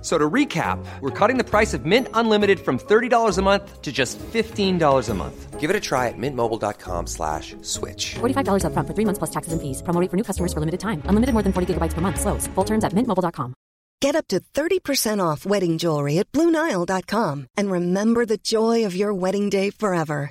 [0.00, 3.92] So to recap, we're cutting the price of Mint Unlimited from $30 a month to
[3.92, 5.60] just $15 a month.
[5.60, 8.14] Give it a try at mintmobile.com slash switch.
[8.14, 9.82] $45 up front for three months plus taxes and fees.
[9.82, 11.02] Promo rate for new customers for limited time.
[11.04, 12.18] Unlimited more than 40 gigabytes per month.
[12.18, 12.46] Slows.
[12.54, 13.52] Full terms at mintmobile.com.
[14.00, 19.12] Get up to 30% off wedding jewelry at BlueNile.com and remember the joy of your
[19.12, 20.30] wedding day forever.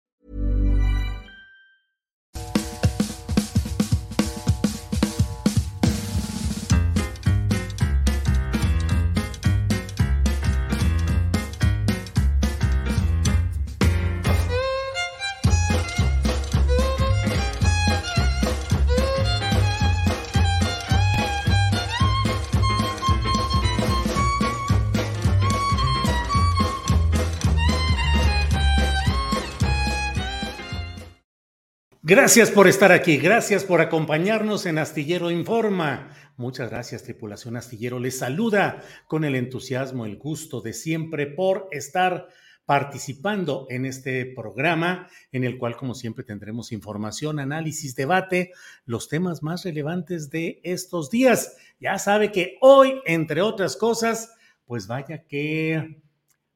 [32.03, 36.09] Gracias por estar aquí, gracias por acompañarnos en Astillero Informa.
[36.35, 37.99] Muchas gracias, tripulación Astillero.
[37.99, 42.27] Les saluda con el entusiasmo, el gusto de siempre por estar
[42.65, 48.51] participando en este programa en el cual, como siempre, tendremos información, análisis, debate,
[48.85, 51.55] los temas más relevantes de estos días.
[51.79, 54.33] Ya sabe que hoy, entre otras cosas,
[54.65, 56.01] pues vaya que,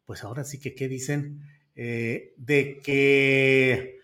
[0.05, 1.43] pues ahora sí que, ¿qué dicen?
[1.75, 3.99] Eh, de que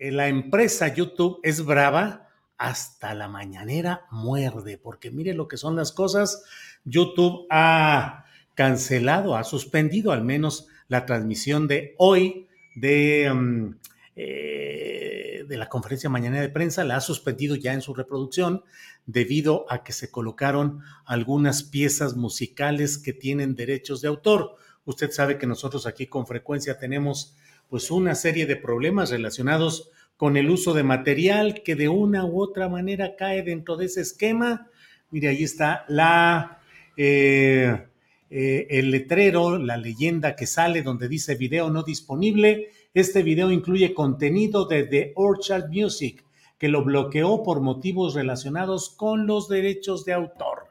[0.00, 5.92] la empresa YouTube es brava, hasta la mañanera muerde, porque mire lo que son las
[5.92, 6.44] cosas.
[6.84, 13.74] YouTube ha cancelado, ha suspendido al menos la transmisión de hoy de, mm,
[14.16, 18.62] eh, de la conferencia mañana de prensa, la ha suspendido ya en su reproducción
[19.06, 24.56] debido a que se colocaron algunas piezas musicales que tienen derechos de autor.
[24.84, 27.36] Usted sabe que nosotros aquí con frecuencia tenemos
[27.70, 32.42] pues una serie de problemas relacionados con el uso de material que de una u
[32.42, 34.68] otra manera cae dentro de ese esquema.
[35.10, 36.60] Mire, ahí está la,
[36.96, 37.86] eh,
[38.28, 42.70] eh, el letrero, la leyenda que sale donde dice video no disponible.
[42.92, 46.24] Este video incluye contenido de The Orchard Music,
[46.58, 50.68] que lo bloqueó por motivos relacionados con los derechos de autor.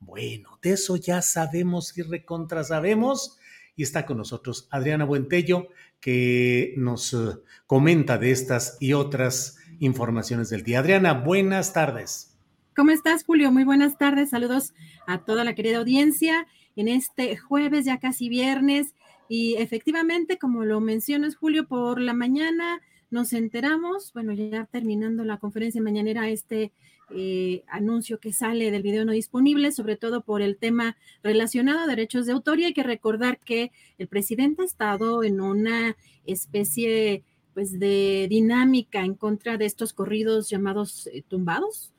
[0.00, 3.38] Bueno, de eso ya sabemos y recontra sabemos.
[3.74, 5.68] Y está con nosotros Adriana Buentello,
[6.02, 10.80] que nos eh, comenta de estas y otras informaciones del día.
[10.80, 12.36] Adriana, buenas tardes.
[12.76, 13.52] ¿Cómo estás, Julio?
[13.52, 14.30] Muy buenas tardes.
[14.30, 14.74] Saludos
[15.06, 16.46] a toda la querida audiencia
[16.76, 18.94] en este jueves, ya casi viernes.
[19.28, 22.80] Y efectivamente, como lo mencionas, Julio, por la mañana
[23.10, 26.72] nos enteramos, bueno, ya terminando la conferencia mañanera, este
[27.14, 31.86] eh, anuncio que sale del video no disponible, sobre todo por el tema relacionado a
[31.86, 32.60] derechos de autor.
[32.60, 35.96] Y hay que recordar que el presidente ha estado en una
[36.26, 37.24] especie
[37.54, 41.92] pues de dinámica en contra de estos corridos llamados eh, tumbados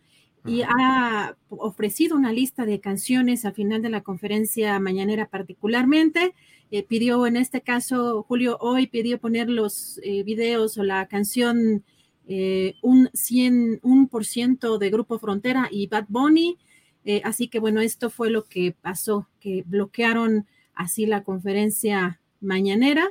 [0.45, 6.33] y ha ofrecido una lista de canciones al final de la conferencia mañanera particularmente.
[6.69, 11.85] Eh, pidió en este caso, Julio hoy pidió poner los videos o la canción
[12.27, 16.57] eh, un 100, un por ciento de Grupo Frontera y Bad Bunny.
[17.05, 23.09] Eh, así que bueno, esto fue lo que pasó, que bloquearon así la conferencia mañanera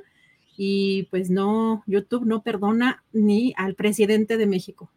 [0.56, 4.90] y pues no, YouTube no perdona ni al presidente de México.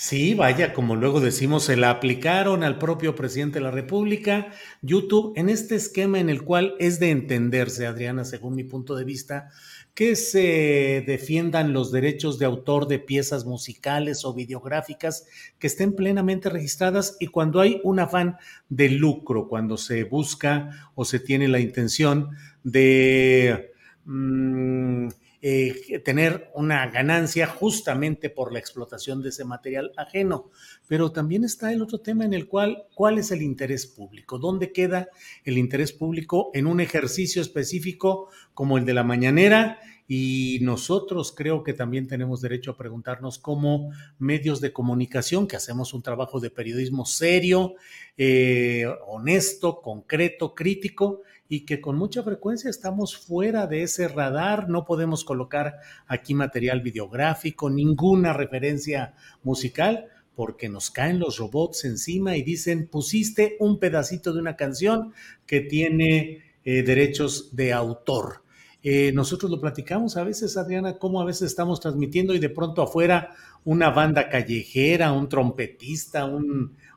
[0.00, 5.32] Sí, vaya, como luego decimos, se la aplicaron al propio presidente de la República, YouTube,
[5.34, 9.50] en este esquema en el cual es de entenderse, Adriana, según mi punto de vista,
[9.98, 15.26] que se defiendan los derechos de autor de piezas musicales o videográficas
[15.58, 18.36] que estén plenamente registradas y cuando hay un afán
[18.68, 22.30] de lucro, cuando se busca o se tiene la intención
[22.62, 23.72] de...
[24.04, 25.08] Mm,
[25.40, 30.50] eh, tener una ganancia justamente por la explotación de ese material ajeno.
[30.86, 34.38] Pero también está el otro tema en el cual, ¿cuál es el interés público?
[34.38, 35.08] ¿Dónde queda
[35.44, 39.78] el interés público en un ejercicio específico como el de la mañanera
[40.10, 45.92] y nosotros creo que también tenemos derecho a preguntarnos como medios de comunicación, que hacemos
[45.92, 47.74] un trabajo de periodismo serio,
[48.16, 54.84] eh, honesto, concreto, crítico, y que con mucha frecuencia estamos fuera de ese radar, no
[54.84, 62.42] podemos colocar aquí material videográfico, ninguna referencia musical, porque nos caen los robots encima y
[62.42, 65.12] dicen, pusiste un pedacito de una canción
[65.46, 68.44] que tiene eh, derechos de autor.
[68.82, 72.82] Eh, nosotros lo platicamos a veces, Adriana, cómo a veces estamos transmitiendo y de pronto
[72.82, 73.30] afuera
[73.64, 76.30] una banda callejera, un trompetista,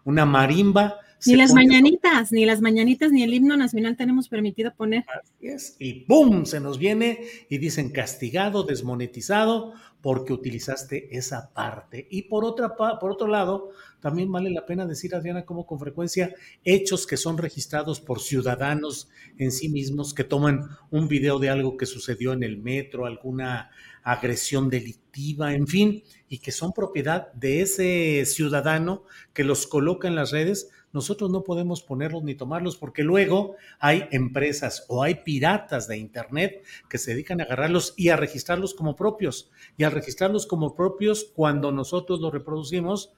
[0.03, 5.05] una marimba, ni las mañanitas, ni las mañanitas, ni el himno nacional tenemos permitido poner.
[5.07, 5.75] Así es.
[5.79, 6.45] Y ¡pum!
[6.45, 7.19] Se nos viene
[7.49, 12.07] y dicen castigado, desmonetizado, porque utilizaste esa parte.
[12.09, 13.69] Y por, otra, por otro lado,
[13.99, 16.33] también vale la pena decir, Adriana, como con frecuencia
[16.63, 21.77] hechos que son registrados por ciudadanos en sí mismos, que toman un video de algo
[21.77, 23.69] que sucedió en el metro, alguna
[24.03, 29.03] agresión delictiva, en fin, y que son propiedad de ese ciudadano
[29.33, 34.07] que los coloca en las redes nosotros no podemos ponerlos ni tomarlos porque luego hay
[34.11, 38.95] empresas o hay piratas de Internet que se dedican a agarrarlos y a registrarlos como
[38.95, 39.51] propios.
[39.77, 43.13] Y al registrarlos como propios, cuando nosotros los reproducimos,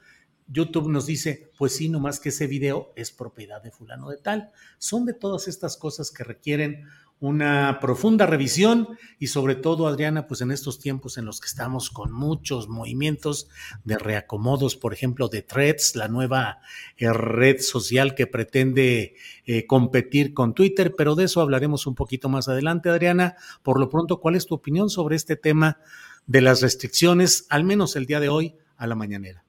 [0.48, 4.52] YouTube nos dice, pues sí, nomás que ese video es propiedad de fulano de tal.
[4.78, 6.86] Son de todas estas cosas que requieren
[7.20, 11.90] una profunda revisión y sobre todo, Adriana, pues en estos tiempos en los que estamos
[11.90, 13.50] con muchos movimientos
[13.86, 16.60] de reacomodos, por ejemplo, de Threads, la nueva
[16.98, 19.16] eh, red social que pretende
[19.46, 23.36] eh, competir con Twitter, pero de eso hablaremos un poquito más adelante, Adriana.
[23.62, 25.80] Por lo pronto, ¿cuál es tu opinión sobre este tema
[26.28, 29.46] de las restricciones, al menos el día de hoy, a la mañanera?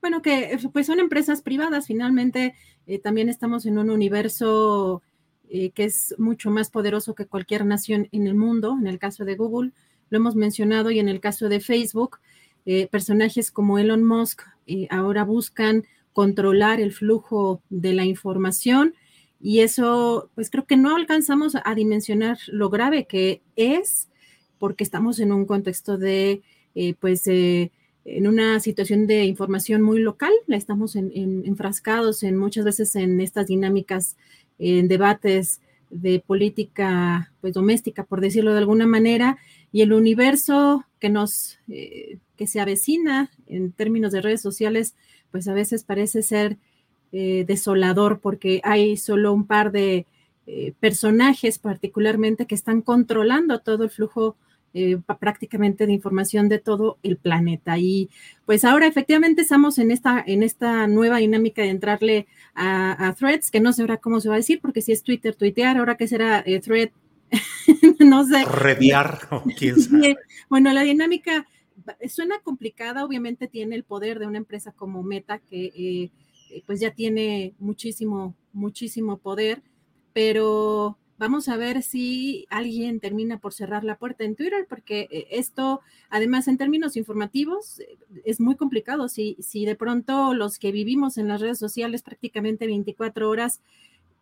[0.00, 2.54] Bueno, que pues son empresas privadas, finalmente
[2.86, 5.02] eh, también estamos en un universo
[5.48, 9.24] eh, que es mucho más poderoso que cualquier nación en el mundo, en el caso
[9.24, 9.72] de Google,
[10.10, 12.18] lo hemos mencionado, y en el caso de Facebook,
[12.64, 18.94] eh, personajes como Elon Musk eh, ahora buscan controlar el flujo de la información
[19.40, 24.08] y eso, pues creo que no alcanzamos a dimensionar lo grave que es,
[24.58, 26.42] porque estamos en un contexto de,
[26.98, 27.70] pues, en
[28.26, 34.16] una situación de información muy local, estamos enfrascados en muchas veces en estas dinámicas
[34.58, 35.60] en debates
[35.90, 39.38] de política pues doméstica, por decirlo de alguna manera,
[39.72, 44.94] y el universo que nos eh, que se avecina en términos de redes sociales,
[45.30, 46.58] pues a veces parece ser
[47.12, 50.06] eh, desolador porque hay solo un par de
[50.46, 54.36] eh, personajes particularmente que están controlando todo el flujo
[54.74, 57.78] eh, prácticamente de información de todo el planeta.
[57.78, 58.10] Y
[58.44, 63.60] pues ahora efectivamente estamos en esta, en esta nueva dinámica de entrarle a, threads, que
[63.60, 66.08] no sé ahora cómo se va a decir, porque si es Twitter, tuitear, ahora que
[66.08, 66.90] será eh, thread,
[68.00, 68.44] no sé.
[68.44, 69.20] Rediar,
[69.58, 70.16] quién sabe.
[70.48, 71.46] Bueno, la dinámica
[72.08, 76.92] suena complicada, obviamente tiene el poder de una empresa como Meta, que eh, pues ya
[76.92, 79.62] tiene muchísimo, muchísimo poder,
[80.12, 85.28] pero Vamos a ver si alguien termina por cerrar la puerta en Twitter, porque eh,
[85.30, 85.80] esto,
[86.10, 89.08] además, en términos informativos, eh, es muy complicado.
[89.08, 93.62] Si, si de pronto los que vivimos en las redes sociales prácticamente 24 horas,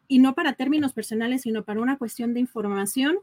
[0.06, 3.16] y no para términos personales, sino para una cuestión de información,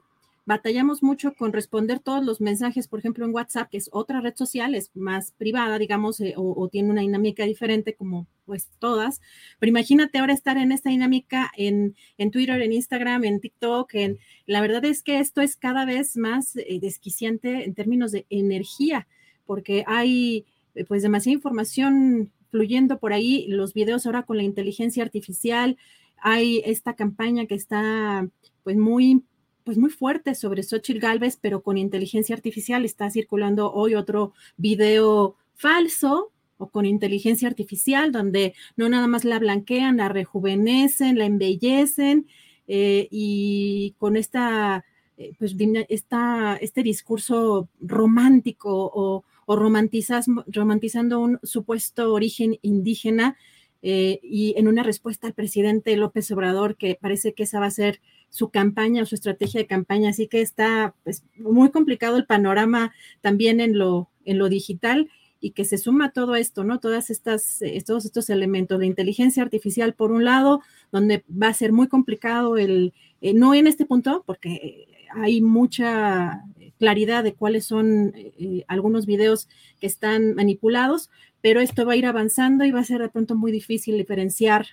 [0.46, 4.36] batallamos mucho con responder todos los mensajes, por ejemplo, en WhatsApp, que es otra red
[4.36, 9.22] social, es más privada, digamos, eh, o, tiene una dinámica diferente como pues todas,
[9.60, 14.18] pero imagínate ahora estar en esta dinámica en, en Twitter, en Instagram, en TikTok, en,
[14.46, 19.08] la verdad es que esto es cada vez más eh, desquiciante en términos de energía,
[19.46, 20.46] porque hay
[20.76, 25.78] eh, pues demasiada información fluyendo por ahí, los videos ahora con la inteligencia artificial,
[26.18, 28.28] hay esta campaña que está
[28.64, 29.24] pues muy
[29.64, 32.86] pues muy fuerte sobre Xochitl Galvez, pero con inteligencia artificial.
[32.86, 39.40] Está circulando hoy otro video falso o con inteligencia artificial, donde no nada más la
[39.40, 42.28] blanquean, la rejuvenecen, la embellecen
[42.68, 44.86] eh, y con esta,
[45.18, 45.56] eh, pues,
[45.90, 53.38] esta, este discurso romántico o, o romantizando un supuesto origen indígena
[53.82, 57.72] eh, y en una respuesta al presidente López Obrador, que parece que esa va a
[57.72, 58.00] ser
[58.32, 60.10] su campaña o su estrategia de campaña.
[60.10, 65.10] Así que está pues, muy complicado el panorama también en lo, en lo digital
[65.40, 66.80] y que se suma todo esto, ¿no?
[66.80, 70.62] Todas estas, eh, todos estos elementos de inteligencia artificial, por un lado,
[70.92, 76.44] donde va a ser muy complicado el, eh, no en este punto, porque hay mucha
[76.80, 81.10] claridad de cuáles son eh, algunos videos que están manipulados,
[81.42, 84.68] pero esto va a ir avanzando y va a ser de pronto muy difícil diferenciar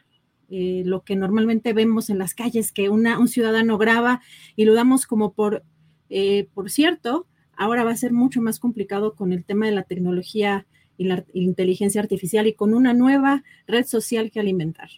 [0.50, 4.22] eh, lo que normalmente vemos en las calles, que una, un ciudadano graba
[4.56, 5.62] y lo damos como por,
[6.08, 7.26] eh, por cierto,
[7.56, 11.24] ahora va a ser mucho más complicado con el tema de la tecnología y la
[11.32, 14.88] inteligencia artificial y con una nueva red social que alimentar.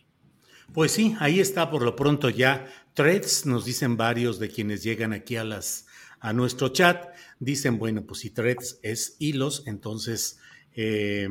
[0.73, 5.12] Pues sí, ahí está por lo pronto ya threads, nos dicen varios de quienes llegan
[5.12, 5.87] aquí a las
[6.21, 10.38] a nuestro chat, dicen, bueno, pues si threads es hilos, entonces
[10.75, 11.26] eh,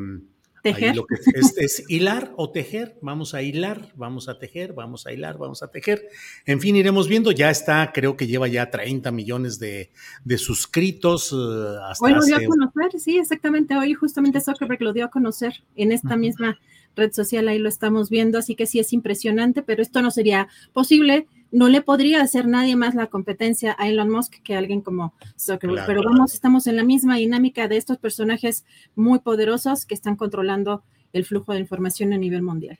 [0.63, 0.95] Tejer.
[0.95, 2.97] lo que es, es, hilar o tejer.
[3.01, 6.07] Vamos a hilar, vamos a tejer, vamos a hilar, vamos a tejer.
[6.45, 7.31] En fin, iremos viendo.
[7.31, 9.91] Ya está, creo que lleva ya 30 millones de,
[10.23, 11.31] de suscritos.
[11.31, 12.45] Uh, hasta hoy lo dio hace...
[12.45, 13.75] a conocer, sí, exactamente.
[13.75, 16.19] Hoy justamente Zuckerberg lo dio a conocer en esta uh -huh.
[16.19, 16.59] misma
[16.95, 17.47] red social.
[17.47, 18.37] Ahí lo estamos viendo.
[18.37, 21.27] Así que sí es impresionante, pero esto no sería posible.
[21.51, 25.85] No le podría hacer nadie más la competencia a Elon Musk que alguien como Zuckerberg.
[25.85, 28.65] Claro, pero vamos, estamos en la misma dinámica de estos personajes
[28.95, 32.79] muy poderosos que están controlando el flujo de información a nivel mundial.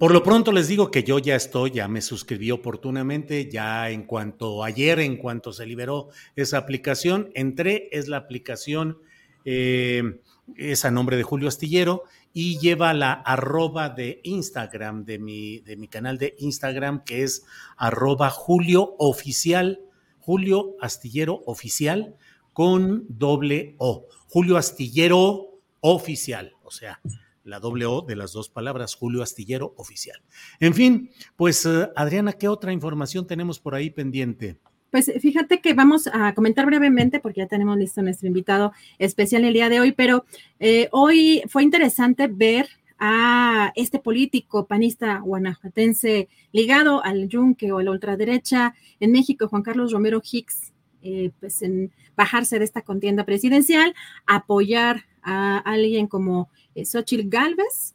[0.00, 4.04] Por lo pronto les digo que yo ya estoy, ya me suscribí oportunamente, ya en
[4.04, 8.96] cuanto ayer, en cuanto se liberó esa aplicación, entré, es la aplicación,
[9.44, 10.20] eh,
[10.56, 15.76] es a nombre de Julio Astillero y lleva la arroba de Instagram, de mi, de
[15.76, 17.44] mi canal de Instagram, que es
[17.76, 19.80] arroba Julio Oficial,
[20.20, 22.16] Julio Astillero Oficial
[22.52, 27.00] con doble O, Julio Astillero Oficial, o sea,
[27.44, 30.20] la doble O de las dos palabras, Julio Astillero Oficial.
[30.60, 34.58] En fin, pues uh, Adriana, ¿qué otra información tenemos por ahí pendiente?
[34.90, 39.52] Pues fíjate que vamos a comentar brevemente, porque ya tenemos listo nuestro invitado especial el
[39.52, 40.24] día de hoy, pero
[40.58, 42.68] eh, hoy fue interesante ver
[42.98, 49.62] a este político panista guanajuatense ligado al yunque o a la ultraderecha en México, Juan
[49.62, 53.94] Carlos Romero Hicks, eh, pues en bajarse de esta contienda presidencial,
[54.26, 57.94] apoyar a alguien como eh, Xochitl Galvez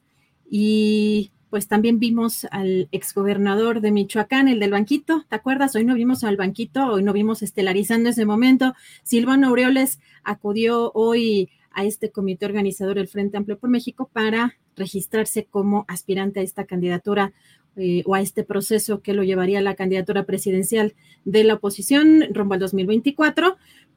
[0.50, 5.74] y pues también vimos al exgobernador de Michoacán, el del banquito, ¿te acuerdas?
[5.78, 8.74] Hoy no vimos al banquito, hoy no vimos estelarizando ese momento.
[9.04, 15.46] Silvano Aureoles acudió hoy a este comité organizador del Frente Amplio por México para registrarse
[15.46, 17.32] como aspirante a esta candidatura
[17.78, 20.94] eh, o a este proceso que lo llevaría a la candidatura presidencial
[21.24, 23.56] de la oposición rumbo al 2024.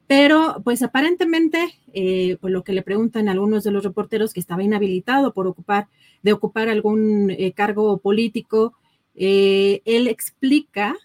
[0.09, 4.63] Pero, pues aparentemente, eh, por lo que le preguntan algunos de los reporteros que estaba
[4.63, 5.87] inhabilitado por ocupar,
[6.23, 8.73] de ocupar algún eh, cargo político,
[9.13, 10.95] eh, él explica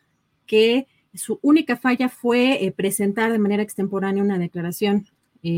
[0.46, 5.06] que su única falla fue presentar de manera extemporánea una declaración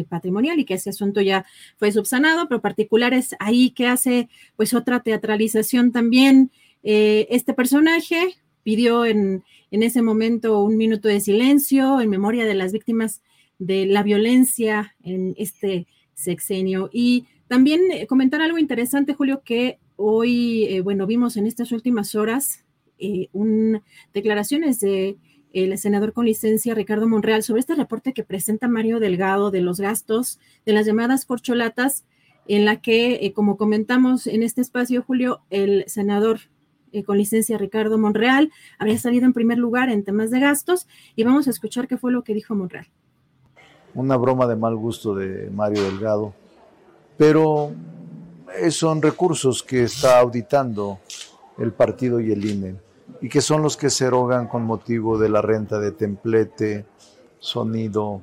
[0.09, 4.75] patrimonial y que ese asunto ya fue subsanado, pero particular es ahí que hace pues
[4.75, 6.51] otra teatralización también.
[6.83, 8.35] este personaje
[8.65, 13.23] pidió en, en ese momento un minuto de silencio en memoria de las víctimas
[13.59, 16.91] de la violencia en este sexenio.
[16.93, 22.15] Y también eh, comentar algo interesante, Julio, que hoy, eh, bueno, vimos en estas últimas
[22.15, 22.65] horas
[22.99, 23.83] eh, un,
[24.15, 25.19] declaraciones de
[25.53, 29.81] el senador con licencia Ricardo Monreal sobre este reporte que presenta Mario Delgado de los
[29.81, 32.05] gastos de las llamadas corcholatas,
[32.47, 36.41] en la que, eh, como comentamos en este espacio, Julio, el senador
[37.05, 41.47] con licencia Ricardo Monreal habría salido en primer lugar en temas de gastos y vamos
[41.47, 42.87] a escuchar qué fue lo que dijo Monreal
[43.97, 46.35] una broma de mal gusto de Mario Delgado,
[47.17, 47.73] pero
[48.71, 50.99] son recursos que está auditando
[51.59, 52.77] el partido y el INE
[53.21, 56.85] y que son los que se erogan con motivo de la renta de templete,
[57.39, 58.23] sonido.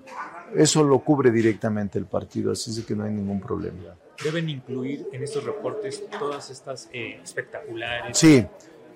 [0.55, 3.95] Eso lo cubre directamente el partido, así es que no hay ningún problema.
[4.23, 8.15] ¿Deben incluir en estos reportes todas estas eh, espectaculares?
[8.15, 8.45] Sí,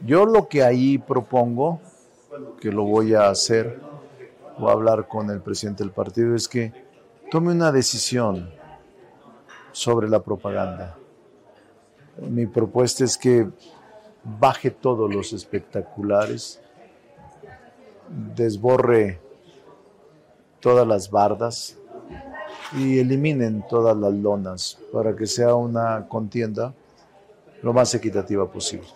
[0.05, 1.81] yo lo que ahí propongo,
[2.62, 3.79] que lo voy a hacer,
[4.65, 6.73] a hablar con el presidente del partido, es que
[7.29, 8.49] tome una decisión
[9.71, 10.97] sobre la propaganda.
[12.17, 13.47] Mi propuesta es que
[14.23, 16.59] baje todos los espectaculares,
[18.35, 19.19] desborre
[20.59, 21.77] todas las bardas
[22.75, 26.73] y eliminen todas las lonas para que sea una contienda
[27.61, 28.87] lo más equitativa posible.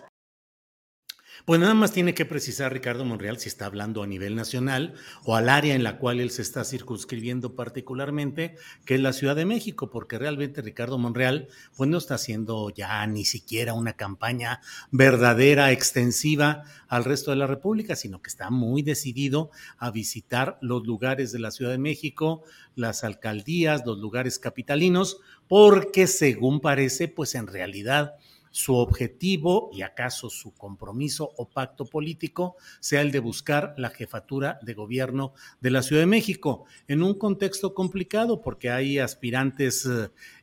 [1.44, 4.94] Pues nada más tiene que precisar Ricardo Monreal si está hablando a nivel nacional
[5.24, 9.34] o al área en la cual él se está circunscribiendo particularmente, que es la Ciudad
[9.34, 14.60] de México, porque realmente Ricardo Monreal pues no está haciendo ya ni siquiera una campaña
[14.92, 20.86] verdadera, extensiva al resto de la República, sino que está muy decidido a visitar los
[20.86, 22.44] lugares de la Ciudad de México,
[22.76, 25.18] las alcaldías, los lugares capitalinos,
[25.48, 28.14] porque según parece, pues en realidad
[28.52, 34.58] su objetivo y acaso su compromiso o pacto político sea el de buscar la jefatura
[34.62, 39.88] de gobierno de la Ciudad de México en un contexto complicado porque hay aspirantes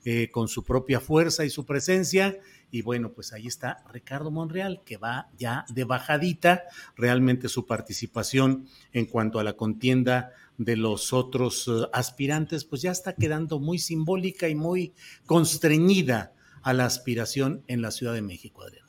[0.03, 2.37] eh, con su propia fuerza y su presencia
[2.71, 6.63] Y bueno, pues ahí está Ricardo Monreal, que va ya de bajadita.
[6.95, 12.91] Realmente su participación en cuanto a la contienda de los otros eh, aspirantes, pues ya
[12.91, 14.93] está quedando muy simbólica y muy
[15.25, 16.33] constreñida
[16.69, 18.87] a la aspiración en la Ciudad de México, Adriana.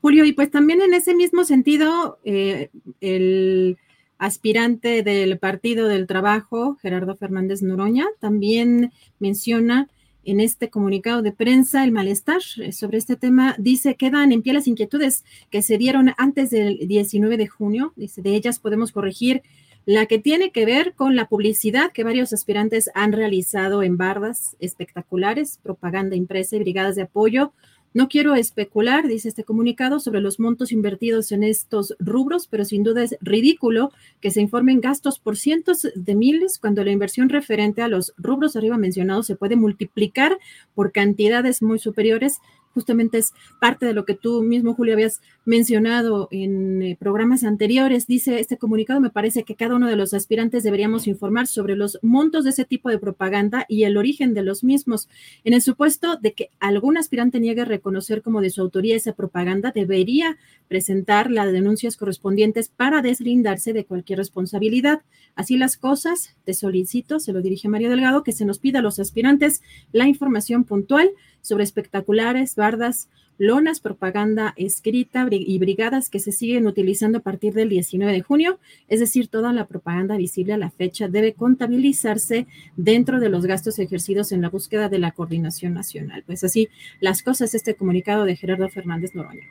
[0.00, 3.76] Julio, y pues también en ese mismo sentido, eh, el
[4.18, 9.88] aspirante del Partido del Trabajo, Gerardo Fernández Noroña, también menciona
[10.24, 13.54] en este comunicado de prensa el malestar sobre este tema.
[13.58, 17.92] Dice, quedan en pie las inquietudes que se dieron antes del 19 de junio.
[17.96, 19.42] Dice, de ellas podemos corregir
[19.86, 24.56] la que tiene que ver con la publicidad que varios aspirantes han realizado en bardas
[24.60, 27.52] espectaculares, propaganda impresa y brigadas de apoyo.
[27.92, 32.84] No quiero especular, dice este comunicado, sobre los montos invertidos en estos rubros, pero sin
[32.84, 37.82] duda es ridículo que se informen gastos por cientos de miles cuando la inversión referente
[37.82, 40.38] a los rubros arriba mencionados se puede multiplicar
[40.74, 42.38] por cantidades muy superiores
[42.74, 48.06] justamente es parte de lo que tú mismo, Julio, habías mencionado en eh, programas anteriores.
[48.06, 51.98] Dice este comunicado, me parece que cada uno de los aspirantes deberíamos informar sobre los
[52.02, 55.08] montos de ese tipo de propaganda y el origen de los mismos.
[55.44, 59.72] En el supuesto de que algún aspirante niegue reconocer como de su autoría esa propaganda,
[59.74, 65.02] debería presentar las denuncias correspondientes para deslindarse de cualquier responsabilidad.
[65.34, 68.82] Así las cosas, te solicito, se lo dirige Mario Delgado, que se nos pida a
[68.82, 69.62] los aspirantes
[69.92, 71.10] la información puntual
[71.42, 73.08] sobre espectaculares, bardas,
[73.40, 78.58] lonas, propaganda escrita y brigadas que se siguen utilizando a partir del 19 de junio,
[78.88, 83.78] es decir, toda la propaganda visible a la fecha debe contabilizarse dentro de los gastos
[83.78, 86.22] ejercidos en la búsqueda de la coordinación nacional.
[86.26, 86.68] Pues así
[87.00, 89.46] las cosas, este comunicado de Gerardo Fernández Noroña.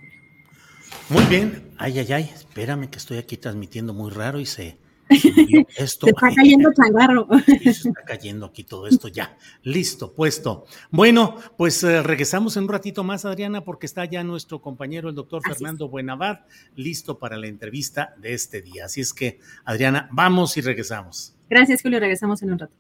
[1.09, 4.77] Muy bien, ay, ay, ay, espérame que estoy aquí transmitiendo muy raro y se
[5.75, 7.27] esto, se está cayendo changarro.
[7.47, 9.37] Se está cayendo aquí todo esto ya.
[9.63, 10.65] Listo, puesto.
[10.91, 15.15] Bueno, pues eh, regresamos en un ratito más, Adriana, porque está ya nuestro compañero, el
[15.15, 16.41] doctor Fernando Buenavad,
[16.75, 18.85] listo para la entrevista de este día.
[18.85, 21.35] Así es que, Adriana, vamos y regresamos.
[21.49, 21.99] Gracias, Julio.
[21.99, 22.73] Regresamos en un rato.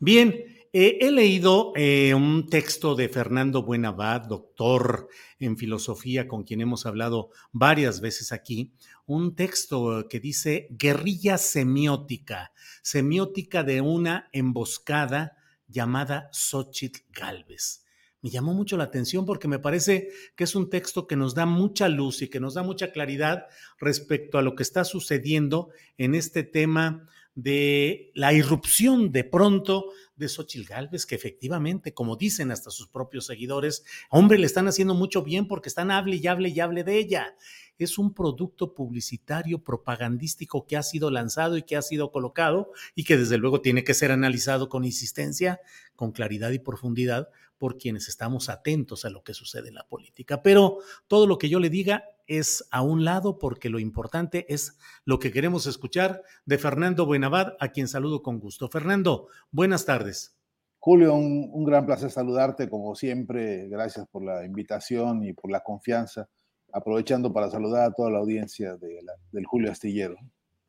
[0.00, 5.08] Bien, he leído eh, un texto de Fernando Buenavad, doctor
[5.38, 8.72] en filosofía, con quien hemos hablado varias veces aquí,
[9.06, 12.52] un texto que dice guerrilla semiótica,
[12.82, 15.36] semiótica de una emboscada
[15.68, 17.84] llamada Xochitl Galvez.
[18.20, 21.46] Me llamó mucho la atención porque me parece que es un texto que nos da
[21.46, 23.46] mucha luz y que nos da mucha claridad
[23.78, 30.28] respecto a lo que está sucediendo en este tema de la irrupción de pronto de
[30.28, 35.22] Xochitl Galvez, que efectivamente, como dicen hasta sus propios seguidores, hombre, le están haciendo mucho
[35.22, 37.36] bien porque están hable y hable y hable de ella.
[37.78, 43.04] Es un producto publicitario propagandístico que ha sido lanzado y que ha sido colocado y
[43.04, 45.60] que desde luego tiene que ser analizado con insistencia,
[45.94, 47.28] con claridad y profundidad
[47.58, 50.42] por quienes estamos atentos a lo que sucede en la política.
[50.42, 54.78] Pero todo lo que yo le diga es a un lado porque lo importante es
[55.04, 58.68] lo que queremos escuchar de Fernando Buenavad, a quien saludo con gusto.
[58.68, 60.36] Fernando, buenas tardes.
[60.78, 63.68] Julio, un, gran placer saludarte como siempre.
[63.68, 66.28] Gracias por la invitación y por la confianza.
[66.72, 70.16] Aprovechando para saludar a toda la audiencia del Julio Astillero.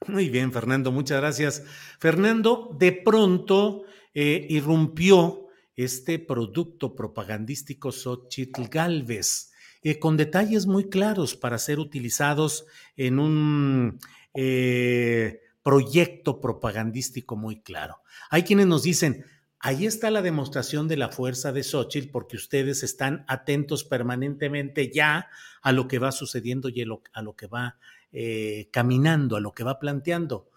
[0.08, 1.63] Muy bien, Fernando, muchas gracias.
[1.99, 5.48] Fernando, de pronto eh, irrumpió
[5.83, 12.65] este producto propagandístico Xochitl Galvez eh, con detalles muy claros para ser utilizados
[12.97, 13.97] en un
[14.33, 18.01] eh, proyecto propagandístico muy claro.
[18.29, 19.23] Hay quienes nos dicen,
[19.57, 25.29] ahí está la demostración de la fuerza de Xochitl porque ustedes están atentos permanentemente ya
[25.61, 27.77] a lo que va sucediendo y a lo, que va
[28.11, 30.49] eh, caminando, a lo que va planteando.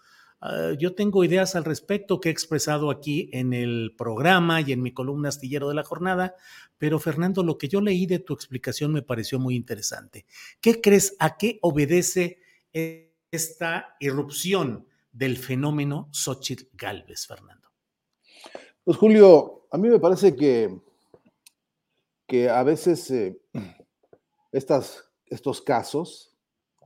[0.45, 4.81] Ah, yo tengo ideas al respecto que he expresado aquí en el programa y en
[4.81, 6.35] mi columna astillero de la jornada,
[6.77, 10.25] pero Fernando, lo que yo leí de tu explicación me pareció muy interesante.
[10.59, 12.39] ¿Qué crees, a qué obedece
[13.31, 17.69] esta irrupción del fenómeno Xochitl Galvez, Fernando?
[18.83, 20.77] Pues Julio, a mí me parece que,
[22.27, 23.39] que a veces eh,
[24.51, 26.32] estas, estos casos,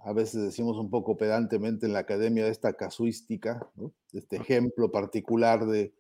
[0.04, 3.68] a veces decimos un poco pedantemente en la academia de esta casuística,
[4.14, 5.94] este ejemplo particular de,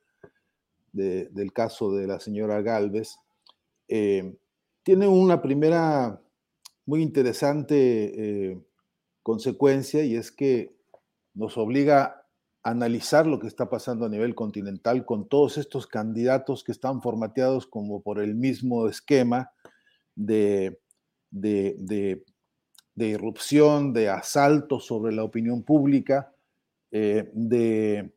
[0.92, 3.18] del caso de la señora Galvez,
[3.88, 4.36] eh,
[4.84, 6.22] tiene una primera
[6.86, 8.62] muy interesante eh,
[9.22, 10.76] consecuencia y es que
[11.34, 12.26] nos obliga
[12.64, 17.02] a analizar lo que está pasando a nivel continental con todos estos candidatos que están
[17.02, 19.52] formateados como por el mismo esquema
[20.16, 20.80] de,
[21.30, 22.24] de de
[23.06, 26.34] irrupción, de asalto sobre la opinión pública,
[26.92, 28.12] eh, de,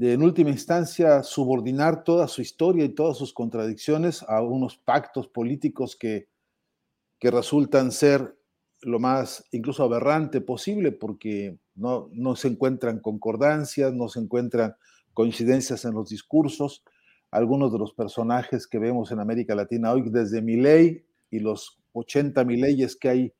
[0.00, 5.96] en última instancia, subordinar toda su historia y todas sus contradicciones a unos pactos políticos
[5.96, 6.28] que,
[7.18, 8.36] que resultan ser
[8.82, 14.74] lo más incluso aberrante posible porque no, no se encuentran concordancias, no se encuentran
[15.12, 16.82] coincidencias en los discursos.
[17.30, 22.42] Algunos de los personajes que vemos en América Latina hoy, desde Milei y los 80
[22.44, 23.32] leyes que hay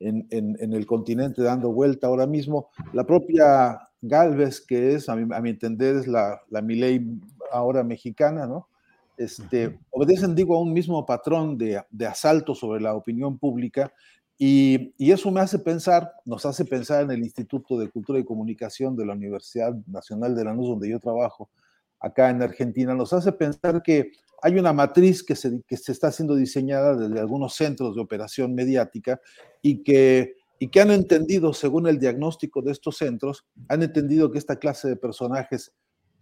[0.00, 5.34] en, en, el continente dando vuelta ahora mismo, la propia Galvez, que es, a mi,
[5.34, 7.04] a mi entender, es la, la Milei
[7.50, 8.68] ahora mexicana, ¿no?
[9.16, 13.92] Este, obedecen, digo, a un mismo patrón de, de asalto sobre la opinión pública
[14.38, 18.24] y, y, eso me hace pensar, nos hace pensar en el Instituto de Cultura y
[18.24, 21.50] Comunicación de la Universidad Nacional de Lanús, donde yo trabajo,
[21.98, 26.96] acá en Argentina, nos hace pensar que hay una matriz que se, está siendo diseñada
[26.96, 29.20] desde algunos centros de operación mediática
[29.62, 34.38] y que, y que han entendido, según el diagnóstico de estos centros, han entendido que
[34.38, 35.72] esta clase de personajes,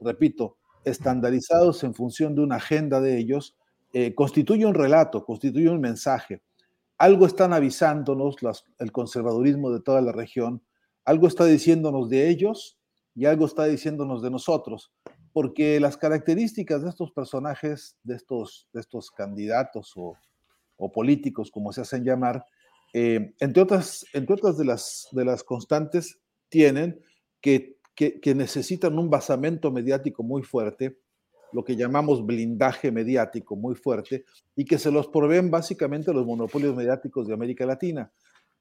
[0.00, 3.56] repito, estandarizados en función de una agenda de ellos,
[3.92, 6.42] eh, constituye un relato, constituye un mensaje.
[6.98, 8.36] Algo están avisándonos
[8.78, 10.62] el conservadurismo de toda la región,
[11.04, 12.78] algo está diciéndonos de ellos
[13.14, 14.92] y algo está diciéndonos de nosotros,
[15.36, 20.16] porque las características de estos personajes, de estos, de estos candidatos o,
[20.94, 22.42] políticos, como se hacen llamar,
[22.94, 26.18] eh, entre otras, entre otras de, las, constantes,
[26.48, 26.98] tienen
[27.42, 30.96] que, que necesitan un basamento mediático muy fuerte,
[31.52, 36.74] lo que llamamos blindaje mediático muy fuerte y que se los proveen básicamente los monopolios
[36.74, 38.10] mediáticos de América Latina.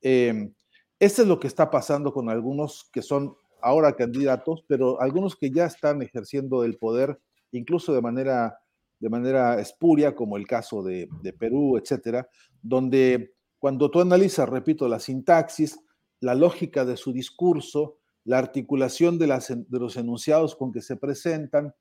[0.02, 0.52] Eh,
[1.00, 5.66] es lo que está pasando con algunos que son ahora candidatos, pero algunos que ya
[5.66, 7.20] están ejerciendo el poder,
[7.52, 8.60] incluso de manera,
[9.00, 12.30] de manera espuria, como el caso de, Perú, etcétera,
[12.62, 15.80] donde cuando tú analizas, repito, la sintaxis,
[16.20, 21.74] la lógica de su discurso, la articulación de los enunciados con que se presentan,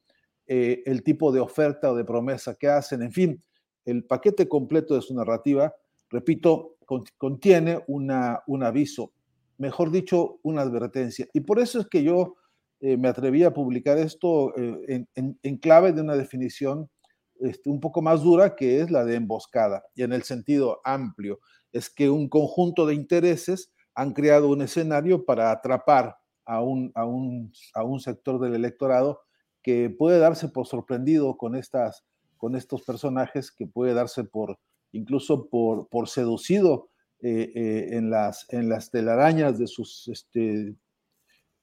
[0.47, 3.43] eh, el tipo de oferta o de promesa que hacen, en fin,
[3.85, 5.75] el paquete completo de su narrativa,
[6.11, 6.77] repito,
[7.17, 9.13] contiene una, un aviso,
[9.59, 11.27] mejor dicho, una advertencia.
[11.33, 12.37] Y por eso es que yo
[12.81, 16.91] eh, me atreví a publicar esto eh, en, clave de una definición
[17.41, 21.41] este, un poco más dura, que es la de emboscada, y en el sentido amplio,
[21.73, 27.05] es que un conjunto de intereses han creado un escenario para atrapar a un, a
[27.05, 29.21] un, a un sector del electorado
[29.63, 32.05] que puede darse por sorprendido con, estas,
[32.37, 34.59] con estos personajes, que puede darse por
[34.93, 36.89] incluso por, por seducido
[37.27, 40.77] eh, eh, en, las, en las telarañas de sus este,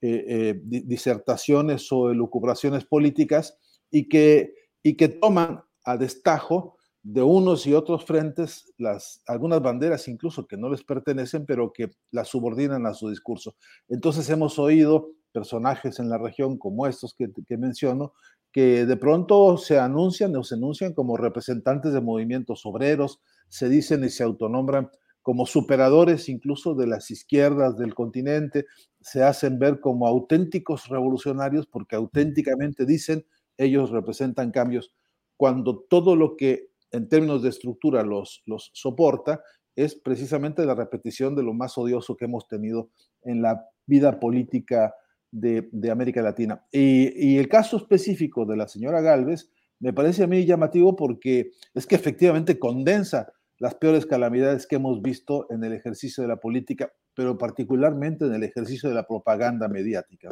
[0.02, 3.60] eh, disertaciones o elucubraciones políticas
[3.92, 10.08] y que, y que toman a destajo de unos y otros frentes las, algunas banderas
[10.08, 13.56] incluso que no les pertenecen, pero que las subordinan a su discurso.
[13.88, 18.14] Entonces hemos oído personajes en la región como estos que, menciono,
[18.52, 24.04] que de pronto se anuncian o se anuncian como representantes de movimientos obreros, se dicen
[24.04, 24.90] y se autonombran
[25.22, 28.66] como superadores incluso de las izquierdas del continente,
[29.00, 33.26] se hacen ver como auténticos revolucionarios porque auténticamente dicen
[33.58, 34.94] ellos representan cambios,
[35.38, 39.42] cuando todo lo que en términos de estructura los, los soporta
[39.76, 42.90] es precisamente la repetición de lo más odioso que hemos tenido
[43.24, 44.94] en la vida política
[45.32, 46.66] de, América Latina.
[46.72, 51.88] Y, el caso específico de la señora Galvez me parece a mí llamativo porque es
[51.88, 56.92] que efectivamente condensa las peores calamidades que hemos visto en el ejercicio de la política,
[57.14, 60.30] pero particularmente en el ejercicio de la propaganda mediática.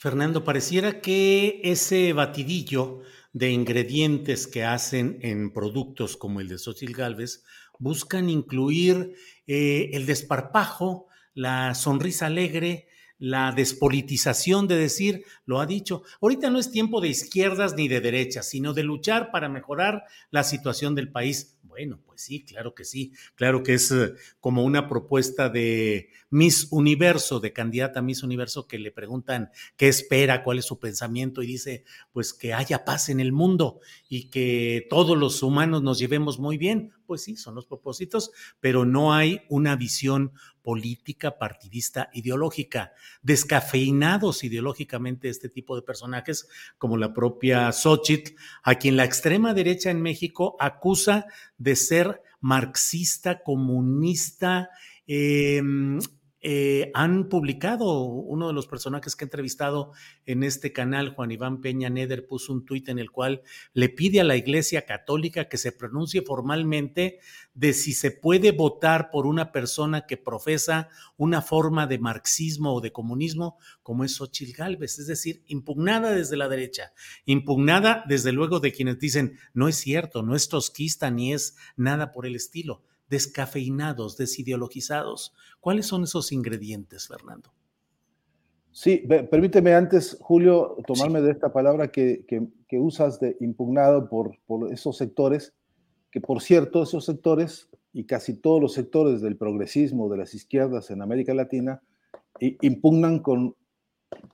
[0.00, 3.02] Fernando, pareciera que ese batidillo
[3.34, 7.44] de ingredientes que hacen en productos como el de Xochitl Galvez
[7.78, 12.88] buscan incluir eh, el desparpajo, la sonrisa alegre,
[13.20, 18.00] la despolitización de decir, lo ha dicho, ahorita no es tiempo de izquierdas ni de
[18.00, 21.58] derechas, sino de luchar para mejorar la situación del país.
[21.70, 26.66] Bueno, pues sí, claro que sí, claro que es eh, como una propuesta de Miss
[26.72, 31.42] Universo, de candidata a Miss Universo, que le preguntan qué espera, cuál es su pensamiento
[31.42, 33.78] y dice, pues que haya paz en el mundo
[34.08, 36.92] y que todos los humanos nos llevemos muy bien.
[37.10, 40.30] Pues sí, son los propósitos, pero no hay una visión
[40.62, 42.92] política, partidista, ideológica.
[43.20, 46.46] Descafeinados ideológicamente este tipo de personajes,
[46.78, 51.26] como la propia Xochitl, a quien la extrema derecha en México acusa
[51.58, 54.70] de ser marxista, comunista,
[55.08, 55.60] eh,
[56.42, 59.92] eh, han publicado, uno de los personajes que he entrevistado
[60.24, 63.42] en este canal, Juan Iván Peña Neder, puso un tuit en el cual
[63.74, 67.18] le pide a la Iglesia Católica que se pronuncie formalmente
[67.52, 72.80] de si se puede votar por una persona que profesa una forma de marxismo o
[72.80, 76.92] de comunismo como es Xochitl Galvez, es decir, impugnada desde la derecha,
[77.26, 82.12] impugnada desde luego de quienes dicen no es cierto, no es tosquista ni es nada
[82.12, 85.34] por el estilo descafeinados, desideologizados.
[85.60, 87.52] ¿Cuáles son esos ingredientes, Fernando?
[88.72, 92.24] Sí, permíteme antes, Julio, tomarme de esta palabra que,
[92.72, 95.52] usas de impugnado por, por, esos sectores,
[96.10, 100.90] que por cierto, esos sectores y casi todos los sectores del progresismo de las izquierdas
[100.90, 101.82] en América Latina
[102.38, 103.56] impugnan con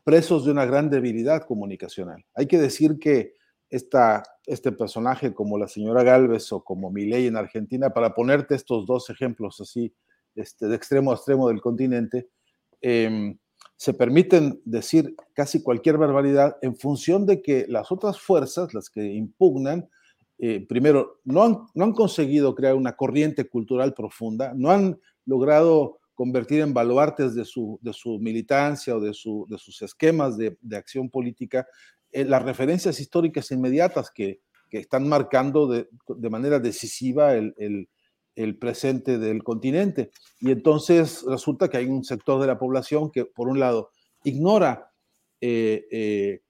[0.04, 2.24] presos de una gran debilidad comunicacional.
[2.34, 3.34] Hay que decir que
[3.70, 8.86] esta, este personaje como la señora Galvez o como Milei en Argentina, para ponerte estos
[8.86, 9.92] dos ejemplos así,
[10.34, 12.28] este, de extremo a extremo del continente,
[12.80, 13.36] eh,
[13.76, 19.04] se permiten decir casi cualquier barbaridad en función de que las otras fuerzas, las que
[19.04, 19.88] impugnan,
[20.38, 25.98] eh, primero, no han, no han, conseguido crear una corriente cultural profunda, no han logrado
[26.14, 30.56] convertir en baluartes de su, de su militancia o de, su, de sus esquemas de,
[30.60, 31.66] de acción política
[32.24, 37.54] las referencias históricas inmediatas que, que están marcando de, de manera decisiva el,
[38.34, 40.10] el, presente del continente.
[40.40, 43.90] Y entonces resulta que hay un sector de la población que, por un lado,
[44.24, 44.90] ignora
[45.40, 46.40] eh, eh,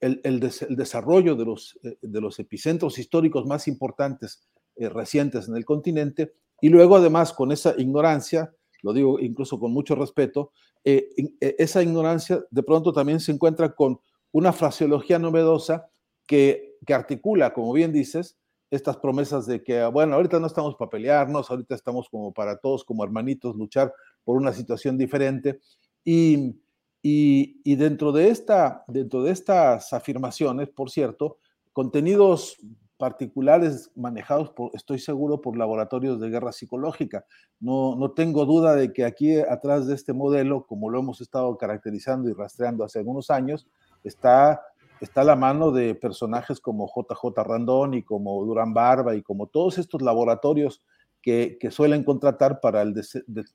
[0.00, 4.42] el, el, des, el, desarrollo de los, eh, de los, epicentros históricos más importantes
[4.76, 9.72] eh, recientes en el continente, y luego además con esa ignorancia, lo digo incluso con
[9.72, 10.52] mucho respeto,
[10.84, 11.08] eh,
[11.40, 14.00] esa ignorancia de pronto también se encuentra con
[14.32, 15.90] una fraseología novedosa
[16.26, 18.38] que, que articula, como bien dices,
[18.70, 22.84] estas promesas de que, bueno, ahorita no estamos para pelearnos, ahorita estamos como para todos,
[22.84, 25.58] como hermanitos, luchar por una situación diferente.
[26.04, 26.54] Y,
[27.02, 31.38] y, y dentro, de esta, dentro de estas afirmaciones, por cierto,
[31.72, 32.58] contenidos
[32.96, 37.24] particulares manejados, por, estoy seguro, por laboratorios de guerra psicológica.
[37.58, 41.56] No, no tengo duda de que aquí atrás de este modelo, como lo hemos estado
[41.56, 43.66] caracterizando y rastreando hace algunos años,
[44.04, 44.60] está
[45.00, 49.78] está la mano de personajes como JJ Randón y como Durán Barba y como todos
[49.78, 50.82] estos laboratorios
[51.22, 52.94] que, que suelen contratar para el,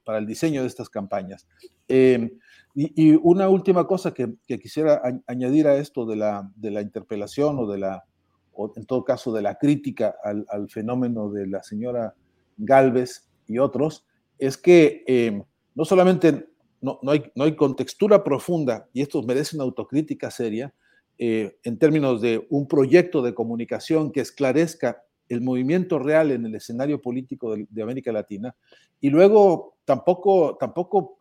[0.04, 1.48] para el, diseño de estas campañas.
[1.88, 2.38] Eh,
[2.74, 7.58] y, una última cosa que, quisiera a, añadir a esto de la, de la interpelación
[7.60, 8.06] o de la,
[8.52, 12.16] o en todo caso de la crítica al, fenómeno de la señora
[12.58, 14.06] Galvez y otros,
[14.38, 15.42] es que eh,
[15.74, 16.50] no solamente
[16.86, 17.12] no,
[17.44, 20.74] hay, contextura profunda, y esto merece una autocrítica seria,
[21.18, 26.54] eh, en términos de un proyecto de comunicación que esclarezca el movimiento real en el
[26.54, 28.56] escenario político de, América Latina,
[29.02, 31.18] y luego tampoco, tampoco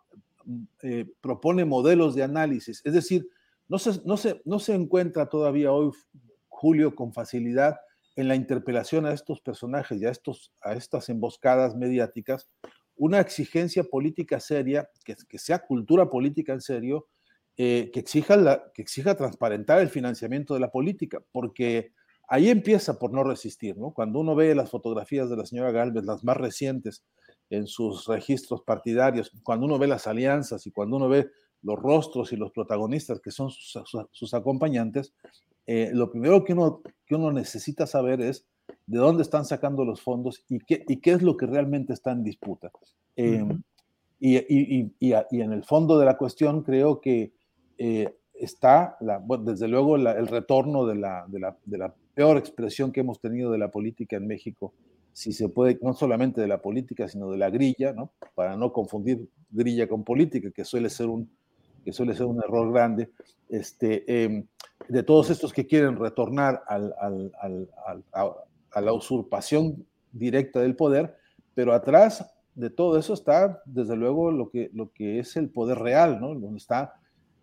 [0.82, 3.28] eh, propone modelos de análisis, es decir,
[3.66, 5.90] no se, no, se, no se encuentra todavía hoy,
[6.48, 7.76] Julio, con facilidad
[8.16, 12.48] en la interpelación a estos personajes y estos, a estas emboscadas mediáticas,
[12.96, 17.06] una exigencia política seria, que, sea cultura política en serio,
[17.56, 21.92] eh, que, exija que exija transparentar el financiamiento de la política, porque
[22.28, 23.92] ahí empieza por no resistir, ¿no?
[23.92, 27.04] Cuando uno ve las fotografías de la señora Galvez, las más recientes
[27.50, 31.28] en sus registros partidarios, cuando uno ve las alianzas y cuando uno ve
[31.62, 35.14] los rostros y los protagonistas que son sus acompañantes,
[35.66, 38.46] eh, lo primero que uno, que uno necesita saber es
[38.86, 42.12] de dónde están sacando los fondos y qué, y qué es lo que realmente está
[42.12, 42.70] en disputa.
[43.16, 43.62] Eh, uh -huh.
[44.20, 47.32] y, y, y, y, en el fondo de la cuestión creo que
[47.78, 51.94] eh, está, la, bueno, desde luego, la, el retorno de la, de, la, de la,
[52.14, 54.72] peor expresión que hemos tenido de la política en México,
[55.12, 58.12] si se puede, no solamente de la política, sino de la grilla, ¿no?
[58.34, 61.28] para no confundir grilla con política, que suele ser un,
[61.84, 63.10] que suele ser un error grande,
[63.48, 64.44] este, eh,
[64.88, 67.68] de todos estos que quieren retornar al, al, al,
[68.12, 68.32] a,
[68.74, 71.16] a la usurpación directa del poder,
[71.54, 75.78] pero atrás de todo eso está, desde luego, lo que, lo que es el poder
[75.78, 76.34] real, ¿no?
[76.34, 76.94] donde está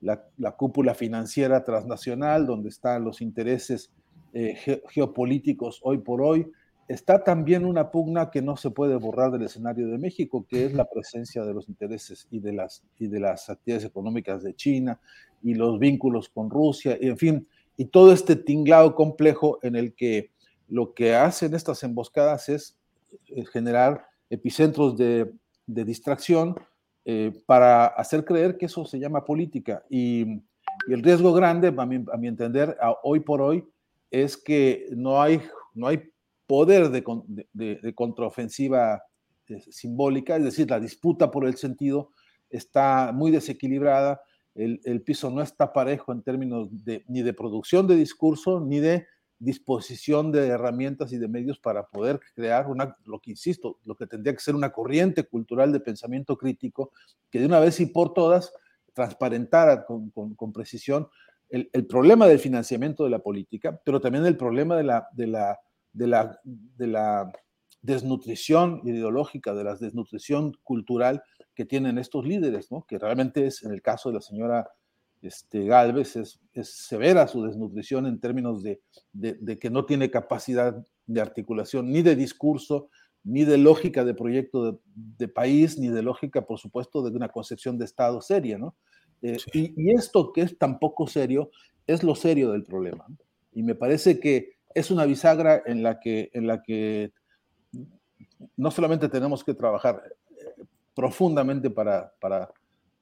[0.02, 3.92] la, la, cúpula financiera transnacional, donde están los intereses
[4.34, 6.50] eh, ge geopolíticos hoy por hoy,
[6.88, 10.74] está también una pugna que no se puede borrar del escenario de México, que es
[10.74, 15.00] la presencia de los intereses y de las, y de las actividades económicas de China
[15.44, 19.94] y los vínculos con Rusia, y en fin, y todo este tinglado complejo en el
[19.94, 20.32] que
[20.72, 22.78] lo que hacen estas emboscadas es
[23.28, 25.32] eh, generar epicentros de,
[25.66, 26.56] distracción,
[27.06, 29.84] eh, para hacer creer que eso se llama política.
[29.90, 30.42] Y,
[30.88, 33.64] el riesgo grande, a mi, entender, hoy por hoy,
[34.10, 35.42] es que no hay,
[35.76, 36.10] no hay
[36.48, 37.04] poder de,
[37.54, 39.04] de, de contraofensiva
[39.48, 42.12] eh, simbólica, es decir, la disputa por el sentido
[42.50, 44.22] está muy desequilibrada,
[44.56, 48.80] el, el piso no está parejo en términos de, ni de producción de discurso, ni
[48.80, 49.06] de
[49.42, 54.06] disposición de herramientas y de medios para poder crear una, lo que insisto, lo que
[54.06, 56.92] tendría que ser una corriente cultural de pensamiento crítico
[57.32, 58.54] que de una vez y por todas
[58.94, 61.08] transparentara con, con, precisión
[61.50, 65.28] el, el, problema del financiamiento de la política, pero también el problema de la, de
[65.28, 65.60] la,
[65.92, 67.32] de la, de la
[67.82, 71.24] desnutrición ideológica, de la desnutrición cultural
[71.56, 72.86] que tienen estos líderes, ¿no?
[72.88, 74.70] que realmente es, en el caso de la señora
[75.22, 78.80] este, Galvez, es, severa su desnutrición en términos de,
[79.60, 82.90] que no tiene capacidad de articulación ni de discurso,
[83.24, 87.78] ni de lógica de proyecto de, país, ni de lógica, por supuesto, de una concepción
[87.78, 88.58] de Estado seria.
[88.58, 88.76] ¿no?
[89.22, 91.52] Eh, y, esto que es tan poco serio
[91.86, 93.06] es lo serio del problema.
[93.54, 97.14] Y me parece que es una bisagra en la que, en la que
[98.58, 100.64] no solamente tenemos que trabajar eh,
[100.96, 102.52] profundamente para, para,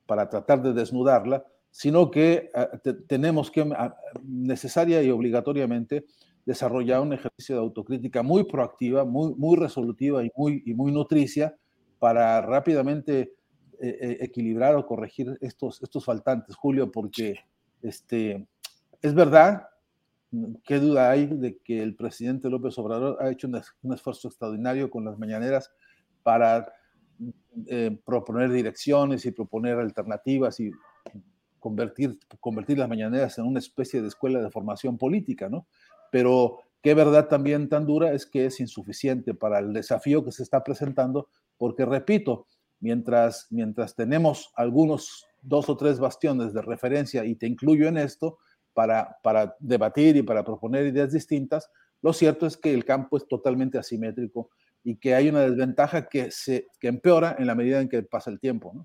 [0.05, 2.69] para tratar de desnudarla, sino que ah,
[3.07, 6.05] tenemos que ah, necesaria y obligatoriamente
[6.45, 11.55] desarrollar un ejercicio de autocrítica muy proactiva, muy, muy resolutiva y muy, y muy nutricia
[11.99, 13.33] para rápidamente
[13.81, 17.39] eh, eh, equilibrar o corregir estos, estos faltantes, Julio, porque
[17.81, 18.47] este,
[19.01, 19.67] es verdad,
[20.65, 25.05] qué duda hay de que el presidente López Obrador ha hecho un, esfuerzo extraordinario con
[25.05, 25.71] las mañaneras
[26.23, 26.71] para
[27.67, 30.71] eh, proponer direcciones y proponer alternativas y
[31.59, 35.67] convertir, convertir las mañaneras en una especie de escuela de formación política, ¿no?
[36.11, 40.43] Pero qué verdad también tan dura es que es insuficiente para el desafío que se
[40.43, 42.47] está presentando, porque repito,
[42.79, 48.39] mientras, mientras tenemos algunos dos o tres bastiones de referencia, y te incluyo en esto,
[48.73, 51.69] para, para debatir y para proponer ideas distintas,
[52.01, 54.49] lo cierto es que el campo es totalmente asimétrico
[54.83, 58.31] y que hay una desventaja que, se, que empeora en la medida en que pasa
[58.31, 58.71] el tiempo.
[58.73, 58.83] ¿no?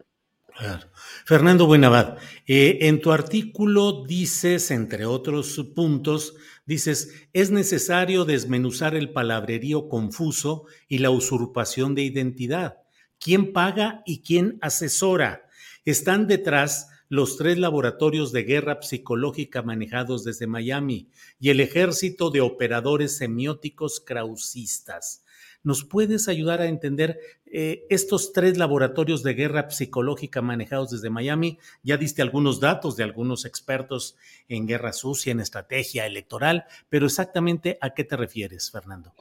[1.24, 9.10] Fernando Buenavad, eh, en tu artículo dices, entre otros puntos, dices, es necesario desmenuzar el
[9.10, 12.78] palabrerío confuso y la usurpación de identidad.
[13.18, 15.48] ¿Quién paga y quién asesora?
[15.84, 22.40] Están detrás los tres laboratorios de guerra psicológica manejados desde Miami y el ejército de
[22.40, 25.23] operadores semióticos krausistas.
[25.64, 31.58] ¿Nos puedes ayudar a entender eh, estos tres laboratorios de guerra psicológica manejados desde Miami?
[31.82, 34.14] Ya diste algunos datos de algunos expertos
[34.46, 39.14] en guerra sucia, en estrategia electoral, pero exactamente a qué te refieres, Fernando?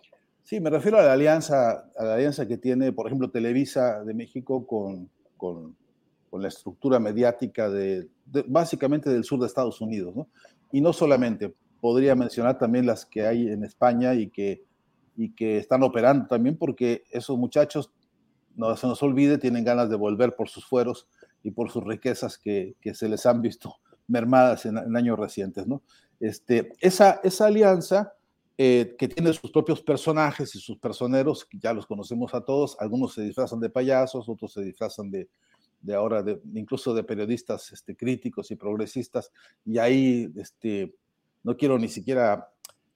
[0.44, 4.14] Sí, me refiero a la alianza, a la alianza que tiene, por ejemplo, Televisa de
[4.14, 5.78] México con, con,
[6.34, 8.10] la estructura mediática de,
[8.48, 10.28] básicamente del sur de Estados Unidos, ¿no?
[10.72, 14.64] Y no solamente, podría mencionar también las que hay en España y que
[15.16, 17.92] y que están operando también porque esos muchachos,
[18.56, 21.08] no se nos olvide, tienen ganas de volver por sus fueros
[21.44, 23.76] y por sus riquezas que, que se les han visto
[24.08, 25.68] mermadas en, años recientes.
[25.68, 25.82] ¿no?
[26.20, 28.14] Este, esa, esa alianza
[28.58, 33.14] eh, que tiene sus propios personajes y sus personeros, ya los conocemos a todos, algunos
[33.16, 35.28] se disfrazan de payasos, otros se disfrazan de,
[35.82, 39.32] de ahora, de, incluso de periodistas este, críticos y progresistas,
[39.66, 40.96] y ahí este,
[41.44, 42.53] no quiero ni siquiera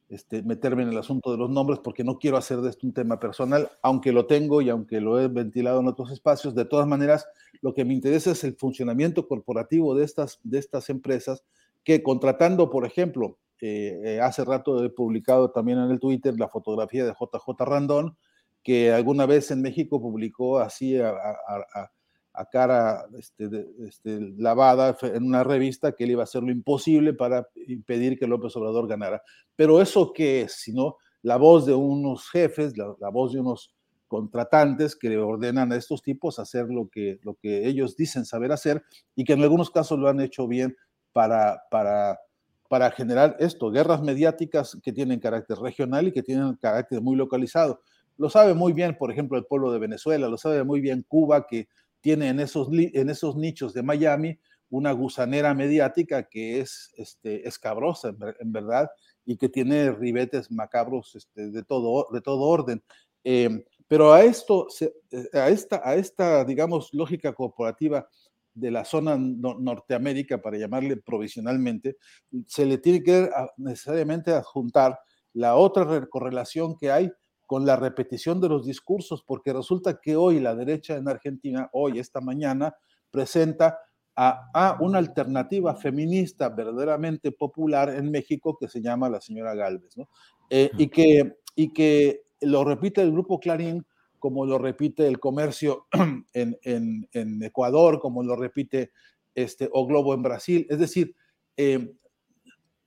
[0.09, 2.93] este, meterme en el asunto de los nombres porque no quiero hacer de esto un
[2.93, 6.55] tema personal, aunque lo tengo y aunque lo he ventilado en otros espacios.
[6.55, 7.27] De todas maneras,
[7.61, 11.43] lo que me interesa es el funcionamiento corporativo de estas, de estas empresas
[11.83, 16.47] que contratando, por ejemplo, eh, eh, hace rato he publicado también en el Twitter la
[16.47, 18.17] fotografía de JJ Randón,
[18.63, 21.91] que alguna vez en México publicó así a a
[22.45, 27.47] cara este, este, lavada en una revista que él iba a hacer lo imposible para
[27.67, 29.21] impedir que López Obrador ganara.
[29.55, 33.73] Pero eso qué es, sino la voz de unos jefes, la, voz de unos
[34.07, 38.51] contratantes que le ordenan a estos tipos hacer lo que, lo que ellos dicen saber
[38.51, 38.83] hacer
[39.15, 40.77] y que en algunos casos lo han hecho bien
[41.11, 42.19] para, para,
[42.69, 47.81] para generar esto, guerras mediáticas que tienen carácter regional y que tienen carácter muy localizado.
[48.17, 51.45] Lo sabe muy bien, por ejemplo, el pueblo de Venezuela, lo sabe muy bien Cuba,
[51.45, 51.67] que
[52.01, 58.09] tiene en esos, en esos nichos de Miami una gusanera mediática que es este, escabrosa,
[58.39, 58.89] en, verdad,
[59.25, 62.83] y que tiene ribetes macabros este, de, todo, de todo orden.
[63.23, 68.07] Em, pero a esto, eh, a esta, a esta, digamos, lógica corporativa
[68.53, 71.97] de la zona Norteamérica, para llamarle provisionalmente,
[72.47, 74.99] se le tiene que necesariamente adjuntar
[75.33, 77.11] la otra correlación que hay
[77.47, 81.97] con la repetición de los discursos, porque resulta que hoy la derecha en Argentina, hoy,
[81.97, 82.75] esta mañana,
[83.09, 83.79] presenta
[84.15, 90.09] a, una alternativa feminista verdaderamente popular en México que se llama la señora Galvez, ¿no?
[90.49, 93.85] Eh, y, que, y que lo repite el grupo Clarín,
[94.19, 95.87] como lo repite el comercio
[96.33, 96.57] en,
[97.11, 98.91] en, Ecuador, como lo repite
[99.35, 100.67] este, O Globo en Brasil.
[100.69, 101.15] Es decir,
[101.55, 101.93] eh,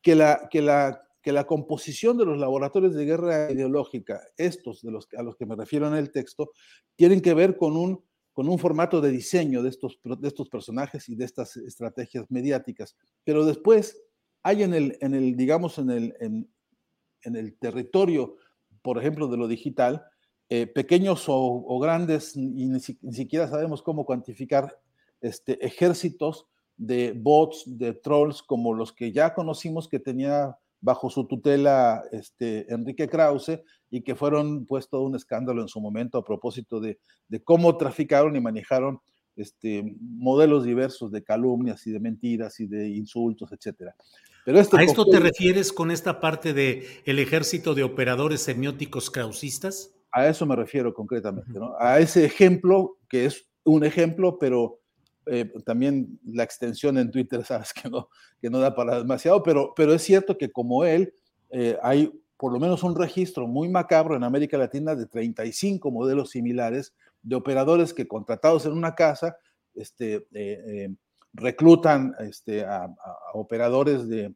[0.02, 4.90] que, la, que la que la composición de los laboratorios de guerra ideológica, estos de
[4.90, 6.52] los, a los que me refiero en el texto,
[6.96, 8.02] tienen que ver con un,
[8.32, 12.96] con un formato de diseño de estos, de estos personajes y de estas estrategias mediáticas.
[13.24, 14.00] Pero después
[14.42, 18.36] hay en el, en el digamos, en el, en, el territorio,
[18.82, 20.02] por ejemplo, de lo digital,
[20.48, 24.80] eh, pequeños o, grandes, y ni, siquiera sabemos cómo cuantificar
[25.20, 26.46] este, ejércitos
[26.76, 32.72] de bots, de trolls, como los que ya conocimos que tenía bajo su tutela este,
[32.72, 33.60] Enrique Krause
[33.90, 38.36] y que fueron puesto un escándalo en su momento a propósito de, de cómo traficaron
[38.36, 39.00] y manejaron
[39.36, 43.94] este, modelos diversos de calumnias y de mentiras y de insultos, etcétera.
[44.44, 49.10] Pero este ¿A esto te refieres con esta parte de el ejército de operadores semióticos
[49.10, 49.94] krausistas?
[50.12, 51.74] A eso me refiero concretamente, ¿no?
[51.78, 54.79] A ese ejemplo, que es un ejemplo, pero
[55.32, 58.08] eh, también la extensión en Twitter, sabes que no,
[58.40, 61.14] que no da para demasiado, pero, pero es cierto que como él,
[61.50, 66.30] eh, hay por lo menos un registro muy macabro en América Latina de 35 modelos
[66.30, 69.36] similares de operadores que contratados en una casa,
[69.74, 70.88] este, eh,
[71.34, 72.92] reclutan este, a,
[73.34, 74.34] operadores de,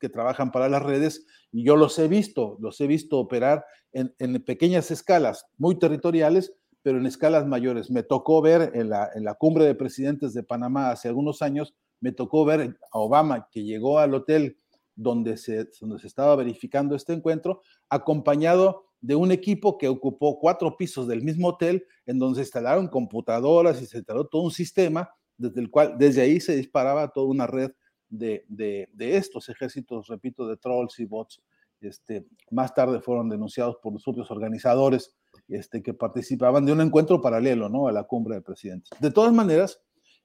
[0.00, 4.14] que trabajan para las redes y yo los he visto, los he visto operar en,
[4.18, 7.90] en pequeñas escalas, muy territoriales, pero en escalas mayores.
[7.90, 11.74] Me tocó ver en la, en la cumbre de presidentes de Panamá hace algunos años,
[12.00, 14.58] me tocó ver a Obama que llegó al hotel
[14.94, 20.76] donde se, donde se estaba verificando este encuentro, acompañado de un equipo que ocupó cuatro
[20.76, 25.10] pisos del mismo hotel, en donde se instalaron computadoras y se instaló todo un sistema
[25.36, 27.72] desde el cual, desde ahí se disparaba toda una red
[28.08, 31.42] de, de, de estos ejércitos, repito, de trolls y bots.
[31.80, 35.16] Este, más tarde fueron denunciados por los propios organizadores
[35.48, 37.88] este, que participaban de un encuentro paralelo ¿no?
[37.88, 38.90] a la cumbre de presidentes.
[39.00, 39.80] De todas maneras,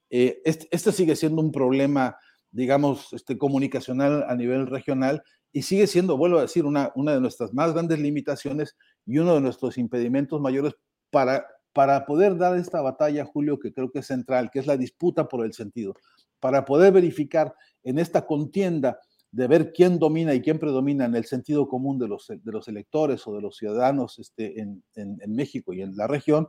[0.10, 2.18] eh, este, este, sigue siendo un problema,
[2.52, 7.22] digamos, este, comunicacional a nivel regional y sigue siendo, vuelvo a decir, una, una de
[7.22, 10.74] nuestras más grandes limitaciones y uno de nuestros impedimentos mayores
[11.10, 14.78] para, para poder dar esta batalla, Julio, que creo que es central, que es la
[14.78, 15.94] disputa por el sentido,
[16.40, 17.54] para poder verificar
[17.84, 19.00] en esta contienda
[19.38, 22.68] de ver quién domina y quién predomina en el sentido común de los, de los
[22.68, 26.48] electores o de los ciudadanos este, en, en, México y en la región,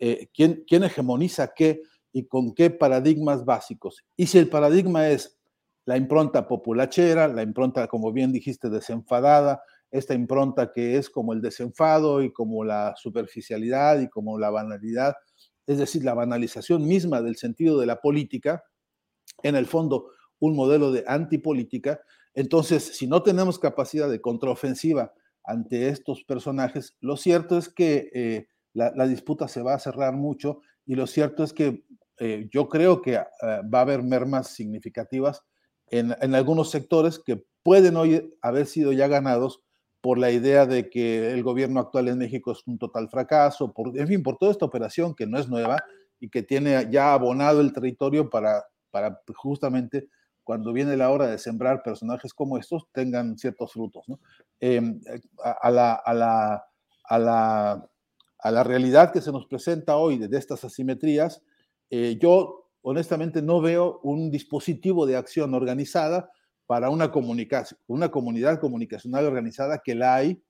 [0.00, 1.82] eh, quién, quién hegemoniza qué
[2.12, 4.02] y con qué paradigmas básicos.
[4.16, 5.38] Y si el paradigma es
[5.84, 9.62] la impronta populachera, la impronta, como bien dijiste, desenfadada,
[9.92, 15.14] esta impronta que es como el desenfado y como la superficialidad y como la banalidad,
[15.68, 18.64] es decir, la banalización misma del sentido de la política,
[19.44, 20.08] en el fondo
[20.44, 22.00] un modelo de antipolítica.
[22.34, 25.12] Entonces, si no tenemos capacidad de contraofensiva
[25.44, 30.60] ante estos personajes, lo cierto es que eh, la, disputa se va a cerrar mucho
[30.84, 31.84] y lo cierto es que
[32.18, 33.26] eh, yo creo que ah,
[33.72, 35.42] va a haber mermas significativas
[35.88, 39.62] en, en, algunos sectores que pueden hoy haber sido ya ganados
[40.00, 43.98] por la idea de que el gobierno actual en México es un total fracaso, por,
[43.98, 45.82] en fin, por toda esta operación que no es nueva
[46.20, 50.08] y que tiene ya abonado el territorio para, para justamente
[50.44, 54.04] cuando viene la hora de sembrar personajes como estos, tengan ciertos frutos.
[54.60, 55.00] Em,
[55.42, 56.64] a, la, a, la,
[57.04, 57.90] a, la,
[58.38, 61.42] a, la, realidad que se nos presenta hoy de, estas asimetrías,
[61.90, 66.30] eh, yo honestamente no veo un dispositivo de acción organizada
[66.66, 70.42] para una, comunicación, una comunidad comunicacional organizada que la hay,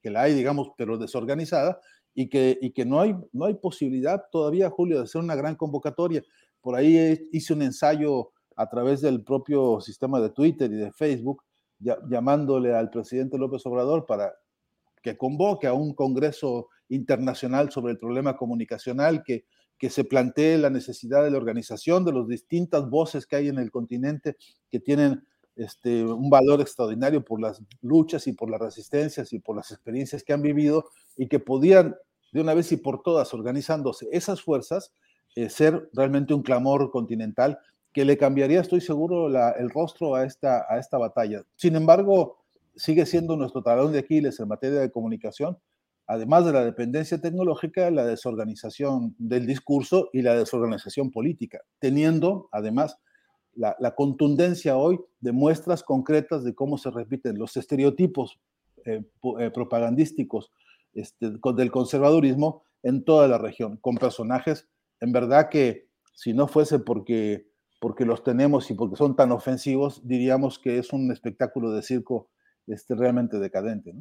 [0.00, 1.80] que la hay, digamos, pero desorganizada,
[2.14, 5.56] y que, y que no, hay, no hay posibilidad todavía, Julio, de hacer una gran
[5.56, 6.22] convocatoria.
[6.60, 11.42] Por ahí hice un ensayo a través del propio sistema de Twitter y de Facebook,
[11.78, 14.32] llamándole al presidente López Obrador para
[15.02, 19.44] que convoque a un Congreso internacional sobre el problema comunicacional, que,
[19.78, 23.58] que se plantee la necesidad de la organización de las distintas voces que hay en
[23.58, 24.36] el continente
[24.70, 25.26] que tienen
[25.56, 30.24] este, un valor extraordinario por las luchas y por las resistencias y por las experiencias
[30.24, 30.86] que han vivido
[31.16, 31.94] y que podían
[32.32, 34.92] de una vez y por todas, organizándose esas fuerzas,
[35.36, 37.58] eh, ser realmente un clamor continental
[37.94, 41.44] que le cambiaría, estoy seguro, el rostro a esta, a esta batalla.
[41.54, 45.56] Sin embargo, sigue siendo nuestro talón de Aquiles en materia de comunicación,
[46.06, 52.98] además de la dependencia tecnológica, la desorganización del discurso y la desorganización política, teniendo además
[53.54, 58.40] la, contundencia hoy de muestras concretas de cómo se repiten los estereotipos
[58.84, 59.04] eh,
[59.38, 60.50] eh, propagandísticos
[60.94, 64.68] este, del conservadurismo en toda la región, con personajes
[65.00, 67.46] en verdad que si no fuese porque
[67.84, 72.30] porque los tenemos y porque son tan ofensivos, diríamos que es un espectáculo de circo
[72.66, 73.92] este, realmente decadente.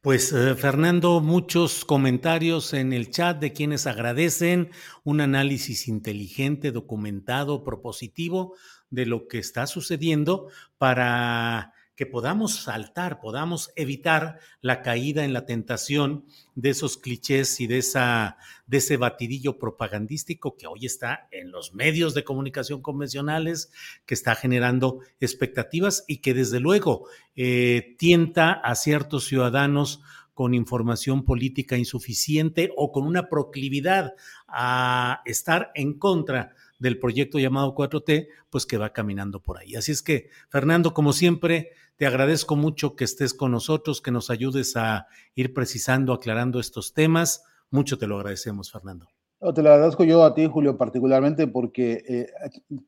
[0.00, 4.70] Pues eh, Fernando, muchos comentarios en el chat de quienes agradecen
[5.02, 8.54] un análisis inteligente, documentado, propositivo
[8.90, 10.46] de lo que está sucediendo
[10.78, 17.66] para que podamos saltar, podamos evitar la caída en la tentación de esos clichés y
[17.66, 23.72] de, ese batidillo propagandístico que hoy está en los medios de comunicación convencionales,
[24.04, 30.02] que está generando expectativas y que desde luego eh, tienta a ciertos ciudadanos
[30.34, 34.12] con información política insuficiente o con una proclividad
[34.46, 39.76] a estar en contra del proyecto llamado 4T, pues que va caminando por ahí.
[39.76, 44.30] Así es que, Fernando, como siempre, te agradezco mucho que estés con nosotros, que nos
[44.30, 47.44] ayudes a ir precisando, aclarando estos temas.
[47.70, 49.08] Mucho te lo agradecemos, Fernando.
[49.54, 52.26] te lo agradezco yo a ti, Julio, particularmente porque eh,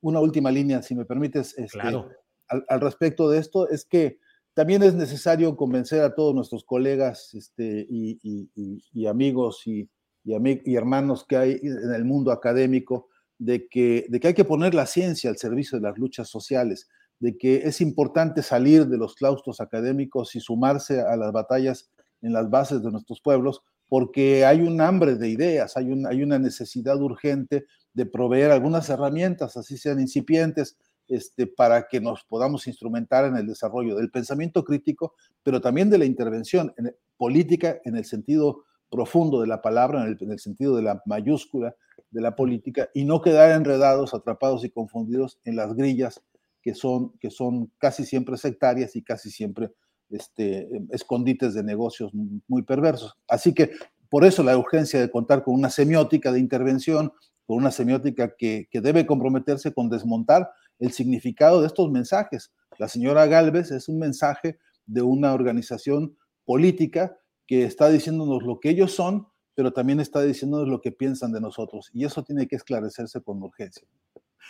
[0.02, 2.10] una última línea, si me permites, este, claro.
[2.48, 4.18] al, respecto de esto, es que
[4.52, 9.88] también es necesario convencer a todos nuestros colegas este, y, amigos y,
[10.24, 13.08] y, hermanos que hay en el mundo académico
[13.38, 16.88] de que, de que hay que poner la ciencia al servicio de las luchas sociales,
[17.20, 21.90] de que es importante salir de los claustros académicos y sumarse a las batallas
[22.22, 26.22] en las bases de nuestros pueblos, porque hay un hambre de ideas, hay, un, hay
[26.22, 27.64] una necesidad urgente
[27.94, 30.76] de proveer algunas herramientas, así sean incipientes,
[31.08, 35.96] este, para que nos podamos instrumentar en el desarrollo del pensamiento crítico, pero también de
[35.96, 40.38] la intervención en política en el sentido profundo de la palabra, en el, en el
[40.38, 41.74] sentido de la mayúscula
[42.10, 46.22] de la política, y no quedar enredados, atrapados y confundidos en las grillas
[46.62, 49.70] que son, que son casi siempre sectarias y casi siempre
[50.10, 52.12] este, escondites de negocios
[52.46, 53.16] muy perversos.
[53.28, 53.70] Así que
[54.08, 57.12] por eso la urgencia de contar con una semiótica de intervención,
[57.46, 62.52] con una semiótica que, que debe comprometerse con desmontar el significado de estos mensajes.
[62.78, 67.18] La señora Galvez es un mensaje de una organización política
[67.48, 71.40] que está diciéndonos lo que ellos son, pero también está diciéndonos lo que piensan de
[71.40, 71.90] nosotros.
[71.92, 73.88] Y eso tiene que esclarecerse con urgencia.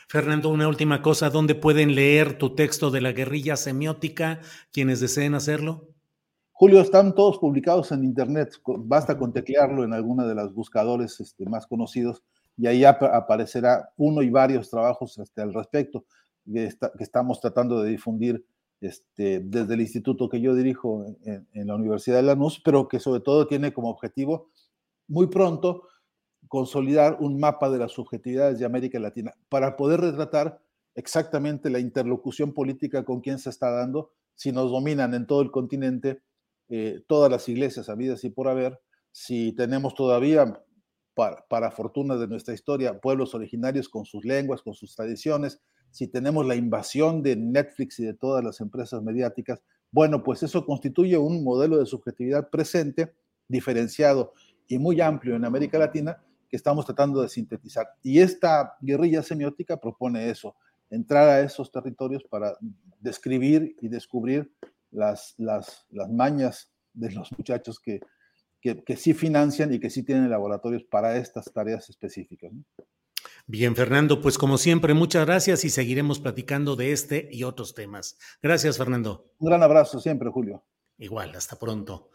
[0.09, 4.41] Fernando, una última cosa, ¿dónde pueden leer tu texto de la guerrilla semiótica
[4.73, 5.89] quienes deseen hacerlo?
[6.53, 11.47] Julio, están todos publicados en Internet, basta con teclearlo en alguna de los buscadores este,
[11.47, 12.23] más conocidos
[12.57, 16.05] y ahí aparecerá uno y varios trabajos este, al respecto
[16.53, 16.69] que,
[16.99, 18.45] estamos tratando de difundir
[18.81, 23.21] este, desde el instituto que yo dirijo en, la Universidad de Lanús, pero que sobre
[23.21, 24.51] todo tiene como objetivo
[25.09, 25.83] muy pronto
[26.49, 30.61] consolidar un mapa de las subjetividades de América Latina para poder retratar
[30.95, 35.51] exactamente la interlocución política con quien se está dando, si nos dominan en todo el
[35.51, 36.23] continente
[36.69, 40.63] eh, todas las iglesias habidas y por haber, si tenemos todavía,
[41.49, 45.61] para, fortuna de nuestra historia, pueblos originarios con sus lenguas, con sus tradiciones,
[45.91, 50.65] si tenemos la invasión de Netflix y de todas las empresas mediáticas, bueno, pues eso
[50.67, 53.15] constituye un modelo de subjetividad presente,
[53.49, 54.33] diferenciado
[54.67, 57.89] y muy amplio en América Latina, que estamos tratando de sintetizar.
[58.03, 60.55] Y esta guerrilla semiótica propone eso,
[60.91, 62.57] entrar a esos territorios para
[63.01, 64.51] describir y descubrir
[64.91, 68.01] las, las, las mañas de los muchachos que,
[68.61, 72.51] que, que, sí financian y que sí tienen laboratorios para estas tareas específicas.
[73.51, 78.19] Bien, Fernando, pues como siempre, muchas gracias y seguiremos platicando de este y otros temas.
[78.43, 79.33] Gracias, Fernando.
[79.39, 80.63] Un gran abrazo siempre, Julio.
[80.99, 82.11] Igual, hasta pronto.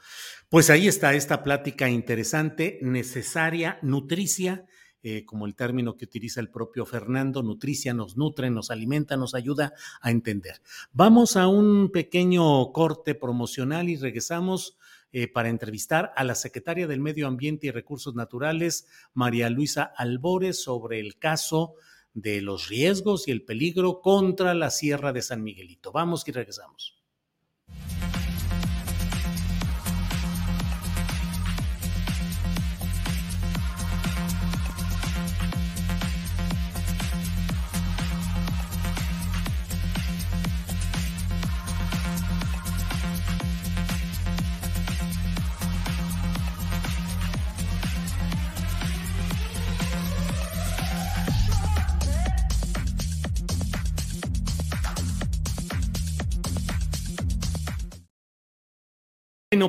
[0.47, 4.67] Pues ahí está esta plática interesante, necesaria, nutricia,
[5.01, 9.33] eh, como el término que utiliza el propio Fernando, nutricia, nos nutre, nos alimenta, nos
[9.33, 10.61] ayuda a entender.
[10.91, 14.77] Vamos a un pequeño corte promocional y regresamos
[15.13, 20.63] eh, para entrevistar a la secretaria del Medio Ambiente y Recursos Naturales, María Luisa Albores,
[20.63, 21.75] sobre el caso
[22.13, 25.91] de los riesgos y el peligro contra la Sierra de San Miguelito.
[25.91, 27.02] Vamos y regresamos.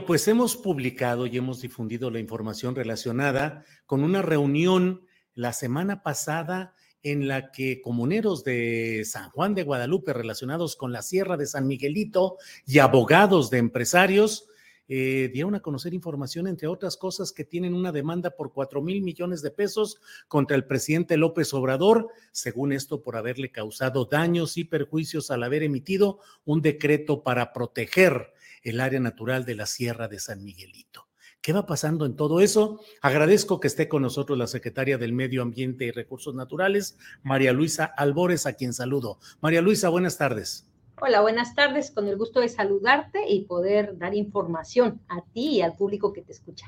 [0.03, 6.74] Pues hemos publicado y hemos difundido la información relacionada con una reunión la semana pasada
[7.03, 11.68] en la que comuneros de San Juan de Guadalupe relacionados con la Sierra de San
[11.68, 14.49] Miguelito y abogados de empresarios
[14.88, 19.01] eh, dieron a conocer información, entre otras cosas, que tienen una demanda por cuatro mil
[19.01, 24.64] millones de pesos contra el presidente López Obrador, según esto por haberle causado daños y
[24.64, 28.34] perjuicios al haber emitido un decreto para proteger
[28.65, 31.09] el área natural de la Sierra de San Miguelito.
[31.41, 32.81] ¿Qué va pasando en todo eso?
[33.03, 37.85] Agradezco que esté con nosotros la secretaria del Medio Ambiente y Recursos Naturales, María Luisa
[37.85, 39.19] Albores, a quien saludo.
[39.43, 40.67] María Luisa, buenas tardes.
[41.03, 41.91] Hola, buenas tardes.
[41.91, 46.23] Con el gusto de saludarte y poder dar información a ti y al público que
[46.23, 46.67] te escucha.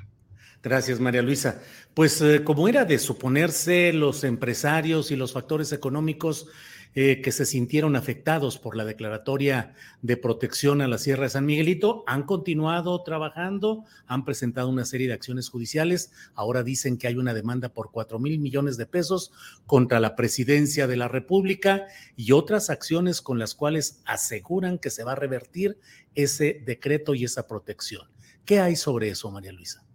[0.62, 1.62] Gracias, María Luisa.
[1.94, 6.48] Pues eh, como era de suponerse, los empresarios y los factores económicos
[6.94, 11.46] eh, que se sintieron afectados por la declaratoria de protección a la Sierra de San
[11.46, 16.12] Miguelito han continuado trabajando, han presentado una serie de acciones judiciales.
[16.34, 19.32] Ahora dicen que hay una demanda por cuatro mil millones de pesos
[19.66, 25.04] contra la presidencia de la República y otras acciones con las cuales aseguran que se
[25.04, 25.78] va a revertir
[26.14, 28.08] ese decreto y esa protección.
[28.44, 29.85] ¿Qué hay sobre eso, María Luisa?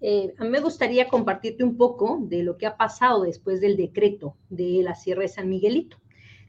[0.00, 3.76] Eh, a mí me gustaría compartirte un poco de lo que ha pasado después del
[3.76, 5.98] decreto de la Sierra de San Miguelito.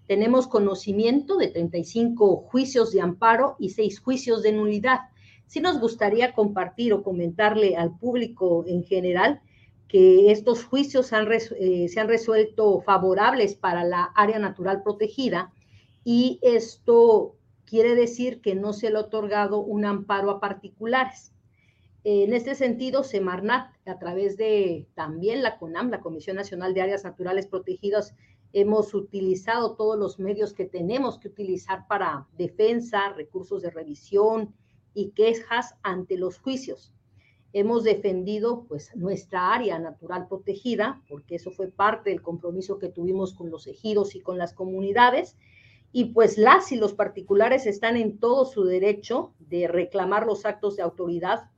[0.07, 4.99] Tenemos conocimiento de 35 juicios de amparo y 6 juicios de nulidad.
[5.47, 9.41] Sí nos gustaría compartir o comentarle al público en general
[9.87, 15.51] que estos juicios eh, se han resuelto favorables para la área natural protegida
[16.05, 17.35] y esto
[17.65, 21.33] quiere decir que no se le ha otorgado un amparo a particulares.
[22.03, 27.03] En este sentido, Semarnat, a través de también la CONAM, la Comisión Nacional de Áreas
[27.03, 28.15] Naturales Protegidas,
[28.53, 34.55] hemos utilizado todos los medios que tenemos que utilizar para defensa, recursos de revisión
[34.95, 36.91] y quejas ante los juicios.
[37.53, 43.35] Hemos defendido pues nuestra área natural protegida, porque eso fue parte del compromiso que tuvimos
[43.35, 45.37] con los ejidos y con las comunidades,
[45.91, 50.77] y pues las y los particulares están en todo su derecho de reclamar los actos
[50.77, 51.51] de autoridad,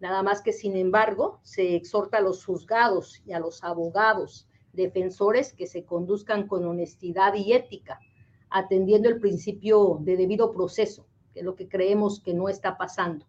[0.00, 5.52] nada más que sin embargo se exhorta a los juzgados y a los abogados defensores
[5.52, 8.00] que se conduzcan con honestidad y ética,
[8.50, 13.26] atendiendo el principio de debido proceso, que es lo que creemos que no está pasando.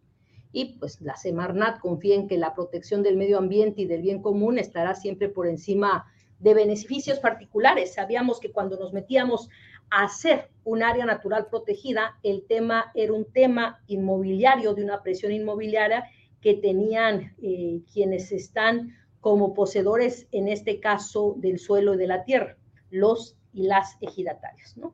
[0.51, 4.21] Y pues la Semarnat confía en que la protección del medio ambiente y del bien
[4.21, 6.05] común estará siempre por encima
[6.39, 7.93] de beneficios particulares.
[7.93, 9.49] Sabíamos que cuando nos metíamos
[9.89, 15.31] a hacer un área natural protegida, el tema era un tema inmobiliario, de una presión
[15.31, 16.05] inmobiliaria
[16.45, 22.23] que tenían eh, quienes están como poseedores, en este caso, del suelo y de la
[22.23, 22.55] tierra,
[22.91, 24.77] los y las ejidatarios.
[24.77, 24.93] ¿no?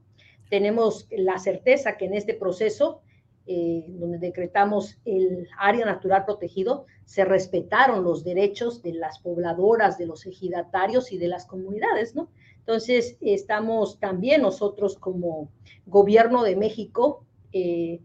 [0.50, 3.02] Tenemos la certeza que en este proceso,
[3.48, 10.06] eh, donde decretamos el área natural protegido, se respetaron los derechos de las pobladoras, de
[10.06, 12.30] los ejidatarios y de las comunidades, ¿no?
[12.60, 15.50] Entonces, estamos también nosotros como
[15.86, 18.00] gobierno de México eh,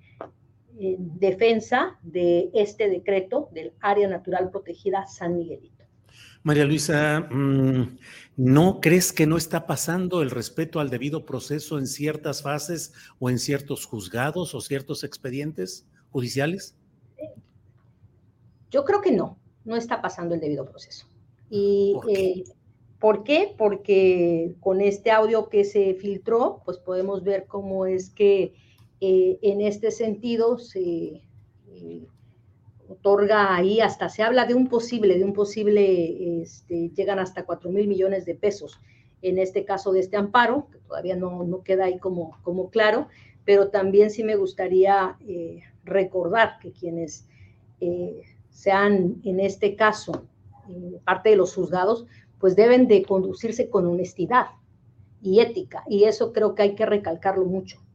[0.79, 5.85] en defensa de este decreto del área natural protegida San Miguelito.
[6.43, 7.99] María Luisa, mm,
[8.37, 13.31] ¿no crees que no está pasando el respeto al debido proceso en ciertas fases o
[13.31, 16.77] en ciertos juzgados o ciertos expedientes judiciales?
[18.71, 21.09] Yo creo que no, no está pasando el debido proceso.
[21.51, 22.23] ¿Y ¿Por qué?
[22.23, 22.45] Eh,
[23.01, 23.55] ¿por qué?
[23.59, 28.55] Porque con este audio que se filtró, pues podemos ver cómo es que
[29.01, 31.23] eh, en este sentido se...
[31.69, 32.07] Eh,
[32.89, 37.69] otorga ahí hasta, se habla de un posible, de un posible, este, llegan hasta 4
[37.71, 38.81] mil millones de pesos
[39.23, 43.09] en este caso de este amparo, que todavía no, no queda ahí como, como claro,
[43.45, 47.27] pero también sí me gustaría eh, recordar que quienes
[48.51, 50.27] sean en este caso
[51.05, 52.07] parte de los juzgados,
[52.39, 54.47] pues deben de conducirse con honestidad
[55.23, 57.86] y ética, y eso creo que hay que recalcarlo mucho.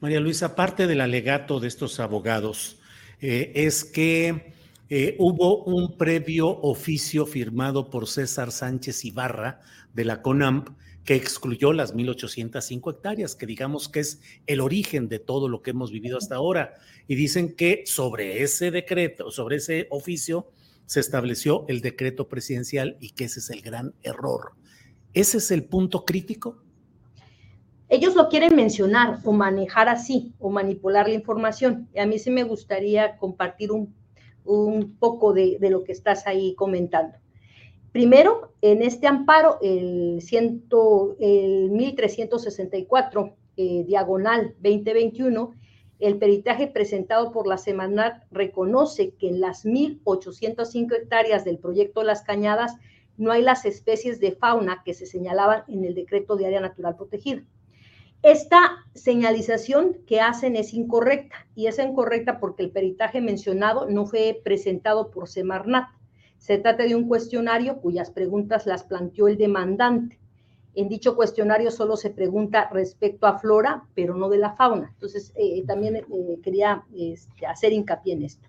[0.00, 2.78] María Luisa, parte del alegato de estos abogados,
[3.20, 4.52] eh, es que
[4.88, 9.60] eh, hubo un previo oficio firmado por César Sánchez Ibarra
[9.94, 10.68] de la CONAMP
[11.04, 15.70] que excluyó las 1.805 hectáreas, que digamos que es el origen de todo lo que
[15.70, 16.74] hemos vivido hasta ahora.
[17.08, 20.48] Y dicen que sobre ese decreto, sobre ese oficio,
[20.86, 24.52] se estableció el decreto presidencial y que ese es el gran error.
[25.14, 26.62] ¿Ese es el punto crítico?
[27.92, 31.90] Ellos lo quieren mencionar o manejar así o manipular la información.
[31.94, 33.94] Y a mí sí me gustaría compartir un,
[34.98, 37.18] poco de, lo que estás ahí comentando.
[37.92, 45.52] Primero, en este amparo, el, ciento, el 1364, eh, diagonal 2021,
[45.98, 52.22] el peritaje presentado por la Semanat reconoce que en las 1.805 hectáreas del proyecto Las
[52.22, 52.74] Cañadas
[53.18, 56.96] no hay las especies de fauna que se señalaban en el decreto de área natural
[56.96, 57.42] protegida.
[58.22, 64.40] Esta señalización que hacen es incorrecta y es incorrecta porque el peritaje mencionado no fue
[64.44, 65.88] presentado por Semarnat.
[66.38, 70.20] Se trata de un cuestionario cuyas preguntas las planteó el demandante.
[70.76, 74.90] En dicho cuestionario solo se pregunta respecto a flora, pero no de la fauna.
[74.94, 76.04] Entonces, eh, también eh,
[76.44, 78.48] quería este, hacer hincapié en esto.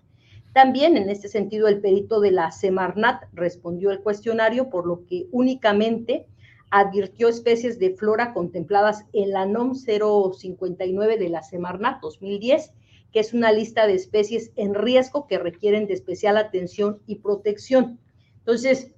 [0.52, 5.26] También, en este sentido, el perito de la Semarnat respondió el cuestionario, por lo que
[5.32, 6.28] únicamente
[6.74, 12.72] advirtió especies de flora contempladas en la NOM 059 de la Semarnat 2010,
[13.12, 18.00] que es una lista de especies en riesgo que requieren de especial atención y protección.
[18.38, 18.90] Entonces,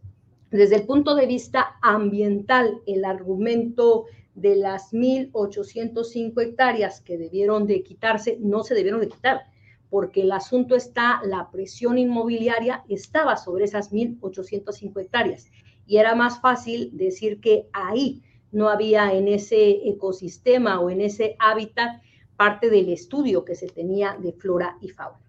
[0.51, 7.83] desde el punto de vista ambiental, el argumento de las 1.805 hectáreas que debieron de
[7.83, 9.43] quitarse, no se debieron de quitar,
[9.91, 15.51] porque el asunto está, la presión inmobiliaria estaba sobre esas 1.805 hectáreas
[15.87, 18.23] y era más fácil decir que ahí
[18.53, 22.03] no había en ese ecosistema o en ese hábitat
[22.37, 25.21] parte del estudio que se tenía de flora y fauna.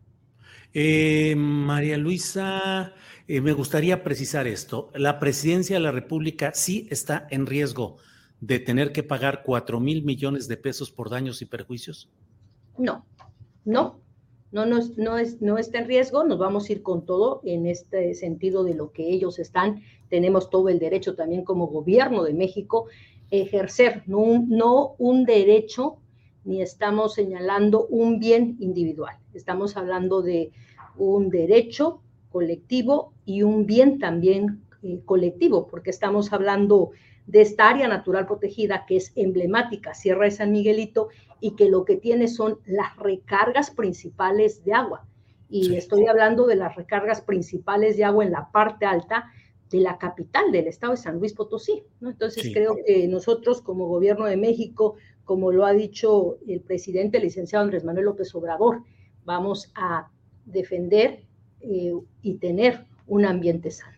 [0.73, 2.93] Eh, María Luisa,
[3.27, 4.91] eh, me gustaría precisar esto.
[4.93, 7.97] La presidencia de la República sí está en riesgo
[8.39, 12.09] de tener que pagar 4 mil millones de pesos por daños y perjuicios.
[12.77, 13.05] No,
[13.65, 13.99] no,
[14.65, 16.23] no, no, es, no está en riesgo.
[16.23, 19.83] Nos vamos a ir con todo en este sentido de lo que ellos están.
[20.09, 22.87] Tenemos todo el derecho también como gobierno de México
[23.29, 25.97] ejercer, no no un derecho
[26.45, 29.17] ni estamos señalando un bien individual.
[29.33, 30.51] Estamos hablando de
[30.97, 32.01] un derecho
[32.31, 36.91] colectivo y un bien también eh, colectivo, porque estamos hablando
[37.25, 41.85] de esta área natural protegida que es emblemática, Sierra de San Miguelito, y que lo
[41.85, 45.05] que tiene son las recargas principales de agua.
[45.49, 49.31] Y estoy hablando de las recargas principales de agua en la parte alta
[49.69, 51.83] de la capital del estado de San Luis Potosí.
[52.01, 57.23] Entonces creo que nosotros como gobierno de México, como lo ha dicho el presidente, el
[57.23, 58.83] licenciado Andrés Manuel López Obrador,
[59.25, 60.09] vamos a
[60.45, 61.23] defender
[61.61, 63.97] eh, y tener un ambiente sano.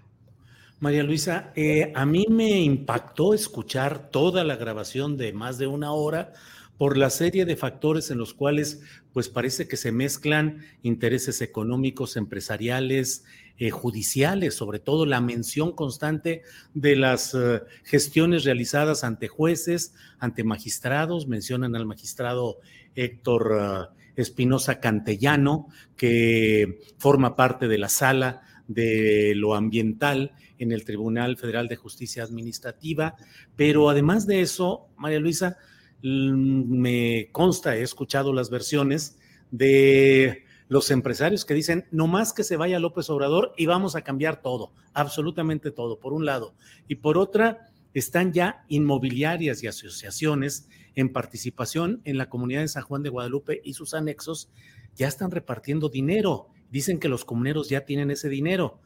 [0.79, 5.91] María Luisa, eh, a mí me impactó escuchar toda la grabación de más de una
[5.91, 6.31] hora
[6.79, 8.79] por la serie de factores en los cuales
[9.11, 13.25] pues parece que se mezclan intereses económicos, empresariales,
[13.57, 16.41] eh, judiciales, sobre todo la mención constante
[16.73, 22.59] de las eh, gestiones realizadas ante jueces, ante magistrados, mencionan al magistrado
[22.95, 25.67] Héctor eh, Espinosa Cantellano,
[25.97, 32.23] que forma parte de la sala de lo ambiental en el Tribunal Federal de Justicia
[32.23, 33.17] Administrativa,
[33.57, 35.57] pero además de eso, María Luisa,
[36.01, 39.17] me consta, he escuchado las versiones
[39.51, 44.01] de los empresarios que dicen, no más que se vaya López Obrador y vamos a
[44.01, 46.53] cambiar todo, absolutamente todo, por un lado.
[46.87, 52.83] Y por otra, están ya inmobiliarias y asociaciones en participación en la comunidad de San
[52.83, 54.49] Juan de Guadalupe y sus anexos,
[54.95, 56.47] ya están repartiendo dinero.
[56.71, 58.79] Dicen que los comuneros ya tienen ese dinero.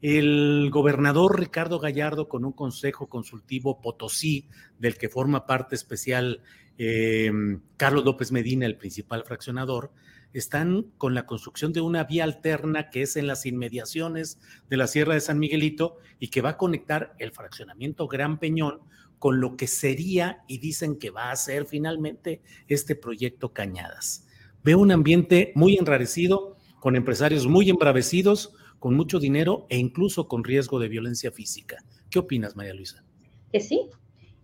[0.00, 6.42] El gobernador Ricardo Gallardo, con un consejo consultivo Potosí, del que forma parte especial
[6.78, 7.32] eh,
[7.76, 9.90] Carlos López Medina, el principal fraccionador,
[10.32, 14.38] están con la construcción de una vía alterna que es en las inmediaciones
[14.68, 18.80] de la Sierra de San Miguelito y que va a conectar el fraccionamiento Gran Peñón
[19.18, 24.26] con lo que sería y dicen que va a ser finalmente este proyecto Cañadas.
[24.62, 30.44] Veo un ambiente muy enrarecido, con empresarios muy embravecidos, con mucho dinero e incluso con
[30.44, 31.78] riesgo de violencia física.
[32.10, 33.04] ¿Qué opinas, María Luisa?
[33.52, 33.88] Que sí,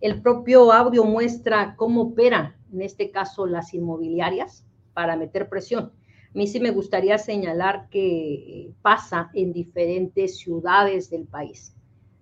[0.01, 5.85] el propio audio muestra cómo operan, en este caso, las inmobiliarias para meter presión.
[5.85, 11.73] A mí sí me gustaría señalar que pasa en diferentes ciudades del país.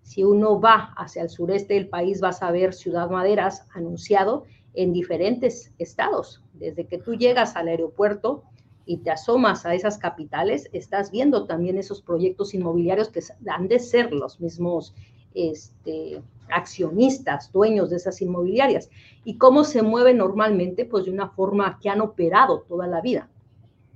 [0.03, 4.43] Si uno va hacia el sureste del país, vas a ver Ciudad Maderas anunciado
[4.75, 6.43] en diferentes estados.
[6.53, 8.43] Desde que tú llegas al aeropuerto
[8.85, 13.79] y te asomas a esas capitales, estás viendo también esos proyectos inmobiliarios que han de
[13.79, 14.93] ser los mismos
[15.33, 18.89] este, accionistas, dueños de esas inmobiliarias.
[19.23, 20.85] ¿Y cómo se mueve normalmente?
[20.85, 23.29] Pues de una forma que han operado toda la vida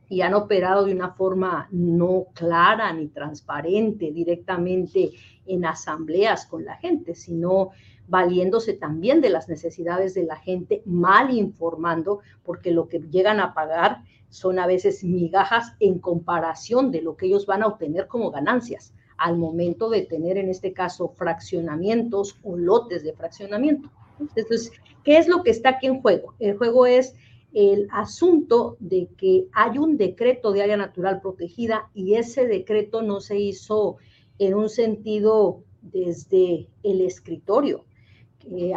[0.09, 5.11] y han operado de una forma no clara ni transparente directamente
[5.45, 7.71] en asambleas con la gente, sino
[8.07, 13.53] valiéndose también de las necesidades de la gente, mal informando, porque lo que llegan a
[13.53, 18.31] pagar son a veces migajas en comparación de lo que ellos van a obtener como
[18.31, 23.89] ganancias al momento de tener en este caso fraccionamientos o lotes de fraccionamiento.
[24.19, 24.71] Entonces,
[25.03, 26.33] ¿qué es lo que está aquí en juego?
[26.39, 27.15] El juego es
[27.53, 33.19] el asunto de que hay un decreto de área natural protegida y ese decreto no
[33.19, 33.97] se hizo
[34.37, 37.85] en un sentido desde el escritorio.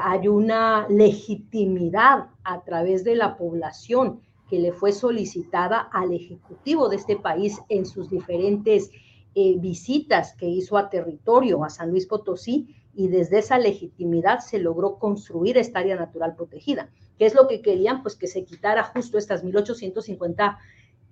[0.01, 6.97] Hay una legitimidad a través de la población que le fue solicitada al Ejecutivo de
[6.97, 8.91] este país en sus diferentes
[9.37, 14.59] eh, visitas que hizo a territorio, a San Luis Potosí, y desde esa legitimidad se
[14.59, 16.91] logró construir esta área natural protegida.
[17.17, 18.03] ¿Qué es lo que querían?
[18.03, 20.59] Pues que se quitara justo estas 1850,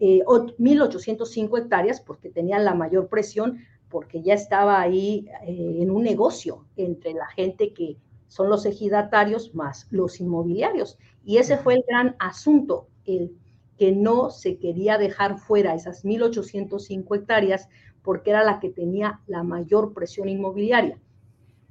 [0.01, 0.23] eh,
[0.59, 6.65] 1805 hectáreas, porque tenían la mayor presión, porque ya estaba ahí eh, en un negocio
[6.77, 7.97] entre la gente que
[8.29, 10.99] son los ejidatarios más los inmobiliarios.
[11.24, 13.37] Y ese fue el gran asunto, el
[13.76, 17.68] que no se quería dejar fuera esas 1.805 hectáreas
[18.03, 21.01] porque era la que tenía la mayor presión inmobiliaria.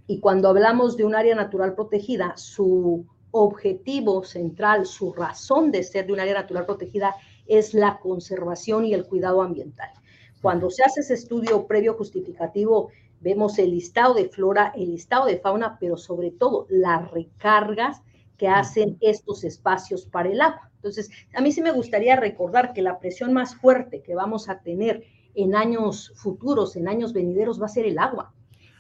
[0.08, 6.08] Y cuando hablamos de un área natural protegida, su objetivo central, su razón de ser
[6.08, 9.90] de un área natural protegida es la conservación y el cuidado ambiental.
[10.42, 12.90] Cuando se hace ese estudio previo justificativo,
[13.20, 18.02] vemos el listado de flora, el listado de fauna, pero sobre todo las recargas
[18.38, 20.70] que hacen estos espacios para el agua.
[20.76, 24.60] Entonces, a mí sí me gustaría recordar que la presión más fuerte que vamos a
[24.60, 25.04] tener
[25.34, 28.34] en años futuros, en años venideros, va a ser el agua.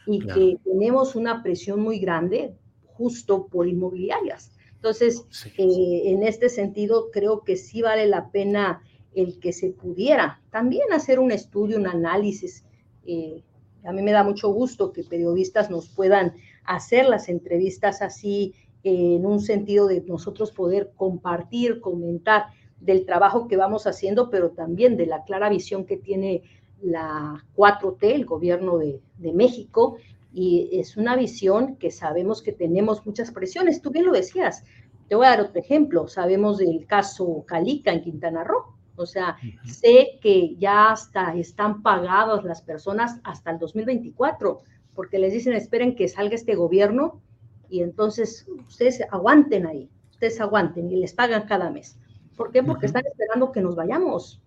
[0.05, 4.51] Y que tenemos una presión muy grande justo por inmobiliarias.
[4.75, 5.25] Entonces,
[5.57, 8.81] eh, en este sentido, creo que sí vale la pena
[9.13, 12.63] el que se pudiera también hacer un estudio, un análisis.
[13.05, 13.43] Eh,
[13.88, 16.33] a mí me da mucho gusto que periodistas nos puedan
[16.65, 22.47] hacer las entrevistas así en un sentido de nosotros poder compartir, comentar
[22.81, 26.43] del trabajo que vamos haciendo, pero también de la clara visión que tiene
[26.81, 29.97] la 4T, el gobierno de, de México,
[30.33, 33.81] y es una visión que sabemos que tenemos muchas presiones.
[33.81, 34.65] Tú bien lo decías.
[35.07, 36.07] Te voy a dar otro ejemplo.
[36.09, 38.76] Sabemos del caso Calica en Quintana Roo.
[38.97, 44.59] O sea, sé que ya hasta están pagadas las personas hasta el 2024,
[44.93, 47.21] porque les dicen, esperen que salga este gobierno
[47.69, 51.97] y entonces ustedes aguanten ahí, ustedes aguanten y les pagan cada mes.
[52.35, 52.63] ¿Por qué?
[52.63, 54.41] Porque están esperando que nos vayamos.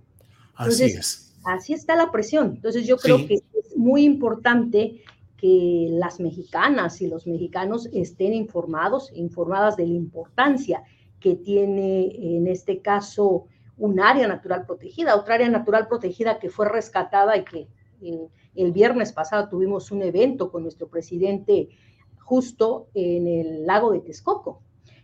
[0.55, 1.31] así es.
[1.45, 2.53] Así está la presión.
[2.57, 5.03] Entonces yo creo que es muy importante
[5.37, 10.83] que las mexicanas y los mexicanos estén informados, informadas de la importancia
[11.19, 13.47] que tiene en este caso
[13.81, 17.69] un área natural protegida, otra área natural protegida que fue rescatada y que
[18.01, 21.71] el, el viernes pasado tuvimos un evento con nuestro presidente
[22.19, 24.63] justo en el lago de Texcoco,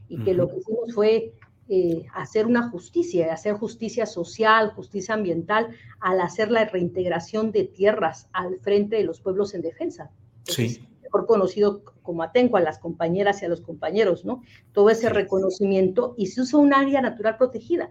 [0.09, 1.35] y que lo que hicimos fue
[1.69, 8.29] eh, hacer una justicia, hacer justicia social, justicia ambiental, al hacer la reintegración de tierras
[8.33, 10.13] al frente de los pueblos en defensa.
[10.45, 10.87] sí.
[11.03, 14.43] Mejor conocido como Atenco a las compañeras y a los compañeros, ¿no?
[14.73, 17.91] Todo ese reconocimiento y se usa un área natural protegida.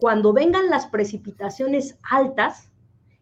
[0.00, 2.70] Cuando vengan las precipitaciones altas,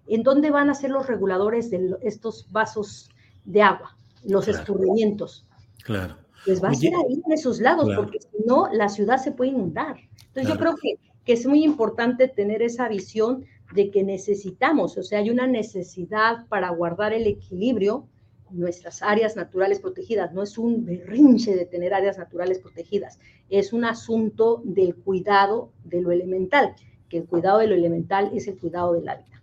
[0.06, 3.10] ¿en dónde van a ser los reguladores de estos vasos
[3.44, 3.98] de agua?
[4.24, 5.46] los escurrimientos.
[5.84, 6.16] Claro.
[6.44, 9.50] Pues va a ser ahí en esos lados, porque si no, la ciudad se puede
[9.50, 9.96] inundar.
[10.28, 15.02] Entonces yo creo que, que es muy importante tener esa visión de que necesitamos, o
[15.02, 18.06] sea, hay una necesidad para guardar el equilibrio
[18.50, 20.32] nuestras áreas naturales protegidas.
[20.32, 23.18] No es un berrinche de tener áreas naturales protegidas,
[23.48, 26.74] es un asunto del cuidado de lo elemental,
[27.08, 29.37] que el cuidado de lo elemental es el cuidado del hábitat.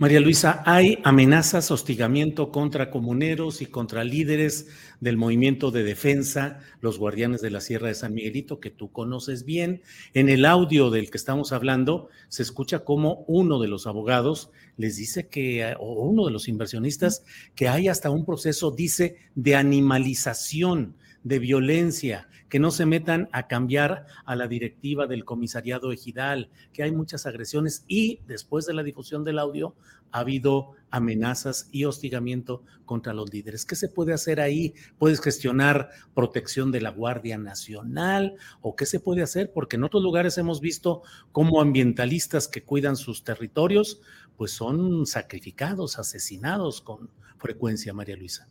[0.00, 4.68] María Luisa, hay amenazas, hostigamiento contra comuneros y contra líderes
[5.00, 9.44] del movimiento de defensa, los guardianes de la Sierra de San Miguelito, que tú conoces
[9.44, 9.82] bien.
[10.14, 14.94] En el audio del que estamos hablando, se escucha como uno de los abogados les
[14.94, 17.24] dice que, o uno de los inversionistas,
[17.56, 20.94] que hay hasta un proceso, dice, de animalización
[21.24, 26.82] de violencia, que no se metan a cambiar a la directiva del comisariado ejidal, que
[26.82, 29.74] hay muchas agresiones y después de la difusión del audio
[30.10, 33.66] ha habido amenazas y hostigamiento contra los líderes.
[33.66, 34.72] ¿Qué se puede hacer ahí?
[34.98, 39.52] ¿Puedes gestionar protección de la Guardia Nacional o qué se puede hacer?
[39.52, 41.02] Porque en otros lugares hemos visto
[41.32, 44.00] cómo ambientalistas que cuidan sus territorios
[44.36, 48.48] pues son sacrificados, asesinados con frecuencia, María Luisa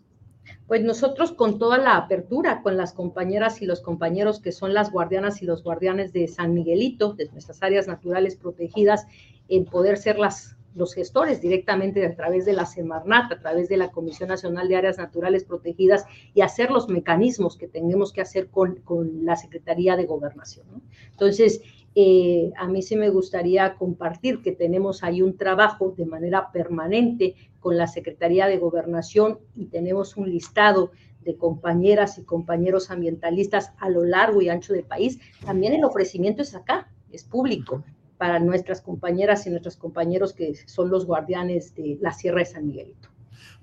[0.67, 4.91] pues nosotros con toda la apertura con las compañeras y los compañeros que son las
[4.91, 9.07] guardianas y los guardianes de San Miguelito, de nuestras áreas naturales protegidas,
[9.47, 13.77] en poder ser las los gestores directamente a través de la Semarnat, a través de
[13.77, 16.05] la Comisión Nacional de Áreas Naturales Protegidas
[16.35, 18.79] y hacer los mecanismos que tenemos que hacer con,
[19.23, 20.67] la Secretaría de Gobernación.
[21.11, 21.61] Entonces,
[21.95, 27.35] eh, a mí sí me gustaría compartir que tenemos ahí un trabajo de manera permanente
[27.67, 33.89] con la Secretaría de Gobernación y tenemos un listado de compañeras y compañeros ambientalistas a
[33.89, 35.19] lo largo y ancho del país.
[35.45, 37.83] También el ofrecimiento es acá, es público
[38.17, 42.67] para nuestras compañeras y nuestros compañeros que son los guardianes de la Sierra de San
[42.67, 43.09] Miguelito.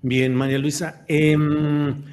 [0.03, 2.05] Bien, María Luisa, em,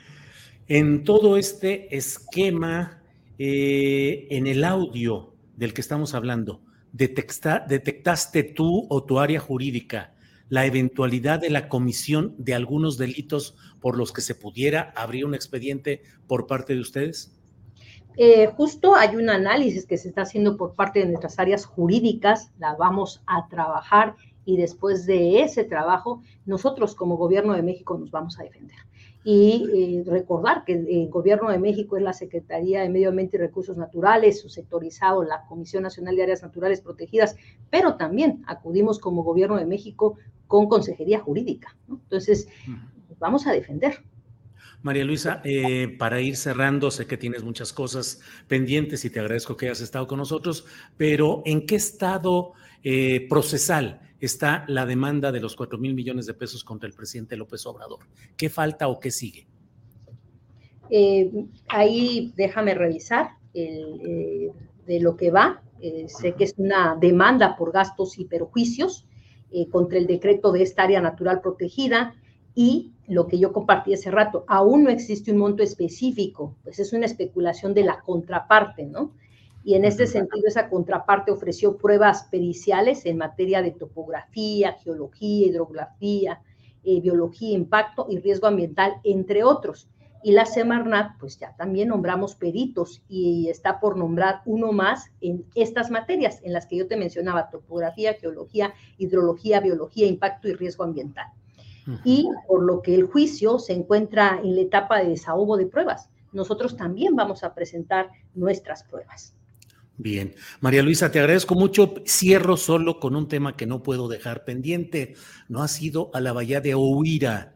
[0.70, 3.02] en todo este esquema,
[3.38, 6.62] eh, en el audio, del que estamos hablando,
[6.94, 10.14] detectaste tú o tu área jurídica
[10.52, 15.34] la eventualidad de la comisión de algunos delitos por los que se pudiera abrir un
[15.34, 17.34] expediente por parte de ustedes?
[18.18, 22.52] Eh, justo hay un análisis que se está haciendo por parte de nuestras áreas jurídicas,
[22.60, 28.12] la vamos a trabajar y después de ese trabajo, nosotros como gobierno de México nos
[28.12, 28.78] vamos a defender
[29.24, 33.40] y eh, recordar que el Gobierno de México es la Secretaría de Medio Ambiente y
[33.40, 37.36] Recursos Naturales, su sectorizado, la Comisión Nacional de Áreas Naturales Protegidas,
[37.70, 40.18] pero también acudimos como Gobierno de México
[40.48, 41.76] con Consejería Jurídica.
[41.88, 42.48] Entonces,
[43.20, 44.04] vamos a defender.
[44.82, 49.56] María Luisa, eh, para ir cerrando, sé que tienes muchas cosas pendientes y te agradezco
[49.56, 50.66] que hayas estado con nosotros,
[50.98, 52.54] pero ¿en qué estado
[52.84, 57.36] eh, procesal está la demanda de los 4 mil millones de pesos contra el presidente
[57.36, 58.00] López Obrador?
[58.38, 59.48] ¿Qué falta o qué sigue?
[60.90, 61.32] Eh,
[61.68, 65.62] ahí déjame revisar de lo que va.
[66.08, 69.06] sé que es una demanda por gastos y perjuicios
[69.72, 72.16] contra el decreto de esta área natural protegida
[72.56, 76.94] y lo que yo compartí hace rato, aún no existe un monto específico, pues es
[76.94, 79.14] una especulación de la contraparte, ¿no?
[79.64, 86.42] Y en este sentido, esa contraparte ofreció pruebas periciales en materia de topografía, geología, hidrografía,
[86.84, 89.88] eh, biología, impacto y riesgo ambiental, entre otros.
[90.24, 95.46] Y la Semarnat, pues ya también nombramos peritos y está por nombrar uno más en
[95.56, 100.84] estas materias en las que yo te mencionaba, topografía, geología, hidrología, biología, impacto y riesgo
[100.84, 101.28] ambiental
[102.04, 106.10] y por lo que el juicio se encuentra en la etapa de desahogo de pruebas.
[106.32, 109.36] Nosotros también vamos a presentar nuestras pruebas.
[110.02, 111.94] Bien, María Luisa, te agradezco mucho.
[112.08, 115.14] Cierro solo con un tema que no puedo dejar pendiente.
[115.48, 117.54] No has ido a la bahía de Ohuira.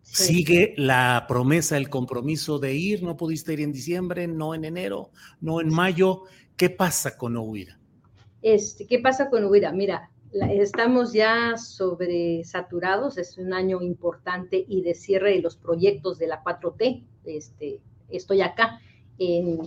[0.00, 3.02] Sigue la promesa, el compromiso de ir.
[3.02, 5.10] No pudiste ir en diciembre, no en enero,
[5.42, 6.22] no en mayo.
[6.56, 7.78] ¿Qué pasa con Ohuira?
[8.40, 9.70] Este, ¿Qué pasa con Ohuira?
[9.70, 16.28] Mira, estamos ya sobresaturados, es un año importante y de cierre de los proyectos de
[16.28, 17.04] la 4T.
[17.26, 18.80] Este, estoy acá
[19.18, 19.58] en,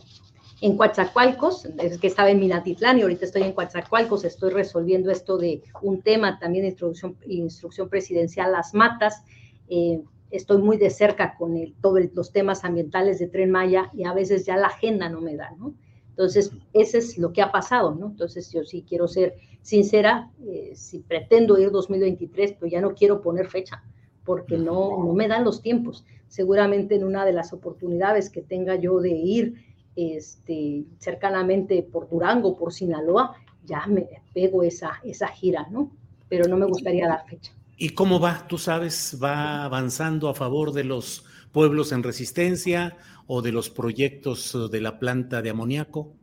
[0.62, 5.38] en Coatzacoalcos, es que estaba en Minatitlán y ahorita estoy en Coatzacoalcos, estoy resolviendo esto
[5.38, 9.24] de un tema también de instrucción, instrucción presidencial, las matas.
[9.70, 10.02] Eh,
[10.32, 14.14] estoy muy de cerca con el, todos los temas ambientales de Tren Maya y a
[14.14, 15.74] veces ya la agenda no me da, ¿no?
[16.10, 18.08] Entonces, ese es lo que ha pasado, ¿no?
[18.08, 23.22] Entonces, yo sí quiero ser sincera, eh, si pretendo ir 2023, pues ya no quiero
[23.22, 23.82] poner fecha,
[24.26, 26.04] porque no, no me dan los tiempos.
[26.28, 32.58] Seguramente en una de las oportunidades que tenga yo de ir este, cercanamente por Durango,
[32.58, 33.36] por Sinaloa,
[33.66, 35.92] ya me pego esa, esa gira, ¿no?
[36.28, 37.52] Pero no me gustaría dar fecha.
[37.78, 38.46] ¿Y cómo va?
[38.48, 39.18] ¿Tú sabes?
[39.24, 44.82] ¿Va avanzando a favor de los pueblos en resistencia o de los proyectos eh, de
[44.82, 46.14] la planta de amoníaco?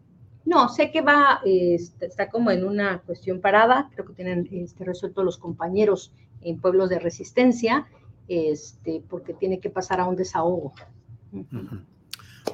[0.45, 4.85] No, sé que va, este, está como en una cuestión parada, creo que tienen este,
[4.85, 7.89] resuelto los compañeros en pueblos de resistencia,
[8.29, 10.73] este, porque tiene que pasar a un desahogo.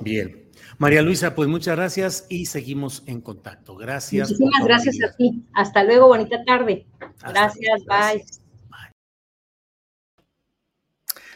[0.00, 0.50] Bien.
[0.78, 3.76] María Luisa, pues muchas gracias y seguimos en contacto.
[3.76, 4.30] Gracias.
[4.30, 5.44] Muchísimas gracias a ti.
[5.54, 6.86] Hasta luego, bonita tarde.
[7.20, 8.24] gracias, bye.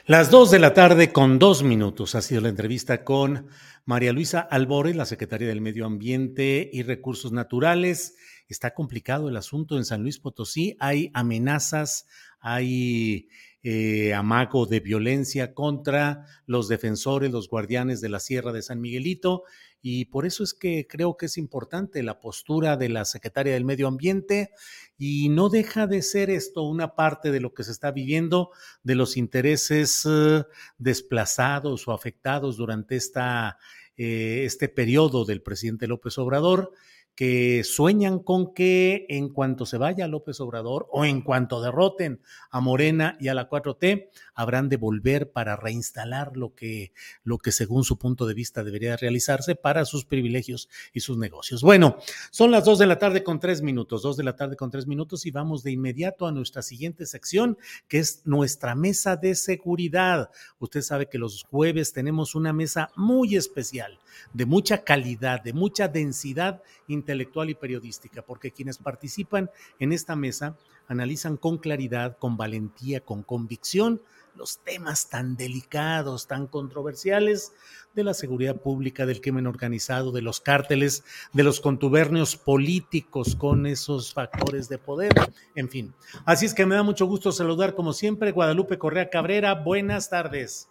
[0.08, 3.48] Las dos de la tarde con dos minutos ha sido la entrevista con
[3.84, 8.16] María Luisa Albore, la secretaria del Medio Ambiente y Recursos Naturales.
[8.48, 10.76] Está complicado el asunto en San Luis Potosí.
[10.78, 12.06] Hay amenazas,
[12.38, 13.28] hay
[13.68, 19.42] eh, amago de violencia contra los defensores, los guardianes de la Sierra de San Miguelito.
[19.82, 23.64] Y por eso es que creo que es importante la postura de la secretaria del
[23.64, 24.52] Medio Ambiente
[24.96, 28.50] y no deja de ser esto una parte de lo que se está viviendo
[28.84, 30.44] de los intereses eh,
[30.78, 33.58] desplazados o afectados durante esta,
[33.96, 36.72] eh, este periodo del presidente López Obrador
[37.16, 42.60] que sueñan con que en cuanto se vaya López Obrador o en cuanto derroten a
[42.60, 46.92] Morena y a la 4T, habrán de volver para reinstalar lo que,
[47.24, 51.62] lo que según su punto de vista debería realizarse para sus privilegios y sus negocios.
[51.62, 51.96] Bueno,
[52.30, 54.86] son las dos de la tarde con tres minutos, dos de la tarde con tres
[54.86, 57.56] minutos y vamos de inmediato a nuestra siguiente sección,
[57.88, 60.30] que es nuestra mesa de seguridad.
[60.58, 63.98] Usted sabe que los jueves tenemos una mesa muy especial,
[64.34, 70.56] de mucha calidad, de mucha densidad intelectual y periodística, porque quienes participan en esta mesa
[70.88, 74.00] analizan con claridad, con valentía, con convicción
[74.36, 77.52] los temas tan delicados, tan controversiales
[77.94, 83.66] de la seguridad pública, del crimen organizado, de los cárteles, de los contubernios políticos con
[83.66, 85.12] esos factores de poder,
[85.54, 85.94] en fin.
[86.24, 89.54] Así es que me da mucho gusto saludar como siempre Guadalupe Correa Cabrera.
[89.54, 90.68] Buenas tardes.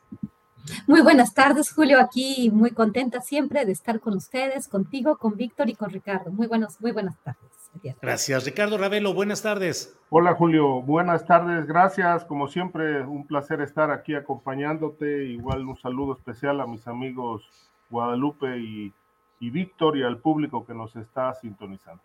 [0.87, 1.99] Muy buenas tardes, Julio.
[1.99, 6.31] Aquí muy contenta siempre de estar con ustedes, contigo, con Víctor y con Ricardo.
[6.31, 7.55] Muy buenas, muy buenas tardes.
[8.01, 9.13] Gracias, Ricardo Ravelo.
[9.13, 9.95] Buenas tardes.
[10.09, 10.81] Hola, Julio.
[10.81, 11.67] Buenas tardes.
[11.67, 12.23] Gracias.
[12.23, 15.25] Como siempre, un placer estar aquí acompañándote.
[15.25, 17.43] Igual un saludo especial a mis amigos
[17.89, 18.93] Guadalupe y,
[19.39, 22.01] y Víctor y al público que nos está sintonizando.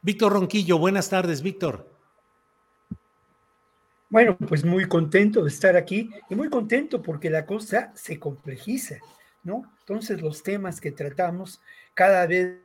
[0.00, 1.86] Víctor Ronquillo, buenas tardes, Víctor.
[4.12, 8.96] Bueno, pues muy contento de estar aquí y muy contento porque la cosa se complejiza,
[9.42, 9.62] ¿no?
[9.80, 11.62] Entonces los temas que tratamos
[11.94, 12.58] cada vez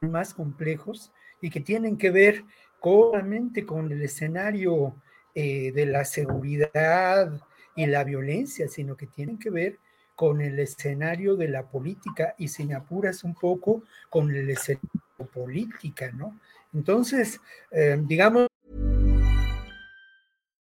[0.00, 1.10] más complejos
[1.40, 2.44] y que tienen que ver
[2.78, 4.94] con, con el escenario
[5.34, 7.32] eh, de la seguridad
[7.74, 9.80] y la violencia, sino que tienen que ver
[10.14, 15.02] con el escenario de la política y si me apuras un poco con el escenario
[15.34, 16.38] política, ¿no?
[16.72, 17.40] Entonces,
[17.72, 18.47] eh, digamos...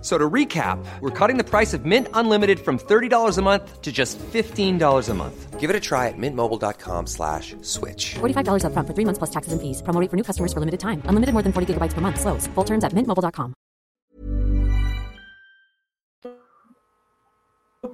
[0.00, 3.90] So to recap, we're cutting the price of Mint Unlimited from $30 a month to
[3.90, 5.58] just $15 a month.
[5.58, 8.14] Give it a try at mintmobile.com slash switch.
[8.20, 9.82] $45 up front for three months plus taxes and fees.
[9.82, 11.02] Promo rate for new customers for limited time.
[11.06, 12.20] Unlimited more than 40 gigabytes per month.
[12.20, 12.46] Slows.
[12.54, 13.54] Full terms at mintmobile.com.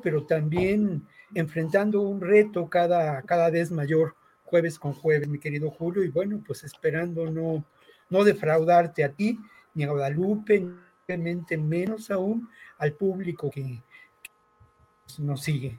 [0.02, 6.04] Pero también enfrentando un reto cada, cada vez mayor jueves con jueves, mi querido Julio.
[6.04, 7.64] Y bueno, pues esperando no,
[8.10, 9.38] no defraudarte a ti,
[9.74, 10.68] ni a Guadalupe,
[11.58, 12.48] menos aún
[12.78, 13.82] al público que,
[15.18, 15.78] nos sigue.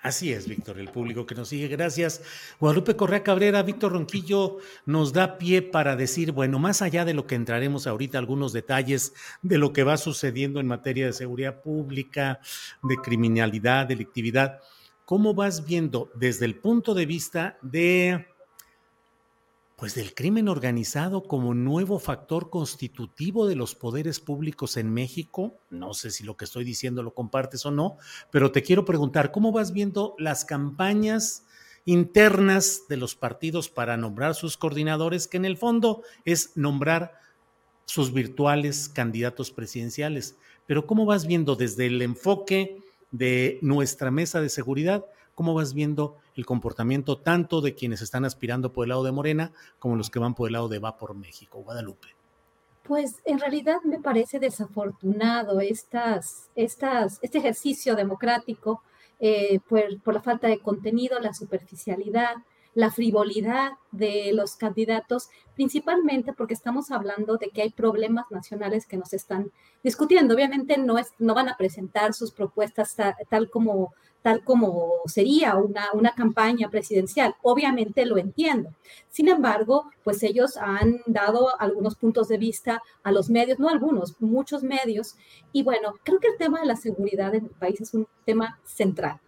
[0.00, 1.66] Así es, Víctor, el público que nos sigue.
[1.66, 2.22] Gracias.
[2.60, 7.26] Guadalupe Correa Cabrera, Víctor Ronquillo nos da pie para decir, bueno, más allá de lo
[7.26, 12.38] que entraremos ahorita, algunos detalles de lo que va sucediendo en materia de seguridad pública,
[12.82, 14.60] de criminalidad, delictividad,
[15.04, 18.26] ¿cómo vas viendo desde el punto de vista de
[19.76, 25.58] pues del crimen organizado como nuevo factor constitutivo de los poderes públicos en México.
[25.68, 27.96] No sé si lo que estoy diciendo lo compartes o no,
[28.30, 31.44] pero te quiero preguntar, ¿cómo vas viendo las campañas
[31.84, 37.12] internas de los partidos para nombrar sus coordinadores, que en el fondo es nombrar
[37.84, 40.36] sus virtuales candidatos presidenciales?
[40.66, 42.78] Pero ¿cómo vas viendo desde el enfoque
[43.10, 45.04] de nuestra mesa de seguridad?
[45.34, 49.52] ¿Cómo vas viendo el comportamiento tanto de quienes están aspirando por el lado de Morena
[49.78, 52.08] como los que van por el lado de Va por México, Guadalupe?
[52.84, 58.82] Pues en realidad me parece desafortunado estas, estas, este ejercicio democrático
[59.20, 62.34] eh, por, por la falta de contenido, la superficialidad,
[62.74, 68.96] la frivolidad de los candidatos, principalmente porque estamos hablando de que hay problemas nacionales que
[68.96, 69.52] nos están
[69.82, 70.34] discutiendo.
[70.34, 72.96] Obviamente no, es, no van a presentar sus propuestas
[73.28, 73.92] tal como
[74.24, 77.36] tal como sería una, una campaña presidencial.
[77.42, 78.70] Obviamente lo entiendo.
[79.10, 84.18] Sin embargo, pues ellos han dado algunos puntos de vista a los medios, no algunos,
[84.22, 85.16] muchos medios.
[85.52, 88.58] Y bueno, creo que el tema de la seguridad en el país es un tema
[88.64, 89.20] central.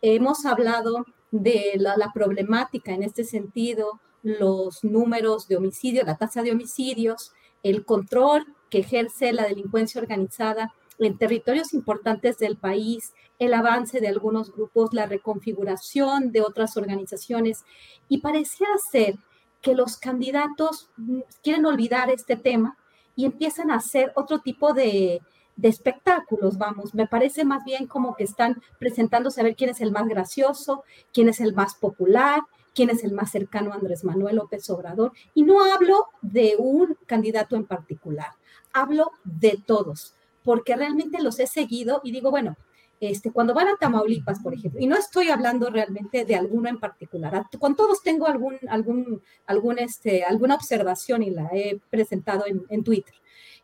[0.00, 6.52] Hemos hablado de la, problemática en este sentido, los números de homicidios, la tasa de
[6.52, 14.00] homicidios, el control que ejerce la delincuencia organizada en territorios importantes del país, el avance
[14.00, 17.64] de algunos grupos, la reconfiguración de otras organizaciones.
[18.08, 19.16] Y parecía ser
[19.60, 22.76] que los candidatos mm, quieren olvidar este tema
[23.14, 25.20] y empiezan a hacer otro tipo de,
[25.56, 26.94] de espectáculos, vamos.
[26.94, 30.84] Me parece más bien como que están presentándose a ver quién es el más gracioso,
[31.12, 32.40] quién es el más popular,
[32.74, 35.12] quién es el más cercano a Andrés Manuel López Obrador.
[35.34, 38.32] Y no hablo de un candidato en particular,
[38.72, 42.56] hablo de todos, porque realmente los he seguido y digo, bueno,
[43.00, 46.78] este, cuando van a Tamaulipas, por ejemplo, y no estoy hablando realmente de alguno en
[46.78, 52.84] particular, con todos tengo algún, algún, algún, este, alguna observación y la he presentado en,
[52.84, 53.14] Twitter,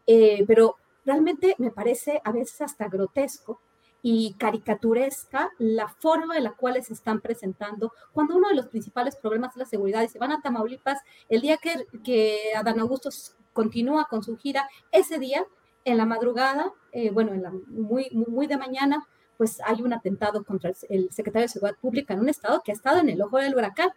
[0.06, 3.60] eh, pero realmente me parece a veces hasta grotesco
[4.02, 9.14] y caricaturesca la forma en la cual se están presentando cuando uno de los principales
[9.16, 13.10] problemas es la seguridad se van a Tamaulipas el día que, que Adán Augusto
[13.52, 15.44] continúa con su gira, ese día
[15.84, 17.32] en la madrugada, eh, bueno,
[17.66, 19.06] muy, muy de mañana,
[19.36, 22.74] pues hay un atentado contra el, secretario de Seguridad Pública en un estado que ha
[22.74, 23.90] estado en el ojo del huracán.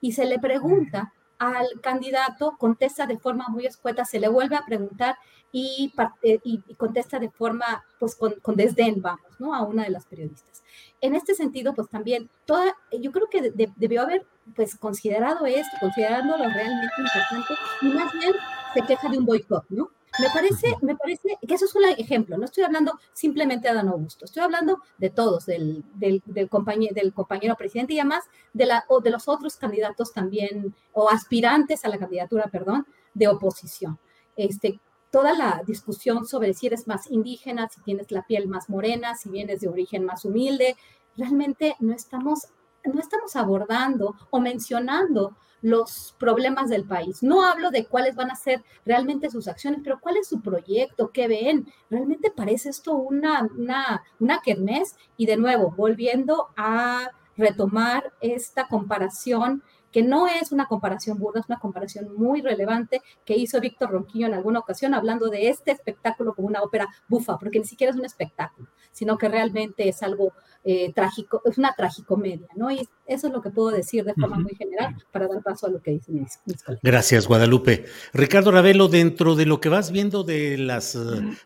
[0.00, 1.12] Y se le pregunta
[1.42, 5.16] al candidato, contesta de forma muy escueta, se le vuelve a preguntar
[5.50, 5.92] y,
[6.22, 9.52] eh, y, contesta de forma, pues con, desdén, vamos, ¿no?
[9.52, 10.62] A una de las periodistas.
[11.00, 14.24] En este sentido, pues también, toda, yo creo que debió haber,
[14.54, 18.32] pues, considerado esto, considerándolo realmente importante, y más bien
[18.74, 19.90] se queja de un boicot, ¿no?
[20.18, 23.88] Me parece, me parece que eso es un ejemplo, no estoy hablando simplemente de Adán
[23.88, 28.66] Augusto, estoy hablando de todos, del, del, del, compañero, del compañero presidente y además de,
[28.66, 33.98] la, o de los otros candidatos también, o aspirantes a la candidatura, perdón, de oposición.
[34.36, 34.80] Este,
[35.10, 39.28] toda la discusión sobre si eres más indígena, si tienes la piel más morena, si
[39.28, 40.76] vienes de origen más humilde,
[41.16, 42.48] realmente no estamos,
[42.84, 47.22] no estamos abordando o mencionando los problemas del país.
[47.22, 51.12] No hablo de cuáles van a ser realmente sus acciones, pero cuál es su proyecto,
[51.12, 51.68] qué ven.
[51.88, 59.62] Realmente parece esto una, una, una kermés y de nuevo, volviendo a retomar esta comparación
[59.92, 64.26] que no es una comparación burda, es una comparación muy relevante que hizo Víctor Ronquillo
[64.26, 67.98] en alguna ocasión hablando de este espectáculo como una ópera bufa, porque ni siquiera es
[67.98, 70.32] un espectáculo, sino que realmente es algo
[70.64, 72.70] eh, trágico, es una tragicomedia, ¿no?
[72.70, 75.70] Y eso es lo que puedo decir de forma muy general para dar paso a
[75.70, 76.80] lo que dicen mis, colegas.
[76.84, 77.84] Gracias, Guadalupe.
[78.12, 80.98] Ricardo Ravelo, dentro de lo que vas viendo de las eh,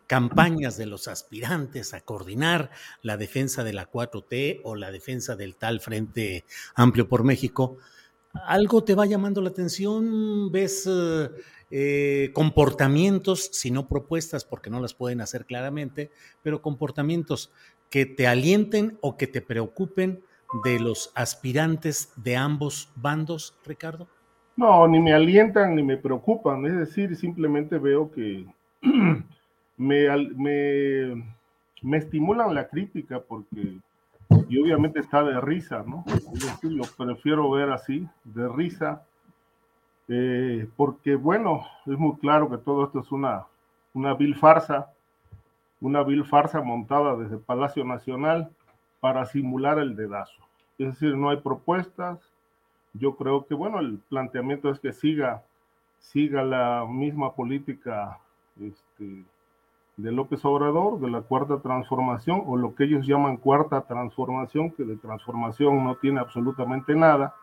[0.05, 2.69] campañas de los aspirantes a coordinar
[3.01, 6.45] la defensa de la 4T o la defensa del tal Frente
[6.75, 7.79] Amplio por México,
[8.45, 11.29] algo te va llamando la atención, ves eh,
[11.71, 16.11] eh, comportamientos, si no propuestas, porque no las pueden hacer claramente,
[16.43, 17.51] pero comportamientos
[17.89, 20.21] que te alienten o que te preocupen
[20.63, 24.07] de los aspirantes de ambos bandos, Ricardo?
[24.55, 28.45] No, ni me alientan ni me preocupan, es decir, simplemente veo que
[29.77, 31.23] me,
[31.93, 33.77] estimulan la crítica porque
[34.49, 36.05] y obviamente está de risa, ¿no?
[36.61, 39.03] lo prefiero ver así, de risa,
[40.07, 43.45] eh, porque bueno, es muy claro que todo esto es una,
[43.93, 44.91] una vil farsa,
[45.81, 48.49] una vil farsa montada desde Palacio Nacional
[48.99, 50.47] para simular el dedazo.
[50.77, 52.19] Es decir, no hay propuestas.
[52.93, 55.43] Yo creo que, bueno, el planteamiento es que siga,
[55.99, 58.19] siga la misma política
[58.59, 59.23] este,
[59.97, 64.83] de López Obrador, de la cuarta transformación, o lo que ellos llaman cuarta transformación, que
[64.83, 67.35] de transformación no tiene absolutamente nada,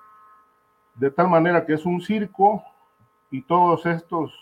[0.94, 2.62] de tal manera que es un circo
[3.30, 4.32] y todos estos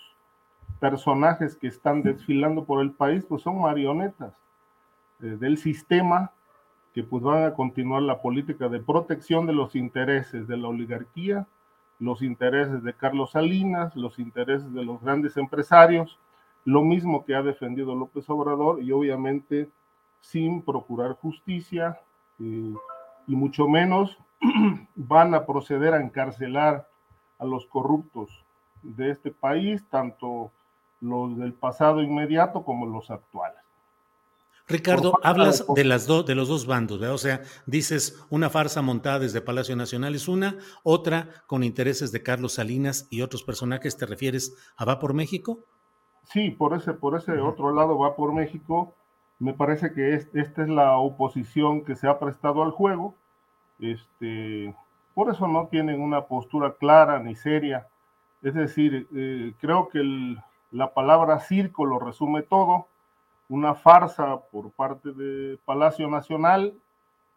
[0.79, 4.35] personajes que están desfilando por el país, pues son marionetas
[5.23, 6.33] eh, del sistema
[6.93, 11.47] que pues van a continuar la política de protección de los intereses de la oligarquía,
[11.99, 16.19] los intereses de Carlos Salinas, los intereses de los grandes empresarios,
[16.65, 19.69] lo mismo que ha defendido López Obrador y obviamente
[20.21, 22.01] sin procurar justicia
[22.41, 22.75] eh,
[23.27, 24.17] y mucho menos
[24.95, 26.89] van a proceder a encarcelar
[27.39, 28.31] a los corruptos
[28.83, 30.51] de este país, tanto
[31.01, 33.59] los del pasado inmediato como los actuales.
[34.69, 37.15] Ricardo, hablas de, las de los dos bandos, ¿verdad?
[37.15, 42.23] O sea, dices una farsa montada desde Palacio Nacional es una, otra con intereses de
[42.23, 45.65] Carlos Salinas y otros personajes, ¿te refieres a Va por México?
[46.24, 48.94] Sí, por ese, por ese otro lado va por México.
[49.39, 53.15] Me parece que esta es la oposición que se ha prestado al juego.
[53.81, 54.74] Este,
[55.15, 57.89] por eso no tienen una postura clara ni seria.
[58.43, 60.36] Es decir, eh, creo que
[60.70, 62.86] la palabra circo lo resume todo.
[63.49, 66.74] Una farsa por parte de Palacio Nacional,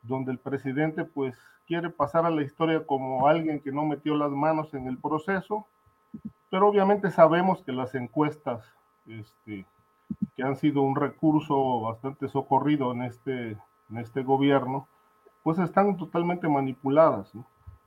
[0.03, 1.35] donde el presidente pues
[1.67, 5.65] quiere pasar a la historia como alguien que no metió las manos en el proceso,
[6.49, 8.74] pero obviamente sabemos que las encuestas
[9.07, 9.65] este,
[10.35, 13.51] que han sido un recurso bastante socorrido en este,
[13.89, 14.87] en este gobierno,
[15.43, 17.31] pues están totalmente manipuladas,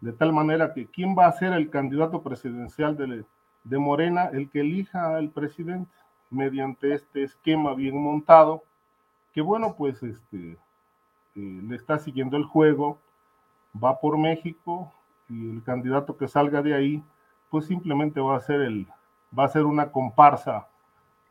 [0.01, 3.25] de tal manera que quién va a ser el candidato presidencial de,
[3.65, 5.91] de Morena, el que elija al presidente
[6.31, 8.63] mediante este esquema bien montado,
[9.33, 10.57] que bueno, pues este, eh,
[11.35, 12.99] le está siguiendo el juego,
[13.83, 14.93] va por México
[15.29, 17.03] y el candidato que salga de ahí,
[17.51, 18.87] pues simplemente va a ser el,
[19.37, 20.69] va a ser una comparsa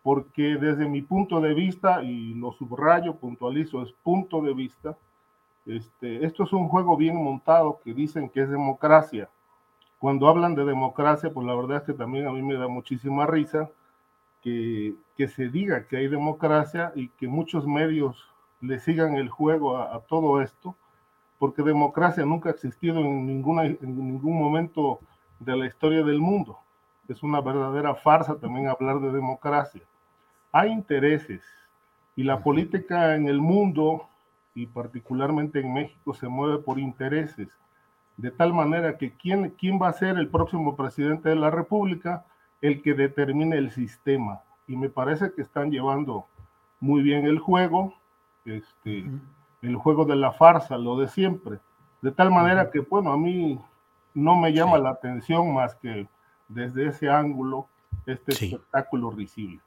[0.07, 4.97] porque desde mi punto de vista, y lo subrayo, puntualizo, es punto de vista,
[5.65, 9.29] este, esto es un juego bien montado que dicen que es democracia.
[9.99, 13.25] Cuando hablan de democracia, pues la verdad es que también a mí me da muchísima
[13.25, 13.69] risa
[14.41, 18.15] que, que se diga que hay democracia y que muchos medios
[18.61, 20.73] le sigan el juego a, a todo esto,
[21.37, 25.01] porque democracia nunca ha existido en, ninguna, en ningún momento
[25.41, 26.59] de la historia del mundo.
[27.09, 29.81] Es una verdadera farsa también hablar de democracia
[30.51, 31.41] hay intereses
[32.15, 34.07] y la política en el mundo
[34.55, 37.47] y particularmente en México se mueve por intereses,
[38.17, 42.25] de tal manera que quién, quién va a ser el próximo presidente de la República,
[42.61, 44.41] el que determine el sistema.
[44.67, 46.25] Y me parece que están llevando
[46.79, 47.93] muy bien el juego,
[48.45, 49.05] este,
[49.61, 51.59] el juego de la farsa, lo de siempre.
[52.01, 53.59] De tal manera que, bueno, a mí
[54.15, 56.07] no me llama la atención más que
[56.47, 57.67] desde ese ángulo
[58.07, 59.59] este espectáculo risible.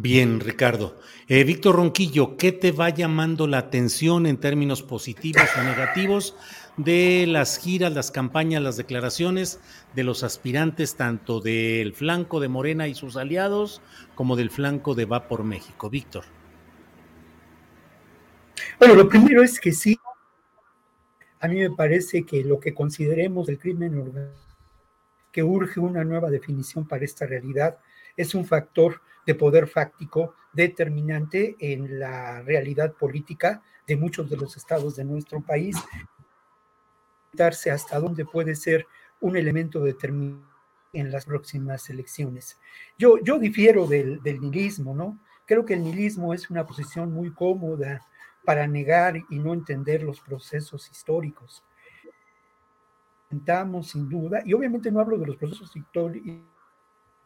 [0.00, 0.96] Bien, Ricardo.
[1.26, 6.36] Eh, Víctor Ronquillo, ¿qué te va llamando la atención en términos positivos o negativos
[6.76, 9.58] de las giras, las campañas, las declaraciones
[9.96, 13.82] de los aspirantes, tanto del flanco de Morena y sus aliados,
[14.14, 15.90] como del flanco de Va por México?
[15.90, 16.26] Víctor.
[18.78, 19.98] Bueno, lo primero es que sí,
[21.40, 24.38] a mí me parece que lo que consideremos el crimen organizado,
[25.32, 27.78] que urge una nueva definición para esta realidad,
[28.16, 34.56] es un factor de poder fáctico determinante en la realidad política de muchos de los
[34.56, 35.76] estados de nuestro país,
[37.30, 38.86] darse hasta dónde puede ser
[39.20, 40.48] un elemento determinante
[40.94, 42.58] en las próximas elecciones.
[42.96, 45.18] Yo, yo difiero del, del nihilismo, ¿no?
[45.44, 48.00] Creo que el nihilismo es una posición muy cómoda
[48.46, 51.62] para negar y no entender los procesos históricos.
[53.24, 56.57] Intentamos, sin duda, y obviamente no hablo de los procesos históricos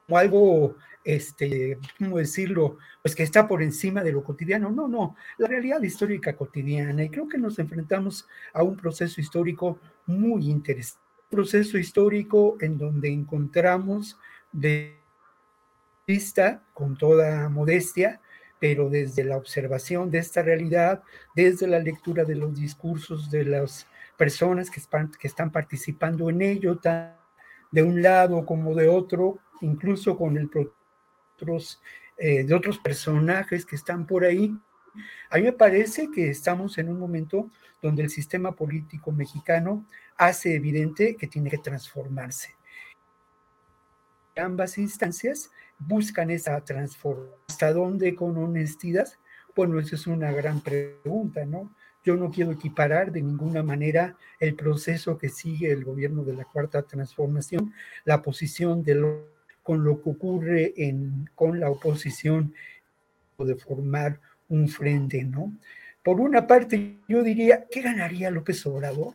[0.06, 2.78] como algo, este, ¿cómo decirlo?
[3.02, 4.70] Pues que está por encima de lo cotidiano.
[4.70, 7.04] No, no, la realidad histórica cotidiana.
[7.04, 11.00] Y creo que nos enfrentamos a un proceso histórico muy interesante.
[11.30, 14.18] Un proceso histórico en donde encontramos
[14.52, 14.98] de
[16.06, 18.20] vista, con toda modestia,
[18.62, 21.02] pero desde la observación de esta realidad,
[21.34, 24.80] desde la lectura de los discursos de las personas que
[25.26, 26.78] están, participando en ello,
[27.72, 30.50] de un lado como de otro, incluso con el
[31.36, 31.80] otros,
[32.16, 34.56] eh, de otros personajes que están por ahí.
[35.30, 39.86] A mí me parece que estamos en un momento donde el sistema político mexicano
[40.16, 42.54] hace evidente que tiene que transformarse.
[44.36, 47.38] Ambas instancias buscan esa transformación.
[47.48, 49.08] ¿Hasta dónde con honestidad?
[49.54, 51.74] Bueno, esa es una gran pregunta, ¿no?
[52.04, 56.44] Yo no quiero equiparar de ninguna manera el proceso que sigue el gobierno de la
[56.44, 57.72] Cuarta Transformación,
[58.04, 59.31] la posición de lo,
[59.62, 62.54] con lo que ocurre en, con la oposición
[63.38, 65.52] de formar un frente, ¿no?
[66.02, 69.14] Por una parte, yo diría, ¿qué ganaría López Obrador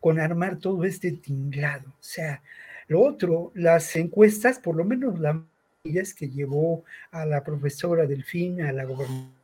[0.00, 1.90] con armar todo este tinglado?
[1.90, 2.42] O sea,
[2.88, 5.42] lo otro, las encuestas, por lo menos la
[5.84, 9.34] que llevó a la profesora Delfín a la gobernación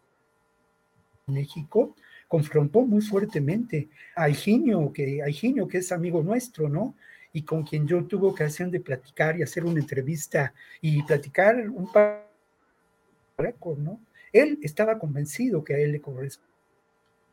[1.26, 1.94] de México,
[2.28, 5.22] confrontó muy fuertemente a Higinio, que,
[5.68, 6.94] que es amigo nuestro, ¿no?
[7.32, 11.90] Y con quien yo tuve ocasión de platicar y hacer una entrevista y platicar un
[11.92, 12.30] par
[13.78, 14.00] ¿no?
[14.32, 16.50] Él estaba convencido que a él le corresponde.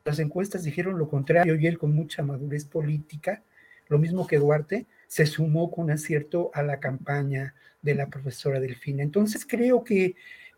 [0.06, 3.44] Las encuestas dijeron lo contrario y él con mucha madurez política,
[3.90, 9.04] lo mismo que Duarte, se sumó con acierto a la campaña de la profesora Delfina.
[9.04, 10.16] Entonces creo que,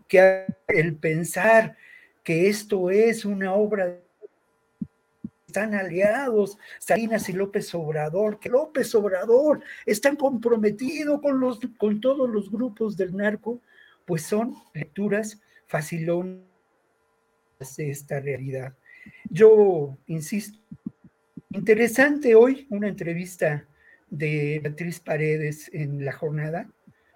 [0.08, 1.78] que el pensar
[2.24, 4.00] que esto es una obra
[5.50, 12.30] están aliados Salinas y López Obrador, que López Obrador están comprometido con, los, con todos
[12.30, 13.60] los grupos del narco,
[14.06, 16.44] pues son lecturas facilonas
[17.76, 18.76] de esta realidad.
[19.28, 20.60] Yo insisto,
[21.50, 23.66] interesante hoy una entrevista
[24.08, 26.70] de Beatriz Paredes en la jornada,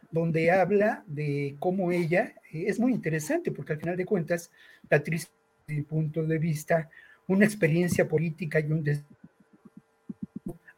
[0.10, 4.52] donde habla de cómo ella, es muy interesante porque al final de cuentas,
[4.90, 5.32] Beatriz,
[5.68, 6.90] desde mi punto de vista,
[7.28, 8.84] una experiencia política y un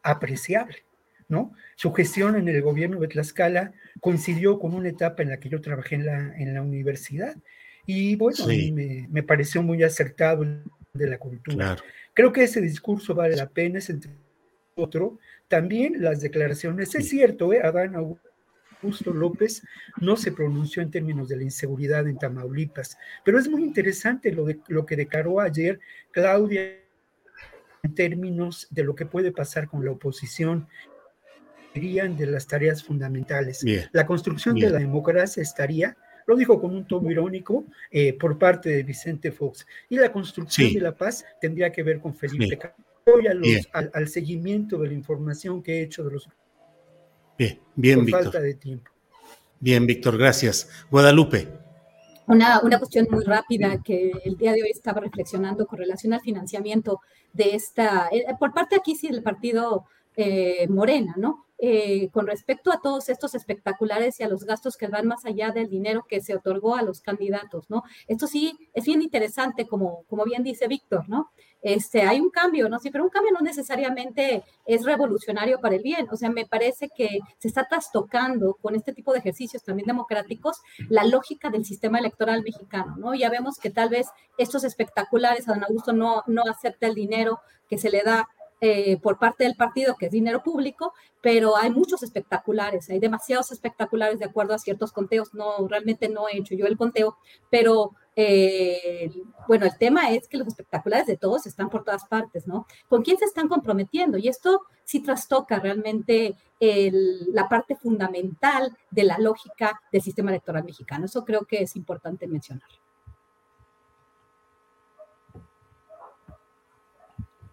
[0.04, 0.84] apreciable,
[1.28, 1.54] ¿no?
[1.76, 5.62] Su gestión en el gobierno de Tlaxcala coincidió con una etapa en la que yo
[5.62, 7.36] trabajé en la, en la universidad
[7.86, 10.44] y bueno, a mí me, me, pareció muy acertado
[10.94, 11.76] de la cultura.
[12.14, 14.12] Creo que ese discurso vale la pena, es entre
[14.76, 17.62] otro, también las declaraciones, es cierto, ¿eh?
[17.64, 18.30] Adán Augusto
[19.14, 19.64] López
[20.00, 24.46] no se pronunció en términos de la inseguridad en Tamaulipas, pero es muy interesante lo,
[24.46, 25.80] de, lo que declaró ayer
[26.12, 26.80] Claudia
[27.84, 30.68] en términos de lo que puede pasar con la oposición.
[31.76, 33.62] De las tareas fundamentales.
[33.92, 38.70] la construcción de la democracia estaría, lo dijo con un tono irónico eh, por parte
[38.70, 42.58] de Vicente Fox, y la construcción de la paz tendría que ver con Felipe
[43.06, 43.28] voy
[43.94, 46.30] al, seguimiento de la información que he hecho de los.
[47.38, 48.24] Bien, bien, por Víctor.
[48.24, 48.92] falta de tiempo.
[49.60, 50.70] Bien, Víctor, gracias.
[50.90, 51.48] Guadalupe.
[52.28, 56.22] Una, una cuestión muy rápida que el día de hoy estaba reflexionando con relación al
[56.22, 57.02] financiamiento
[57.34, 59.86] de esta, eh, por parte aquí sí del partido
[60.16, 61.45] eh, Morena, ¿no?
[61.58, 65.52] Eh, con respecto a todos estos espectaculares y a los gastos que van más allá
[65.52, 67.84] del dinero que se otorgó a los candidatos, ¿no?
[68.08, 71.32] Esto sí es bien interesante, como, como bien dice Víctor, ¿no?
[71.62, 72.78] Este, hay un cambio, ¿no?
[72.78, 76.08] Sí, pero un cambio no necesariamente es revolucionario para el bien.
[76.12, 80.58] O sea, me parece que se está trastocando con este tipo de ejercicios también democráticos
[80.90, 83.16] la lógica del sistema electoral mexicano, ¿no?
[83.16, 84.08] Ya vemos que tal vez
[84.38, 88.28] estos espectaculares, Don Augusto no, no acepta el dinero que se le da
[88.62, 93.52] eh, por parte del partido, que es dinero público, pero hay muchos espectaculares, hay demasiados
[93.52, 95.34] espectaculares de acuerdo a ciertos conteos.
[95.34, 97.18] No, realmente no he hecho yo el conteo,
[97.50, 99.12] pero eh,
[99.48, 102.66] bueno, el tema es que los espectaculares de todos están por todas partes, ¿no?
[102.88, 104.18] ¿Con quién se están comprometiendo?
[104.18, 111.06] Y esto sí trastoca realmente la parte fundamental de la lógica del sistema electoral mexicano.
[111.06, 112.70] Eso creo que es importante mencionar.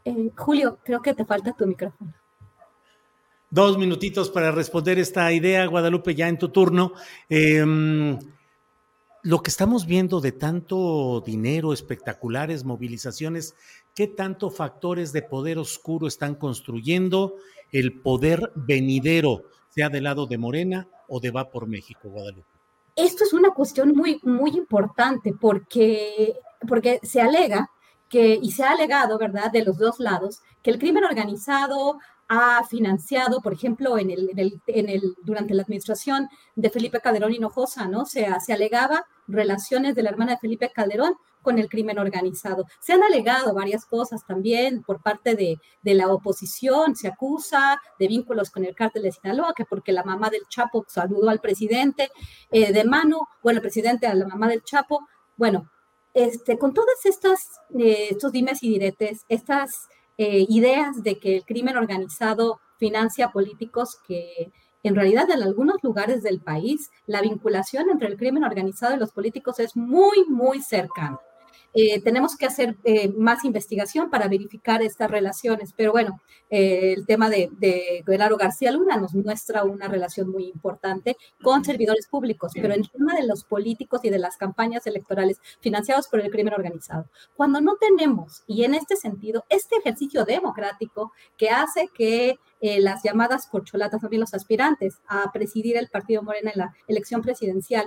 [0.04, 2.12] Eh, Julio, creo que te falta tu micrófono.
[3.50, 6.94] Dos minutitos para responder esta idea, Guadalupe, ya en tu turno.
[7.28, 8.18] Em,
[9.22, 13.54] lo que estamos viendo de tanto dinero, espectaculares, movilizaciones,
[13.94, 17.34] ¿qué tanto factores de poder oscuro están construyendo
[17.72, 22.46] el poder venidero, sea del lado de Morena o de Va por México, Guadalupe?
[22.96, 26.34] Esto es una cuestión muy, muy importante porque,
[26.66, 27.70] porque se alega
[28.12, 31.98] que, y se ha alegado, ¿verdad?, de los dos lados, que el crimen organizado
[32.28, 37.88] ha financiado, por ejemplo, en el, en el, durante la administración de Felipe Calderón Hinojosa,
[37.88, 38.04] ¿no?
[38.04, 42.66] Se, alegaba relaciones de la hermana de Felipe Calderón con el crimen organizado.
[42.80, 48.08] Se han alegado varias cosas también por parte de, de, la oposición, se acusa de
[48.08, 52.10] vínculos con el cártel de Sinaloa, que porque la mamá del Chapo saludó al presidente
[52.50, 55.00] eh, de mano, bueno, el presidente a la mamá del Chapo,
[55.38, 55.71] bueno,
[56.14, 57.40] este, con todas estas,
[57.78, 63.98] eh, estos dimes y diretes, estas eh, ideas de que el crimen organizado financia políticos
[64.06, 64.52] que
[64.82, 69.12] en realidad en algunos lugares del país la vinculación entre el crimen organizado y los
[69.12, 71.18] políticos es muy, muy cercana.
[71.74, 76.20] Eh, tenemos que hacer eh, más investigación para verificar estas relaciones, pero bueno,
[76.50, 78.04] eh, el tema de, de
[78.38, 83.14] García Luna nos muestra una relación muy importante con servidores públicos, pero en el tema
[83.14, 87.76] de los políticos y de las campañas electorales financiados por el crimen organizado, cuando no
[87.76, 94.00] tenemos, y en este sentido, este ejercicio democrático que hace que eh, las llamadas corcholatas,
[94.00, 97.86] también los aspirantes a presidir el partido Morena en la elección presidencial,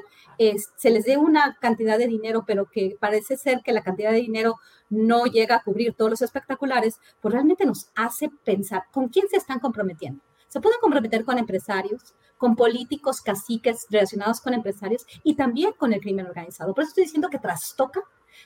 [0.75, 4.17] se les dé una cantidad de dinero, pero que parece ser que la cantidad de
[4.17, 4.57] dinero
[4.89, 9.37] no llega a cubrir todos los espectaculares, pues realmente nos hace pensar con quién se
[9.37, 10.21] están comprometiendo.
[10.47, 16.01] Se pueden comprometer con empresarios, con políticos, caciques relacionados con empresarios y también con el
[16.01, 16.73] crimen organizado.
[16.73, 18.01] Por eso estoy diciendo que trastoca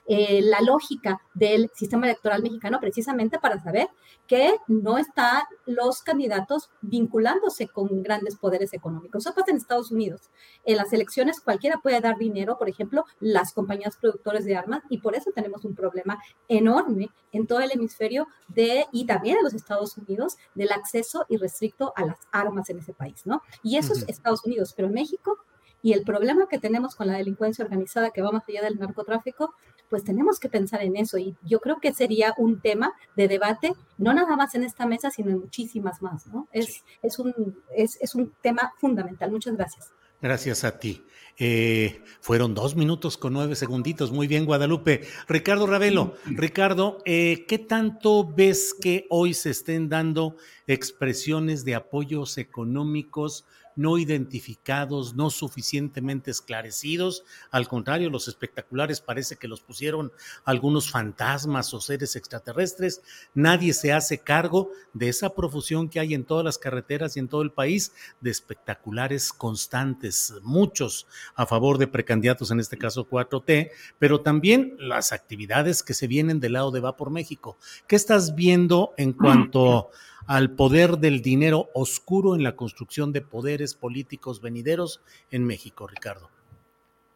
[0.05, 3.89] eh, la lógica del sistema electoral mexicano precisamente para saber
[4.27, 9.25] que no están los candidatos vinculándose con grandes poderes económicos.
[9.25, 10.29] Eso pasa en Estados Unidos.
[10.65, 14.99] En las elecciones cualquiera puede dar dinero, por ejemplo, las compañías productores de armas, y
[14.99, 19.53] por eso tenemos un problema enorme en todo el hemisferio de, y también en los
[19.53, 23.41] Estados Unidos del acceso irrestricto a las armas en ese país, ¿no?
[23.63, 25.37] Y eso es Estados Unidos, pero México
[25.81, 29.53] y el problema que tenemos con la delincuencia organizada que va más allá del narcotráfico
[29.89, 33.73] pues tenemos que pensar en eso y yo creo que sería un tema de debate,
[33.97, 36.47] no nada más en esta mesa, sino en muchísimas más, ¿no?
[36.51, 39.31] Es, es, un, es, es un tema fundamental.
[39.31, 39.91] Muchas gracias.
[40.21, 41.03] Gracias a ti.
[41.41, 44.11] Eh, fueron dos minutos con nueve segunditos.
[44.11, 45.07] Muy bien, Guadalupe.
[45.29, 50.35] Ricardo Ravelo, Ricardo, eh, ¿qué tanto ves que hoy se estén dando
[50.67, 53.45] expresiones de apoyos económicos
[53.79, 57.23] no identificados, no suficientemente esclarecidos.
[57.49, 60.11] Al contrario, los espectaculares parece que los pusieron
[60.43, 63.01] algunos fantasmas o seres extraterrestres.
[63.33, 67.29] Nadie se hace cargo de esa profusión que hay en todas las carreteras y en
[67.29, 73.71] todo el país de espectaculares constantes, muchos a favor de precandidatos, en este caso 4T,
[73.97, 77.57] pero también las actividades que se vienen del lado de Va por México.
[77.87, 79.89] ¿Qué estás viendo en cuanto
[80.27, 85.01] al poder del dinero oscuro en la construcción de poderes políticos venideros
[85.31, 86.29] en México, Ricardo?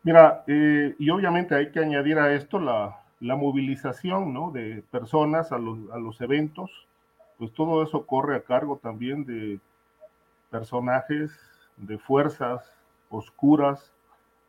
[0.04, 4.52] Mira, eh, y obviamente hay que añadir a esto la, la movilización ¿no?
[4.52, 6.70] de personas a los, a los eventos,
[7.38, 9.60] pues todo eso corre a cargo también de
[10.50, 11.32] personajes,
[11.78, 12.64] de fuerzas
[13.10, 13.92] oscuras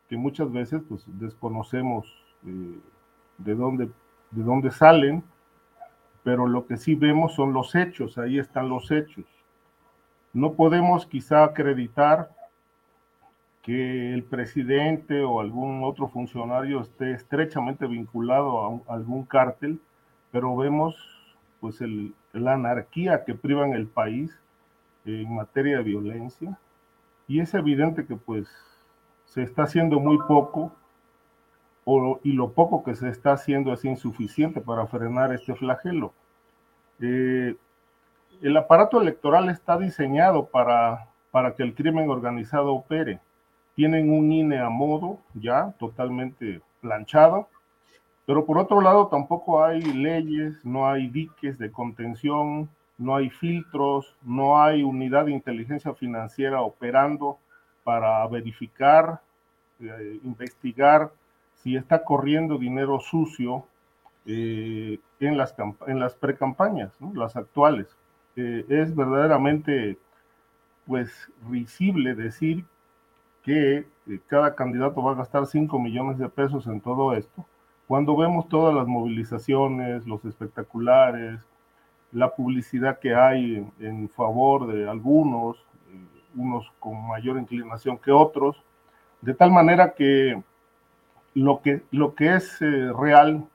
[0.09, 2.05] que muchas veces pues, desconocemos
[2.45, 2.79] eh,
[3.37, 3.89] de, dónde,
[4.31, 5.23] de dónde salen
[6.25, 9.23] pero lo que sí vemos son los hechos, ahí están los hechos.
[10.33, 12.31] No podemos quizá acreditar
[13.61, 19.79] que el presidente o algún otro funcionario esté estrechamente vinculado a, algún cártel,
[20.31, 20.95] pero vemos
[21.59, 21.79] pues
[22.33, 24.35] la anarquía que priva en el país
[25.05, 26.57] en materia de violencia
[27.27, 28.47] y es evidente que pues
[29.25, 30.71] se está haciendo muy poco
[32.23, 36.13] y lo poco que se está haciendo es insuficiente para frenar este flagelo.
[36.99, 37.55] Eh,
[38.41, 43.19] el aparato electoral está diseñado para, para que el crimen organizado opere.
[43.75, 47.49] Tienen un INE a modo ya totalmente planchado,
[48.25, 54.15] pero por otro lado tampoco hay leyes, no hay diques de contención, no hay filtros,
[54.23, 57.37] no hay unidad de inteligencia financiera operando
[57.83, 59.21] para verificar,
[59.79, 61.11] eh, investigar
[61.65, 63.65] si está corriendo dinero sucio
[64.27, 65.55] eh, en las,
[65.87, 67.87] en las precampañas, las actuales.
[68.35, 69.97] Eh, es verdaderamente
[70.85, 71.09] pues
[71.49, 72.65] risible decir
[73.41, 73.87] que
[74.27, 77.43] cada candidato va a gastar 5 millones de pesos en todo esto,
[77.87, 81.39] cuando vemos todas las movilizaciones, los espectaculares,
[82.11, 88.61] la publicidad que hay en, favor de algunos, eh, unos con mayor inclinación que otros,
[89.21, 90.43] de tal manera que
[91.35, 93.47] lo que, lo que es eh, real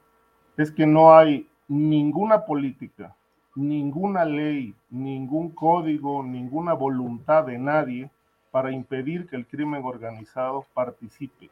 [0.57, 3.17] es que no hay ninguna política,
[3.55, 8.11] ninguna ley, ningún código, ninguna voluntad de nadie
[8.51, 11.51] para impedir que el crimen organizado participe.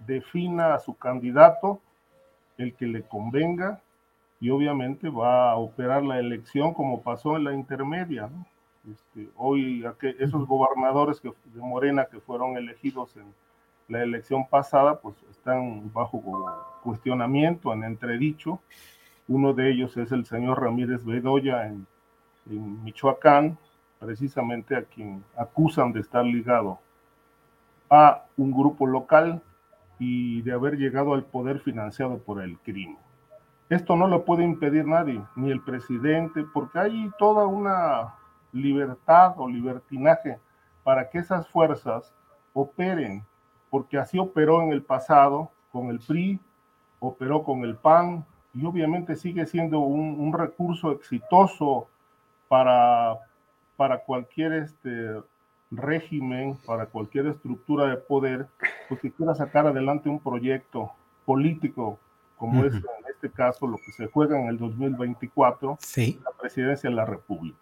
[0.00, 1.80] Defina a su candidato
[2.58, 3.80] el que le convenga
[4.40, 8.28] y obviamente va a operar la elección como pasó en la intermedia.
[8.90, 9.82] Este, hoy
[10.18, 13.32] esos gobernadores que, de Morena que fueron elegidos en
[13.88, 16.22] la elección pasada, pues están bajo
[16.82, 18.60] cuestionamiento, en entredicho.
[19.28, 21.86] Uno de ellos es el señor Ramírez Bedoya en,
[22.50, 23.58] en Michoacán,
[23.98, 26.78] precisamente a quien acusan de estar ligado
[27.90, 29.42] a un grupo local
[29.98, 32.98] y de haber llegado al poder financiado por el crimen.
[33.70, 38.14] Esto no lo puede impedir nadie, ni el presidente, porque hay toda una
[38.52, 40.38] libertad o libertinaje
[40.82, 42.12] para que esas fuerzas
[42.52, 43.24] operen,
[43.74, 46.38] porque así operó en el pasado con el PRI,
[47.00, 48.24] operó con el PAN
[48.54, 51.88] y obviamente sigue siendo un, un recurso exitoso
[52.46, 53.18] para,
[53.76, 55.20] para cualquier este,
[55.72, 58.46] régimen, para cualquier estructura de poder,
[58.88, 60.92] pues que quiera sacar adelante un proyecto
[61.26, 61.98] político,
[62.36, 65.78] como es en este caso lo que se juega en el 2024,
[66.24, 67.58] la presidencia de la República.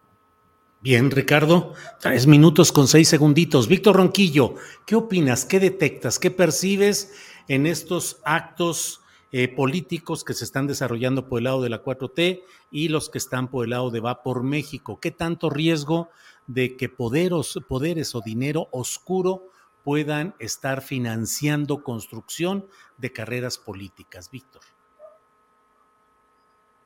[0.82, 3.68] Bien, Ricardo, tres minutos con seis segunditos.
[3.68, 5.44] Víctor Ronquillo, ¿qué opinas?
[5.44, 6.18] ¿Qué detectas?
[6.18, 7.14] ¿Qué percibes
[7.46, 9.00] en estos actos
[9.30, 12.42] eh, políticos que se están desarrollando por el lado de la 4T
[12.72, 14.98] y los que están por el lado de Va por México?
[14.98, 16.10] ¿Qué tanto riesgo
[16.48, 19.44] de que poderos, poderes o dinero oscuro
[19.84, 22.66] puedan estar financiando construcción
[22.98, 24.62] de carreras políticas, Víctor.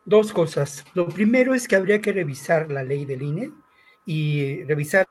[0.05, 0.85] Dos cosas.
[0.93, 3.53] Lo primero es que habría que revisar la ley del INE
[4.07, 5.07] y revisar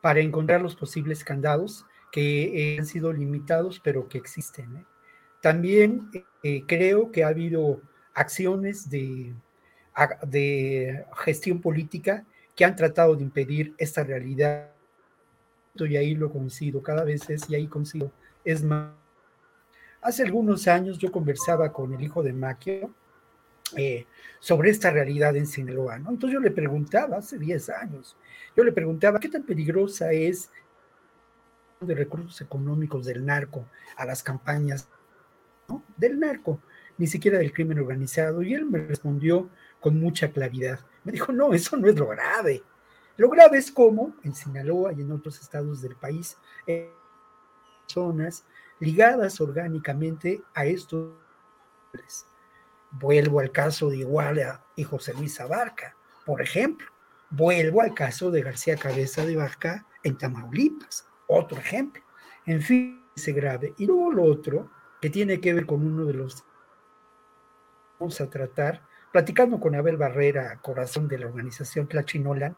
[0.00, 4.76] para encontrar los posibles candados que han sido limitados, pero que existen.
[4.76, 4.84] ¿eh?
[5.40, 6.10] También
[6.42, 7.80] eh, creo que ha habido
[8.14, 9.34] acciones de,
[10.26, 14.70] de gestión política que han tratado de impedir esta realidad.
[15.74, 18.12] Y ahí lo coincido, cada vez es, y ahí coincido,
[18.44, 18.92] es más.
[20.02, 22.94] Hace algunos años yo conversaba con el hijo de Maquio
[23.76, 24.06] eh,
[24.38, 26.10] sobre esta realidad en Sinaloa, ¿no?
[26.10, 28.16] Entonces yo le preguntaba, hace 10 años,
[28.56, 30.50] yo le preguntaba, ¿qué tan peligrosa es
[31.80, 33.66] de recursos económicos del narco
[33.96, 34.88] a las campañas
[35.96, 36.60] del narco,
[36.98, 38.42] ni siquiera del crimen organizado?
[38.42, 39.48] Y él me respondió
[39.80, 42.62] con mucha claridad, me dijo, no, eso no es lo grave.
[43.16, 46.90] Lo grave es cómo en Sinaloa y en otros estados del país, eh,
[47.86, 48.44] zonas
[48.78, 51.12] ligadas orgánicamente a estos.
[52.92, 56.86] Vuelvo al caso de Iguala y José Luis Abarca, por ejemplo.
[57.30, 62.02] Vuelvo al caso de García Cabeza de Vaca en Tamaulipas, otro ejemplo.
[62.46, 63.74] En fin, ese grave.
[63.78, 66.44] Y luego lo otro, que tiene que ver con uno de los
[68.00, 72.56] vamos a tratar, platicando con Abel Barrera, corazón de la organización Tlachinolan,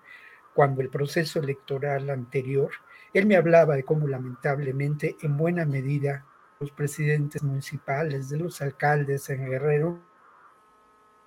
[0.54, 2.70] cuando el proceso electoral anterior,
[3.12, 6.24] él me hablaba de cómo lamentablemente en buena medida
[6.60, 9.98] los presidentes municipales, de los alcaldes en Guerrero,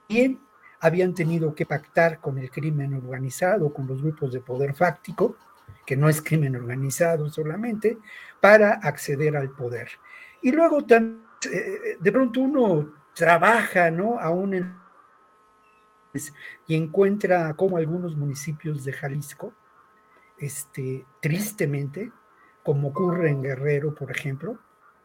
[0.07, 0.39] bien
[0.79, 5.37] habían tenido que pactar con el crimen organizado, con los grupos de poder fáctico,
[5.85, 7.97] que no es crimen organizado solamente,
[8.39, 9.89] para acceder al poder.
[10.41, 14.19] Y luego eh, de pronto uno trabaja, ¿no?
[14.19, 14.85] Aún en
[16.67, 19.53] y encuentra como algunos municipios de Jalisco,
[20.37, 22.11] este, tristemente,
[22.63, 24.57] como ocurre en Guerrero, por ejemplo,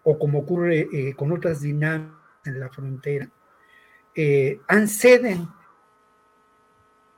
[0.02, 3.28] o como ocurre eh, con otras dinámicas en la frontera,
[4.14, 5.48] eh, anceden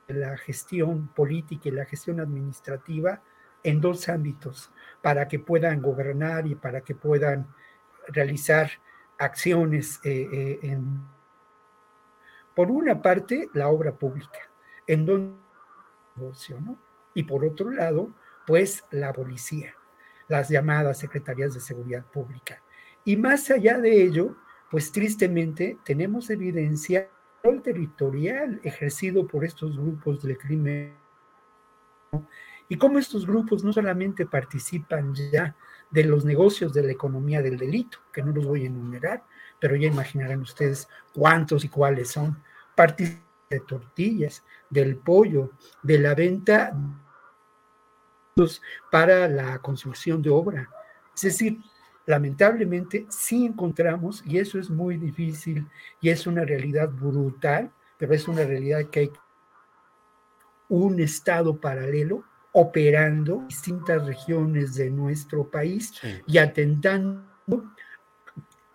[0.07, 3.21] la gestión política y la gestión administrativa
[3.63, 4.71] en dos ámbitos,
[5.01, 7.47] para que puedan gobernar y para que puedan
[8.09, 8.69] realizar
[9.17, 11.01] acciones eh, en
[12.55, 14.39] por una parte, la obra pública,
[14.85, 15.35] en donde
[16.59, 16.77] ¿no?
[17.15, 18.13] y por otro lado,
[18.45, 19.73] pues la policía,
[20.27, 22.61] las llamadas secretarías de seguridad pública.
[23.03, 24.35] Y más allá de ello,
[24.73, 27.07] pues tristemente tenemos evidencia
[27.43, 30.95] control territorial ejercido por estos grupos del crimen
[32.67, 35.55] y cómo estos grupos no solamente participan ya
[35.91, 39.23] de los negocios de la economía del delito, que no los voy a enumerar,
[39.59, 42.41] pero ya imaginarán ustedes cuántos y cuáles son,
[42.73, 43.21] participan
[43.51, 45.51] de tortillas, del pollo,
[45.83, 46.75] de la venta
[48.91, 50.67] para la construcción de obra.
[51.13, 51.59] Es decir,
[52.05, 55.67] lamentablemente sí encontramos, y eso es muy difícil
[56.01, 59.11] y es una realidad brutal, pero es una realidad que hay
[60.69, 65.93] un estado paralelo operando en distintas regiones de nuestro país
[66.27, 67.23] y atentando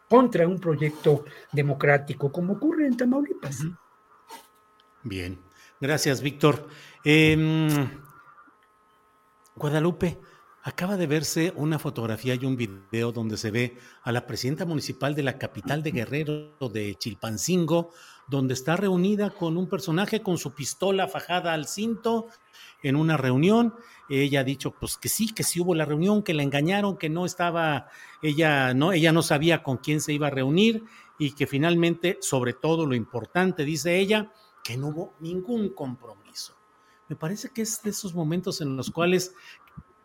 [0.08, 3.64] contra un proyecto democrático, como ocurre en Tamaulipas.
[5.02, 5.38] Bien,
[5.80, 6.66] gracias, Víctor.
[7.04, 7.68] Em,
[9.54, 10.18] Guadalupe,
[10.68, 15.14] acaba de verse una fotografía y un video donde se ve a la presidenta municipal
[15.14, 17.90] de la capital de Guerrero, de Chilpancingo,
[18.28, 22.26] donde está reunida con un personaje con su pistola fajada al cinto
[22.82, 23.74] en una reunión.
[24.10, 27.08] Ella ha dicho pues que sí, que sí hubo la reunión, que la engañaron, que
[27.08, 27.88] no estaba,
[28.20, 30.84] ella no, ella no sabía con quién se iba a reunir
[31.18, 34.32] y que finalmente, sobre todo lo importante, dice ella,
[34.62, 36.54] que no hubo ningún compromiso.
[37.08, 39.34] Me parece que es de esos momentos en los cuales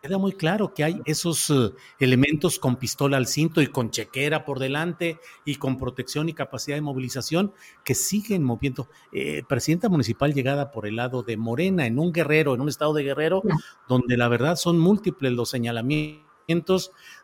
[0.04, 4.44] queda muy claro que hay esos eh, elementos con pistola al cinto y con chequera
[4.44, 7.54] por delante y con protección y capacidad de movilización
[7.84, 8.86] que siguen moviendo.
[9.12, 12.92] Eh, presidenta municipal llegada por el lado de Morena, en un guerrero, en un estado
[12.92, 13.42] de guerrero,
[13.88, 16.33] donde la verdad son múltiples los señalamientos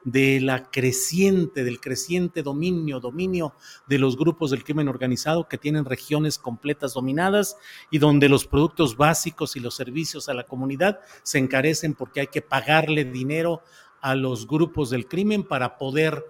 [0.04, 3.54] de la creciente, del creciente dominio, dominio
[3.86, 7.56] de los grupos del crimen organizado que tienen regiones completas dominadas
[7.90, 12.26] y donde los productos básicos y los servicios a la comunidad se encarecen porque hay
[12.28, 13.62] que pagarle dinero
[14.00, 16.24] a los grupos del crimen para poder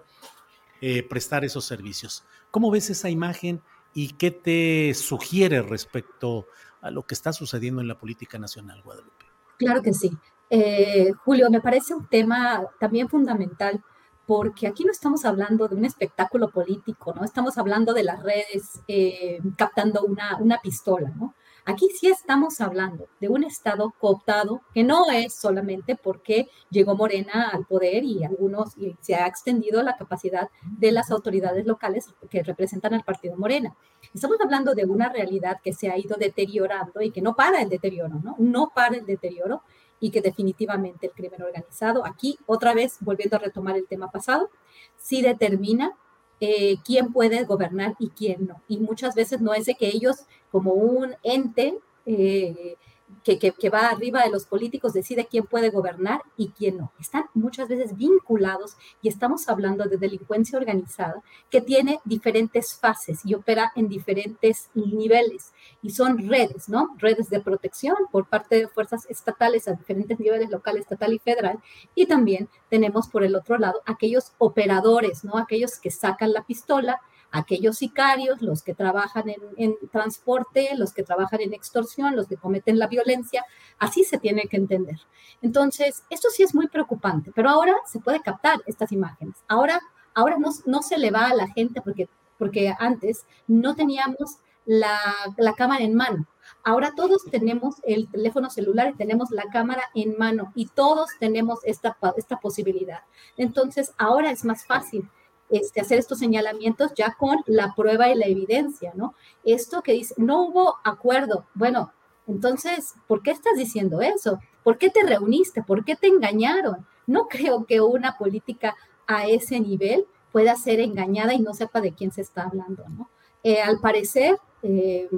[0.81, 2.23] eh, prestar esos servicios.
[2.49, 3.61] ¿Cómo ves esa imagen
[3.93, 6.47] y qué te sugiere respecto
[6.81, 9.25] a lo que está sucediendo en la política nacional, Guadalupe?
[9.57, 10.11] Claro que sí.
[10.53, 13.81] Eh, Julio, me parece un tema también fundamental
[14.25, 17.23] porque aquí no estamos hablando de un espectáculo político, ¿no?
[17.23, 21.35] Estamos hablando de las redes eh, captando una, una pistola, ¿no?
[21.63, 27.49] Aquí sí estamos hablando de un Estado cooptado que no es solamente porque llegó Morena
[27.53, 32.43] al poder y algunos y se ha extendido la capacidad de las autoridades locales que
[32.43, 33.75] representan al partido Morena.
[34.13, 37.69] Estamos hablando de una realidad que se ha ido deteriorando y que no para el
[37.69, 38.35] deterioro, ¿no?
[38.39, 39.61] No para el deterioro
[40.01, 44.49] y que definitivamente el crimen organizado, aquí otra vez volviendo a retomar el tema pasado,
[44.97, 45.95] sí determina
[46.41, 48.61] eh, quién puede gobernar y quién no.
[48.67, 52.75] Y muchas veces no es de que ellos como un ente eh,
[53.23, 56.91] que, va arriba de los políticos decide quién puede gobernar y quién no.
[56.99, 63.33] Están muchas veces vinculados y estamos hablando de delincuencia organizada que tiene diferentes fases y
[63.33, 66.95] opera en diferentes niveles y son redes, ¿no?
[66.97, 71.59] Redes de protección por parte de fuerzas estatales a diferentes niveles, local, estatal y federal.
[71.95, 75.37] Y también tenemos por el otro lado aquellos operadores, ¿no?
[75.37, 76.99] Aquellos que sacan la pistola
[77.31, 79.25] aquellos sicarios, los que trabajan
[79.57, 83.45] en, transporte, los que trabajan en extorsión, los que cometen la violencia,
[83.79, 84.99] así se tiene que entender.
[85.41, 89.35] Entonces, esto sí es muy preocupante, pero ahora se puede captar estas imágenes.
[89.47, 89.79] Ahora,
[90.13, 94.99] ahora no, no se le va a la gente porque, porque antes no teníamos la,
[95.37, 96.27] la cámara en mano.
[96.63, 101.59] Ahora todos tenemos el teléfono celular y tenemos la cámara en mano y todos tenemos
[101.63, 102.99] esta, esta posibilidad.
[103.37, 105.09] Entonces, ahora es más fácil
[105.51, 109.13] este, hacer estos señalamientos ya con la prueba y la evidencia, ¿no?
[109.43, 111.45] Esto que dice, no hubo acuerdo.
[111.53, 111.91] Bueno,
[112.27, 114.39] entonces, ¿por qué estás diciendo eso?
[114.63, 115.61] ¿Por qué te reuniste?
[115.61, 116.87] ¿Por qué te engañaron?
[117.05, 118.75] No creo que una política
[119.07, 123.09] a ese nivel pueda ser engañada y no sepa de quién se está hablando, ¿no?
[123.43, 125.09] Eh, al parecer, eh,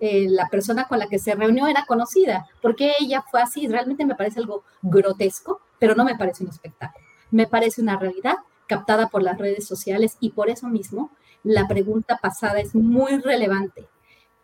[0.00, 2.46] eh, la persona con la que se reunió era conocida.
[2.60, 3.68] porque ella fue así?
[3.68, 7.04] Realmente me parece algo grotesco, pero no me parece un espectáculo.
[7.30, 8.36] Me parece una realidad
[8.66, 11.10] captada por las redes sociales y por eso mismo
[11.42, 13.86] la pregunta pasada es muy relevante.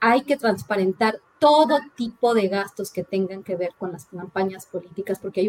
[0.00, 5.18] Hay que transparentar todo tipo de gastos que tengan que ver con las campañas políticas,
[5.18, 5.48] porque hay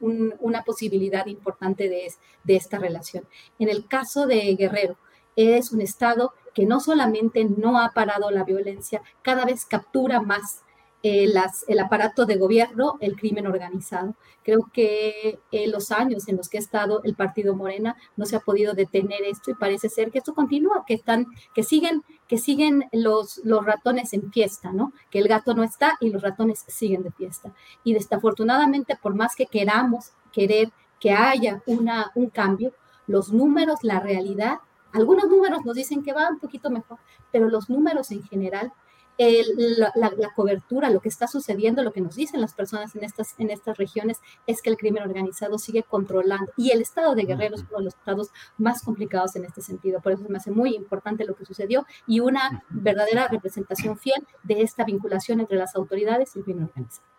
[0.00, 2.08] una posibilidad importante de,
[2.54, 3.24] esta relación.
[3.58, 4.96] En el caso de Guerrero,
[5.36, 10.62] es un estado que no solamente no ha parado la violencia, cada vez captura más
[11.08, 11.32] eh,
[11.68, 14.16] el aparato de gobierno, el crimen organizado.
[14.42, 18.34] Creo que en los años en los que ha estado el partido Morena no se
[18.34, 22.38] ha podido detener esto y parece ser que esto continúa, que están, que siguen, que
[22.38, 24.92] siguen los, los ratones en fiesta, ¿no?
[25.08, 27.52] Que el gato no está y los ratones siguen de fiesta.
[27.84, 32.74] Y desafortunadamente, por más que queramos querer que haya una, un cambio,
[33.06, 34.58] los números, la realidad,
[34.92, 36.98] algunos números nos dicen que va un poquito mejor,
[37.30, 38.72] pero los números en general
[39.18, 43.50] la, cobertura, lo que está sucediendo, lo que nos dicen las personas en estas, en
[43.50, 47.62] estas regiones es que el crimen organizado sigue controlando y el estado de Guerrero es
[47.62, 50.00] uno de los estados más complicados en este sentido.
[50.00, 54.62] Por eso me hace muy importante lo que sucedió y una verdadera representación fiel de
[54.62, 57.15] esta vinculación entre las autoridades y el crimen organizado.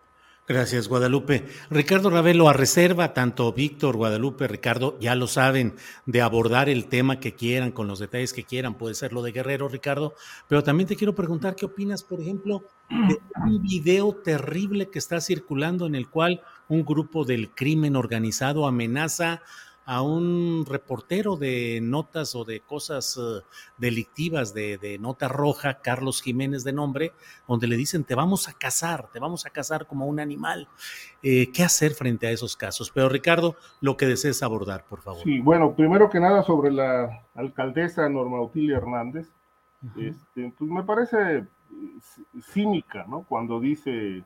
[0.48, 1.46] Gracias, Guadalupe.
[1.70, 5.76] Ricardo Ravelo, a reserva, tanto Víctor, Guadalupe, Ricardo, ya lo saben,
[6.06, 9.34] de abordar el tema que quieran, con los detalles que quieran, puede ser lo de
[9.34, 10.16] Guerrero, Ricardo,
[10.48, 15.20] pero también te quiero preguntar qué opinas, por ejemplo, de un video terrible que está
[15.20, 19.42] circulando en el cual un grupo del crimen organizado amenaza
[19.88, 23.42] a un reportero de notas o de cosas eh,
[23.78, 27.14] delictivas de, nota roja, Carlos Jiménez de nombre,
[27.48, 30.68] donde le dicen te vamos a cazar, te vamos a cazar como un animal.
[31.24, 32.92] Eh, ¿Qué hacer frente a esos casos?
[32.92, 35.24] Pero Ricardo, lo que desees abordar, por favor.
[35.24, 39.30] Sí, bueno, primero que nada sobre la alcaldesa Norma Utilia Hernández,
[39.96, 41.46] este, pues me parece
[42.42, 43.24] cínica, ¿no?
[43.24, 44.22] Cuando dice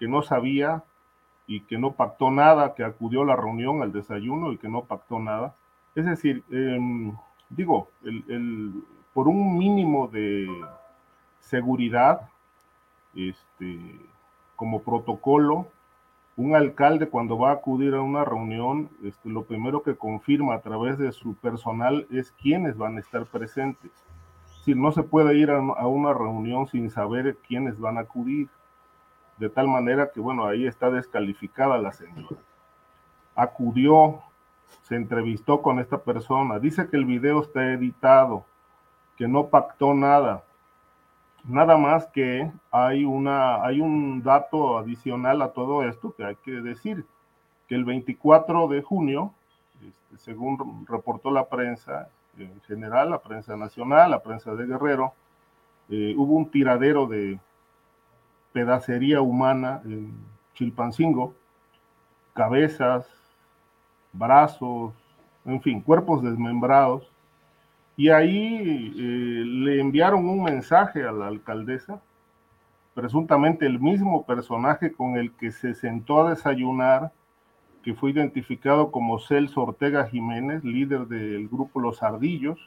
[0.00, 0.82] que no sabía
[1.46, 4.84] y que no pactó nada, que acudió a la reunión, al desayuno y que no
[4.84, 5.54] pactó nada.
[5.94, 7.12] Es decir, em,
[7.48, 7.88] digo,
[9.14, 10.48] por un mínimo de
[11.40, 12.28] seguridad,
[13.14, 13.78] este,
[14.56, 15.68] como protocolo,
[16.36, 20.60] un alcalde cuando va a acudir a una reunión, este, lo primero que confirma a
[20.60, 23.92] través de su personal es quiénes van a estar presentes.
[24.64, 28.48] Si no se puede ir a una reunión sin saber quiénes van a acudir
[29.38, 32.36] de tal manera que, bueno, ahí está descalificada la señora.
[33.34, 34.22] Acudió,
[34.82, 38.44] se entrevistó con esta persona, dice que el video está editado,
[39.16, 40.44] que no pactó nada.
[41.44, 46.52] Nada más que hay, una, hay un dato adicional a todo esto que hay que
[46.52, 47.04] decir,
[47.68, 49.32] que el 24 de junio,
[49.86, 52.08] este, según reportó la prensa
[52.38, 55.12] en general, la prensa nacional, la prensa de Guerrero,
[55.88, 57.38] eh, hubo un tiradero de
[58.56, 60.14] pedacería humana en
[60.54, 61.34] Chilpancingo,
[62.32, 63.06] cabezas,
[64.14, 64.94] brazos,
[65.44, 67.06] en fin, cuerpos desmembrados.
[67.98, 72.00] Y ahí eh, le enviaron un mensaje a la alcaldesa,
[72.94, 77.12] presuntamente el mismo personaje con el que se sentó a desayunar,
[77.82, 82.58] que fue identificado como Celso Ortega Jiménez, líder del grupo Los Ardillos,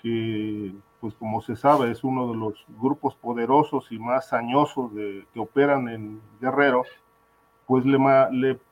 [0.00, 0.72] que
[1.04, 5.38] pues como se sabe, es uno de los grupos poderosos y más añosos de, que
[5.38, 6.84] operan en Guerrero,
[7.66, 7.98] pues le,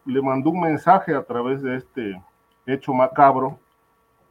[0.07, 2.23] le, mandó un mensaje a través de este
[2.65, 3.59] hecho macabro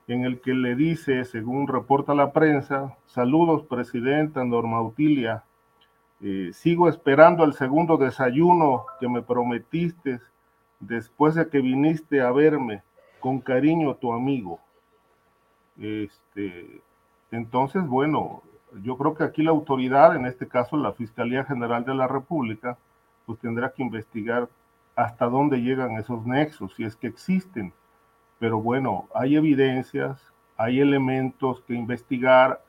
[0.08, 5.44] en el que le dice, según reporta la prensa, saludos, presidenta Norma Utilia,
[6.22, 10.22] eh, sigo esperando el segundo desayuno que me prometiste
[10.80, 12.82] después de que viniste a verme,
[13.20, 14.60] con cariño tu amigo.
[15.78, 16.82] Este,
[17.32, 18.44] entonces, bueno,
[18.84, 22.78] yo creo que aquí la autoridad, en este caso la Fiscalía General de la República,
[23.26, 24.50] pues tendrá que investigar
[24.96, 27.74] hasta dónde llegan esos nexos, si es que existen.
[28.40, 30.22] Pero bueno, hay evidencias,
[30.58, 32.62] hay elementos que investigar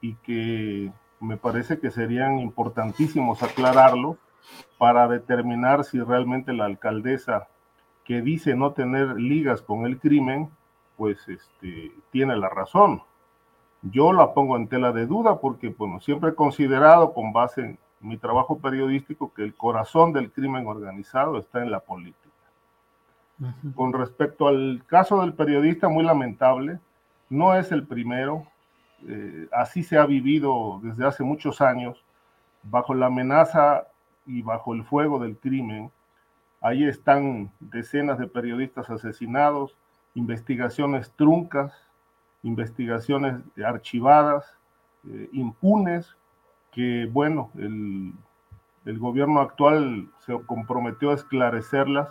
[0.00, 4.16] y que me parece que serían importantísimos aclararlo
[4.78, 7.48] para determinar si realmente la alcaldesa
[8.04, 10.50] que dice no tener ligas con el crimen,
[10.96, 13.02] pues este, tiene la razón.
[13.82, 17.78] Yo la pongo en tela de duda porque, bueno, siempre he considerado con base en
[18.00, 22.18] mi trabajo periodístico que el corazón del crimen organizado está en la política.
[23.74, 26.78] Con respecto al caso del periodista, muy lamentable,
[27.28, 28.46] no es el primero,
[29.08, 32.04] eh, así se ha vivido desde hace muchos años,
[32.62, 33.88] bajo la amenaza
[34.26, 35.90] y bajo el fuego del crimen.
[36.60, 39.76] Ahí están decenas de periodistas asesinados,
[40.14, 41.72] investigaciones truncas,
[42.42, 44.58] investigaciones archivadas,
[45.08, 46.16] eh, impunes,
[46.70, 48.14] que bueno, el,
[48.98, 52.08] gobierno actual se comprometió a esclarecerlas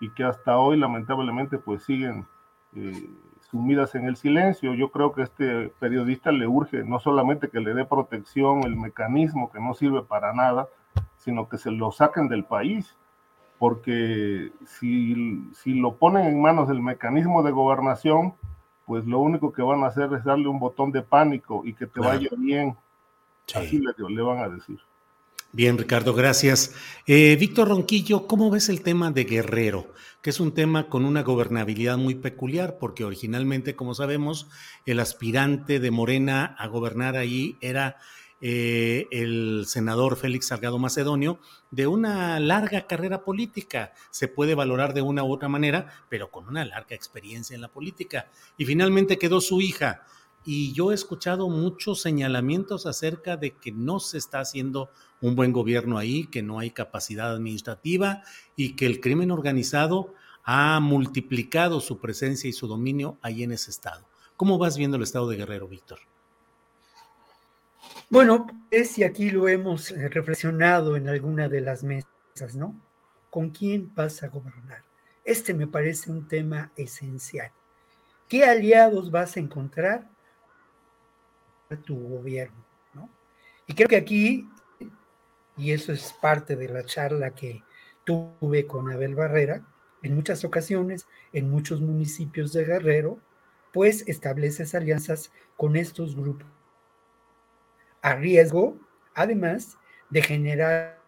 [0.00, 2.26] y que hasta hoy lamentablemente pues siguen
[2.74, 3.08] eh,
[3.50, 4.74] sumidas en el silencio.
[4.74, 8.76] Yo creo que a este periodista le urge no solamente que le dé protección el
[8.76, 10.68] mecanismo que no sirve para nada,
[11.16, 12.96] sino que se lo saquen del país,
[13.58, 18.34] porque si, si lo ponen en manos del mecanismo de gobernación,
[18.86, 21.86] pues lo único que van a hacer es darle un botón de pánico y que
[21.86, 22.76] te vaya bien.
[23.54, 24.78] Así le, van a decir.
[25.52, 26.74] Bien, Ricardo, gracias.
[27.06, 29.88] Eh, Víctor Ronquillo, ¿cómo ves el tema de Guerrero?
[30.22, 34.48] Que es un tema con una gobernabilidad muy peculiar, porque originalmente, como sabemos,
[34.84, 37.96] el aspirante de Morena a gobernar ahí era
[38.40, 41.38] eh, el senador Félix Salgado Macedonio,
[41.70, 43.92] de una larga carrera política.
[44.10, 47.72] Se puede valorar de una u otra manera, pero con una larga experiencia en la
[47.72, 48.30] política.
[48.56, 50.06] Y finalmente quedó su hija.
[50.48, 54.90] y yo he escuchado muchos señalamientos acerca de que no se está haciendo
[55.20, 58.22] un buen gobierno ahí, que no hay capacidad administrativa
[58.54, 60.14] y que el crimen organizado
[60.44, 64.06] ha multiplicado su presencia y su dominio ahí en ese estado.
[64.36, 65.98] ¿Cómo vas viendo el estado de Guerrero, Víctor?
[68.08, 72.80] Bueno, es y aquí lo hemos eh, reflexionado en alguna de las mesas, ¿no?
[73.30, 74.84] ¿Con quién vas a gobernar?
[75.24, 77.50] Este me parece un tema esencial.
[78.28, 80.08] ¿Qué aliados vas a encontrar
[81.68, 82.64] a tu gobierno?
[82.94, 83.10] ¿no?
[83.66, 84.48] Y creo que aquí,
[85.56, 87.64] y eso es parte de la charla que
[88.04, 89.66] tuve con Abel Barrera,
[90.04, 93.18] en muchas ocasiones, en muchos municipios de Guerrero,
[93.72, 96.55] pues estableces alianzas con estos grupos
[98.06, 98.78] a riesgo,
[99.16, 99.78] además
[100.10, 101.02] de generar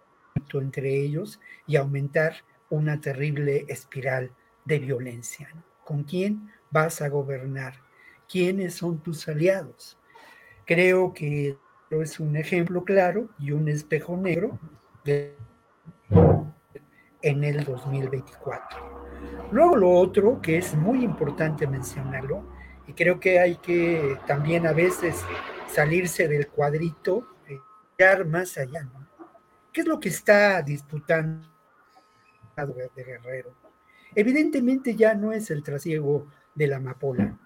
[0.52, 2.38] entre ellos y aumentar
[2.70, 4.32] una terrible espiral
[4.64, 5.48] de violencia.
[5.84, 7.74] ¿Con quién vas a gobernar?
[8.28, 9.96] ¿Quiénes son tus aliados?
[10.66, 11.56] Creo que
[11.90, 14.58] es un ejemplo claro y un espejo negro
[17.22, 19.06] en el 2024.
[19.52, 22.42] Luego lo otro que es muy importante mencionarlo,
[22.88, 25.24] y creo que hay que también a veces
[25.68, 27.28] salirse del cuadrito,
[27.98, 29.08] mirar más allá, ¿no?
[29.72, 31.46] ¿Qué es lo que está disputando
[32.56, 33.54] de Guerrero?
[34.14, 37.38] Evidentemente ya no es el trasiego de la amapola,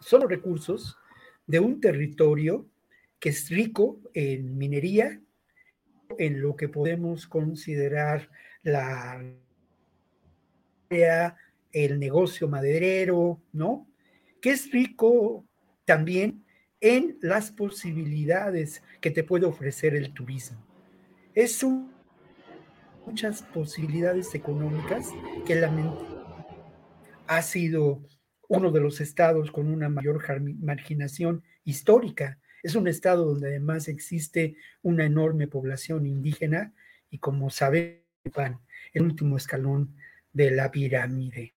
[0.00, 0.98] son los recursos
[1.46, 2.66] de un territorio
[3.18, 5.20] que es rico en minería,
[6.18, 8.30] en lo que podemos considerar
[8.62, 9.22] la
[11.72, 13.88] el negocio maderero, ¿no?
[14.40, 15.44] Que es rico
[15.84, 16.43] también
[16.84, 20.62] en las posibilidades que te puede ofrecer el turismo.
[21.34, 21.64] Es
[23.06, 25.08] muchas posibilidades económicas
[25.46, 25.72] que la
[27.26, 28.02] ha sido
[28.48, 30.22] uno de los estados con una mayor
[30.60, 32.38] marginación histórica.
[32.62, 36.74] Es un estado donde además existe una enorme población indígena
[37.08, 38.02] y como saben,
[38.92, 39.96] el último escalón
[40.34, 41.54] de la pirámide.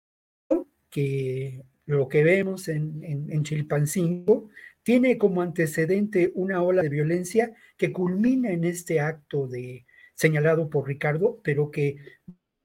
[0.90, 4.50] Que lo que vemos en, en, Chilpancingo
[4.88, 10.88] tiene como antecedente una ola de violencia que culmina en este acto de señalado por
[10.88, 11.98] Ricardo, pero que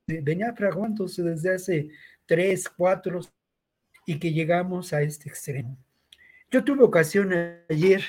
[0.07, 1.89] venía fraguándose desde hace
[2.24, 3.23] tres, cuatro,
[4.07, 5.77] y que llegamos a este extremo.
[6.49, 7.32] Yo tuve ocasión
[7.69, 8.05] ayer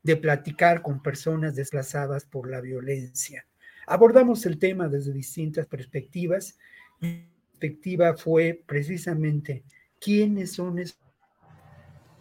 [0.00, 3.48] de platicar con personas desplazadas por la violencia.
[3.88, 6.56] Abordamos el tema desde distintas perspectivas.
[7.00, 9.64] Mi perspectiva fue precisamente
[9.98, 11.05] quiénes son esos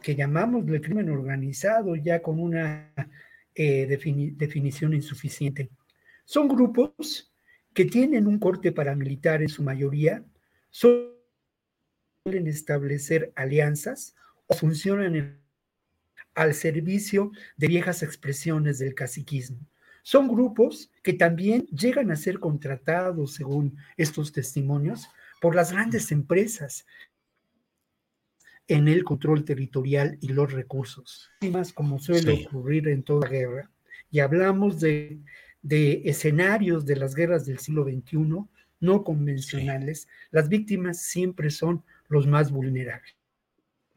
[0.06, 2.94] que llamamos de crimen organizado ya con una
[3.56, 5.72] eh, definición insuficiente.
[6.26, 7.34] Son grupos
[7.74, 10.24] que tienen un corte paramilitar en su mayoría,
[10.70, 11.10] suelen
[12.46, 14.16] establecer alianzas
[14.46, 15.42] o funcionan
[16.36, 19.58] al servicio de viejas expresiones del caciquismo.
[20.04, 25.08] Son grupos que también llegan a ser contratados, según estos testimonios,
[25.42, 26.86] por las grandes empresas
[28.68, 31.30] en el control territorial y los recursos.
[31.42, 33.70] Y más como suele ocurrir en toda guerra.
[34.12, 35.20] Y hablamos de,
[35.64, 38.18] escenarios de las guerras del siglo XXI
[38.80, 40.08] no convencionales.
[40.32, 43.16] Las víctimas siempre son los más vulnerables.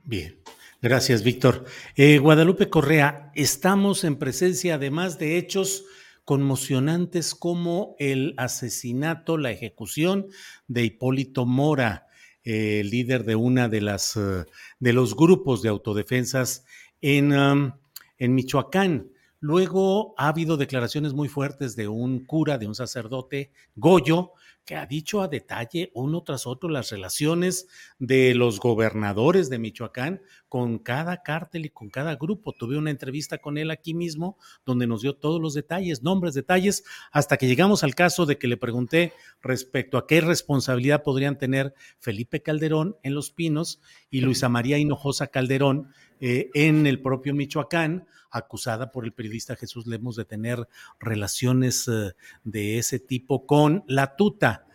[0.04, 0.38] Bien.
[0.80, 1.64] Gracias, Víctor.
[1.96, 5.84] Eh, Guadalupe Correa, estamos en presencia además de hechos
[6.24, 10.28] conmocionantes como el asesinato, la ejecución
[10.68, 12.07] de Hipólito Mora,
[12.50, 14.46] eh, líder de una de las eh,
[14.80, 16.64] de los grupos de autodefensas
[17.02, 19.10] en, en Michoacán.
[19.38, 24.32] Luego ha habido declaraciones muy fuertes de un cura, de un sacerdote, Goyo,
[24.68, 27.68] que ha dicho a detalle uno tras otro las relaciones
[27.98, 32.52] de los gobernadores de Michoacán con cada cártel y con cada grupo.
[32.52, 34.36] Tuve una entrevista con él aquí mismo
[34.66, 38.46] donde nos dio todos los detalles, nombres, detalles, hasta que llegamos al caso de que
[38.46, 43.80] le pregunté respecto a qué responsabilidad podrían tener Felipe Calderón en Los Pinos
[44.10, 49.86] y Luisa María Hinojosa Calderón eh, en el propio Michoacán, acusada por el periodista Jesús
[49.86, 50.68] Lemos de tener
[50.98, 52.14] relaciones eh,
[52.44, 54.66] de ese tipo con la tuta.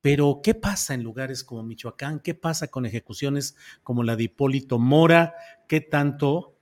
[0.00, 2.20] Pero, ¿qué pasa en lugares como Michoacán?
[2.20, 5.34] ¿Qué pasa con ejecuciones como la de Hipólito Mora?
[5.68, 6.56] ¿Qué tanto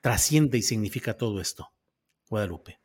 [0.00, 1.70] trasciende y significa todo esto?
[2.28, 2.78] Guadalupe.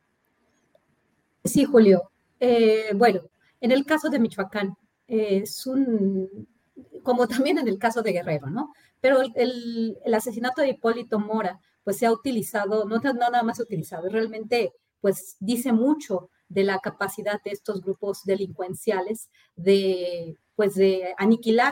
[1.44, 2.12] Sí, Julio.
[2.40, 3.22] Eh, bueno,
[3.60, 4.78] en el caso de Michoacán,
[5.08, 6.48] es un,
[7.04, 8.74] como también en el caso de Guerrero, ¿no?
[9.08, 13.58] Pero el, el, asesinato de Hipólito Mora, pues se ha utilizado, no, no nada más
[13.58, 21.16] utilizado, realmente pues dice mucho de la capacidad de estos grupos delincuenciales de, pues de
[21.18, 21.72] aniquilar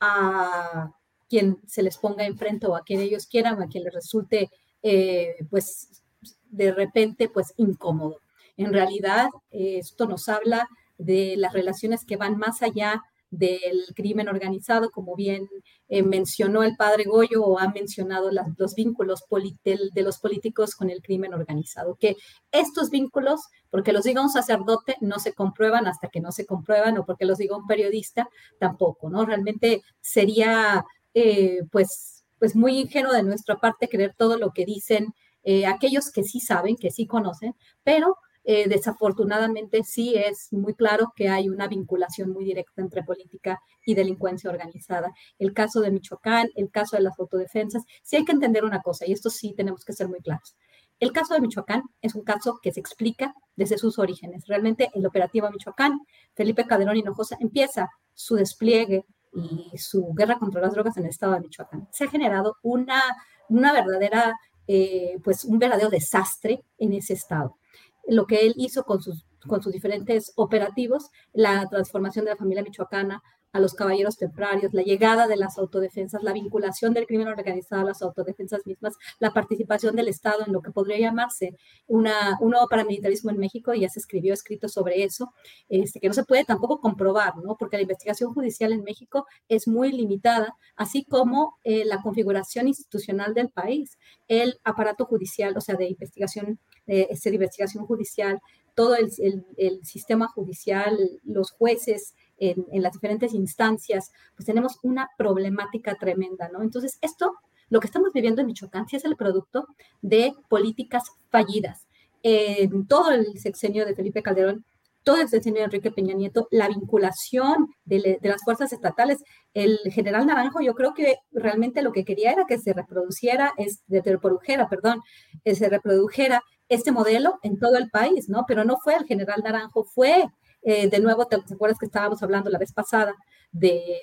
[0.00, 0.90] a
[1.28, 4.50] quien se les ponga enfrente o a quien ellos quieran a quien les resulte
[4.82, 6.02] eh, pues
[6.50, 8.18] de repente pues incómodo.
[8.56, 10.68] En realidad, esto nos habla
[10.98, 13.04] de las relaciones que van más allá
[13.38, 15.48] del crimen organizado, como bien
[15.88, 19.24] eh, mencionó el padre Goyo o ha mencionado los vínculos
[19.62, 22.16] de los políticos con el crimen organizado, que
[22.52, 26.98] estos vínculos, porque los diga un sacerdote, no se comprueban hasta que no se comprueban,
[26.98, 28.28] o porque los diga un periodista,
[28.58, 29.24] tampoco, ¿no?
[29.24, 30.84] Realmente sería,
[31.14, 36.10] eh, pues, pues muy ingenuo de nuestra parte creer todo lo que dicen eh, aquellos
[36.10, 38.16] que sí saben, que sí conocen, pero
[38.46, 43.94] eh, desafortunadamente sí es muy claro que hay una vinculación muy directa entre política y
[43.94, 45.12] delincuencia organizada.
[45.38, 49.06] El caso de Michoacán, el caso de las autodefensas, sí hay que entender una cosa,
[49.06, 50.56] y esto sí tenemos que ser muy claros.
[51.00, 54.46] El caso de Michoacán es un caso que se explica desde sus orígenes.
[54.46, 56.00] Realmente el operativo Michoacán,
[56.34, 61.32] Felipe Calderón Hinojosa empieza su despliegue y su guerra contra las drogas en el estado
[61.32, 61.88] de Michoacán.
[61.90, 63.02] Se ha generado una,
[63.48, 64.36] una verdadera,
[64.68, 67.56] eh, pues un verdadero desastre en ese estado
[68.06, 72.62] lo que él hizo con sus, con sus diferentes operativos, la transformación de la familia
[72.62, 73.22] michoacana
[73.54, 77.84] a los caballeros templarios, la llegada de las autodefensas, la vinculación del crimen organizado a
[77.84, 81.56] las autodefensas mismas, la participación del Estado en lo que podría llamarse
[81.86, 85.32] un nuevo paramilitarismo en México, y ya se escribió escrito sobre eso,
[85.68, 87.56] este, que no se puede tampoco comprobar, ¿no?
[87.56, 93.34] porque la investigación judicial en México es muy limitada, así como eh, la configuración institucional
[93.34, 98.40] del país, el aparato judicial, o sea, de investigación, de, de investigación judicial,
[98.74, 106.48] todo el sistema judicial, los jueces, en, las diferentes instancias, pues tenemos una problemática tremenda,
[106.48, 106.62] ¿no?
[106.62, 107.34] Entonces, esto,
[107.70, 109.66] lo que estamos viviendo en Michoacán, sí es el producto
[110.02, 111.86] de políticas fallidas.
[112.22, 114.64] En todo el sexenio de Felipe Calderón,
[115.04, 119.22] todo el sexenio de Enrique Peña Nieto, la vinculación de, las fuerzas estatales.
[119.52, 123.82] El general Naranjo, yo creo que realmente lo que quería era que se reproduciera, es,
[123.86, 125.00] de reprodujera, perdón,
[125.44, 128.44] que se reprodujera este modelo en todo el país, ¿no?
[128.48, 130.24] Pero no fue el general Naranjo, fue
[130.64, 133.14] eh, de nuevo, ¿te, acuerdas que estábamos hablando la vez pasada
[133.52, 134.00] de,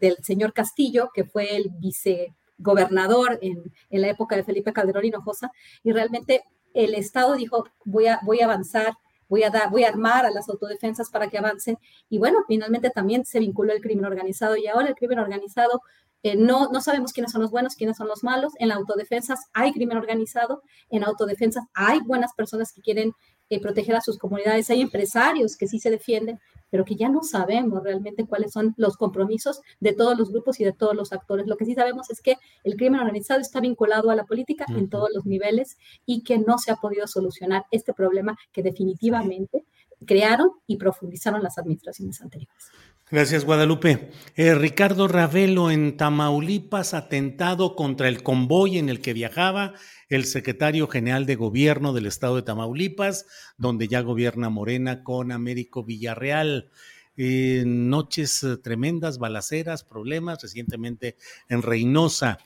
[0.00, 5.50] del señor Castillo, que fue el vicegobernador en, en la época de Felipe Calderón Hinojosa?
[5.82, 6.44] Y realmente
[6.74, 8.92] el Estado dijo, voy a, voy a avanzar,
[9.28, 11.78] voy a, voy a armar a las autodefensas para que avancen.
[12.08, 15.82] Y bueno, finalmente también se vinculó el crimen organizado y ahora el crimen organizado
[16.22, 18.52] eh, no, no sabemos quiénes son los buenos, quiénes son los malos.
[18.58, 23.12] En autodefensas hay crimen organizado, en autodefensas hay buenas personas que quieren
[23.50, 24.68] eh, proteger a sus comunidades.
[24.70, 26.38] Hay empresarios que sí se defienden,
[26.70, 30.64] pero que ya no sabemos realmente cuáles son los compromisos de todos los grupos y
[30.64, 31.46] de todos los actores.
[31.46, 34.90] Lo que sí sabemos es que el crimen organizado está vinculado a la política en
[34.90, 39.64] todos los niveles y que no se ha podido solucionar este problema que definitivamente
[40.04, 42.70] crearon y profundizaron las administraciones anteriores.
[43.10, 44.10] Gracias, Guadalupe.
[44.36, 49.72] Eh, Ricardo Ravelo en Tamaulipas, atentado contra el convoy en el que viajaba
[50.10, 53.24] el secretario general de gobierno del estado de Tamaulipas,
[53.56, 56.70] donde ya gobierna Morena con Américo Villarreal.
[57.16, 61.16] Eh, noches eh, tremendas, balaceras, problemas, recientemente
[61.48, 62.36] en Reynosa.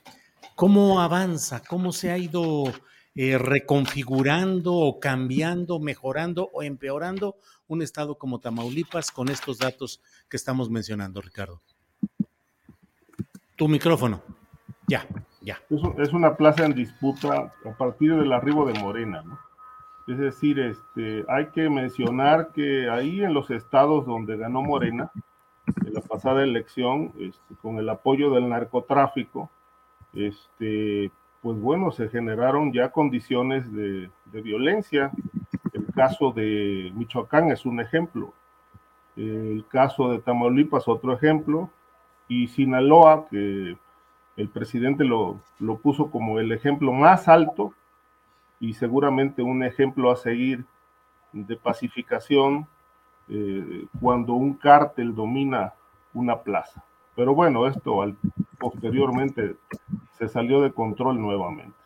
[0.55, 1.61] ¿Cómo avanza?
[1.65, 2.73] ¿Cómo se ha ido
[3.15, 7.37] eh, reconfigurando o cambiando, mejorando o empeorando
[7.69, 11.61] un estado como Tamaulipas con estos datos que estamos mencionando, Ricardo?
[13.57, 14.23] Tu micrófono.
[14.87, 15.07] Ya.
[15.99, 19.39] Es, una plaza en disputa a partir del arribo de Morena, ¿no?
[20.07, 25.11] Es decir, este, hay que mencionar que ahí en los estados donde ganó Morena,
[25.87, 29.51] en la pasada elección, este, con el apoyo del narcotráfico,
[30.13, 31.11] este,
[31.43, 35.11] pues bueno, se generaron ya condiciones de, violencia.
[35.73, 38.33] El caso de Michoacán es un ejemplo.
[39.17, 41.69] El caso de Tamaulipas, otro ejemplo.
[42.29, 43.77] Y Sinaloa, que
[44.37, 45.41] el presidente lo,
[45.83, 47.75] puso como el ejemplo más alto
[48.61, 50.65] y seguramente un ejemplo a seguir
[51.33, 52.69] de pacificación
[53.29, 55.75] eh, cuando un cártel domina
[56.15, 56.85] una plaza.
[57.17, 58.17] Pero bueno, esto al,
[58.59, 59.57] posteriormente
[60.29, 61.77] salió de control nuevamente.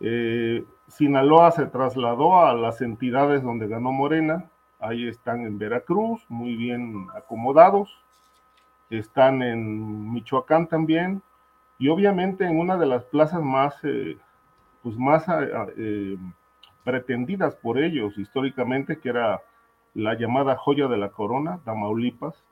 [0.00, 4.50] Eh, Sinaloa se trasladó a las entidades donde ganó Morena.
[4.78, 8.02] Ahí están en Veracruz, muy bien acomodados.
[8.88, 11.22] Están en Michoacán también,
[11.78, 14.18] y obviamente en una de las plazas más, eh,
[14.82, 15.24] pues más
[15.76, 16.16] eh,
[16.84, 19.40] pretendidas por ellos históricamente, que era
[19.94, 22.44] la llamada joya de la corona, Tamaulipas,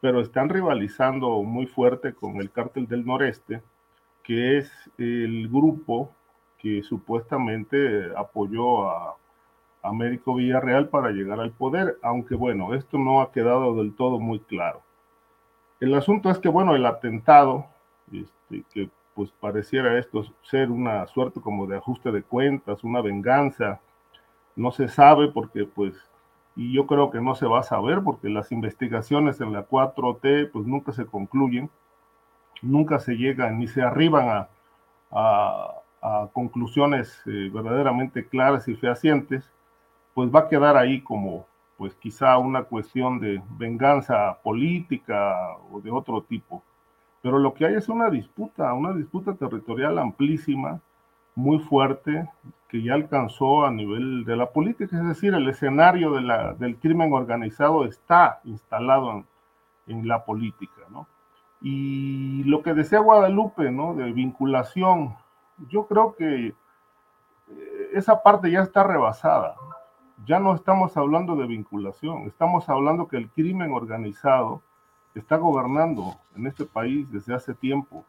[0.00, 3.62] pero están rivalizando muy fuerte con el cártel del noreste,
[4.26, 6.10] que es el grupo
[6.58, 9.16] que supuestamente apoyó a
[9.82, 14.40] Américo Villarreal para llegar al poder, aunque bueno, esto no ha quedado del todo muy
[14.40, 14.82] claro.
[15.78, 17.66] El asunto es que, bueno, el atentado
[18.12, 23.80] este, que pues pareciera esto ser una suerte como de ajuste de cuentas, una venganza.
[24.56, 25.94] No se sabe porque pues,
[26.56, 30.50] y yo creo que no se va a saber porque las investigaciones en la 4T
[30.50, 31.70] pues nunca se concluyen,
[32.62, 34.46] nunca se llegan ni se arriban
[35.10, 35.72] a,
[36.32, 39.50] conclusiones eh, verdaderamente claras y fehacientes,
[40.14, 41.46] pues va a quedar ahí como
[41.76, 46.62] pues quizá una cuestión de venganza política o de otro tipo.
[47.22, 50.80] Pero lo que hay es una disputa, una disputa territorial amplísima,
[51.34, 52.28] muy fuerte,
[52.68, 57.84] que ya alcanzó a nivel de la política, es decir, el escenario del crimen organizado
[57.84, 59.24] está instalado
[59.86, 61.06] en, la política, ¿no?
[61.60, 63.94] Y lo que decía Guadalupe, ¿no?
[63.94, 65.16] De vinculación,
[65.68, 66.54] yo creo que eh,
[67.94, 69.56] esa parte ya está rebasada
[70.24, 74.62] ya no estamos hablando de vinculación, estamos hablando que el crimen organizado
[75.14, 78.04] está gobernando en este país desde hace tiempo.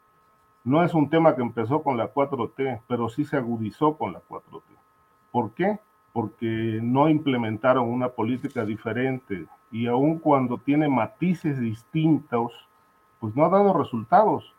[0.64, 4.22] No es un tema que empezó con la 4T, pero sí se agudizó con la
[4.28, 4.64] 4T.
[5.32, 5.80] ¿Por qué?
[6.14, 12.52] Porque no implementaron una política diferente y aun cuando tiene matices distintos,
[13.20, 14.54] pues no ha dado resultados.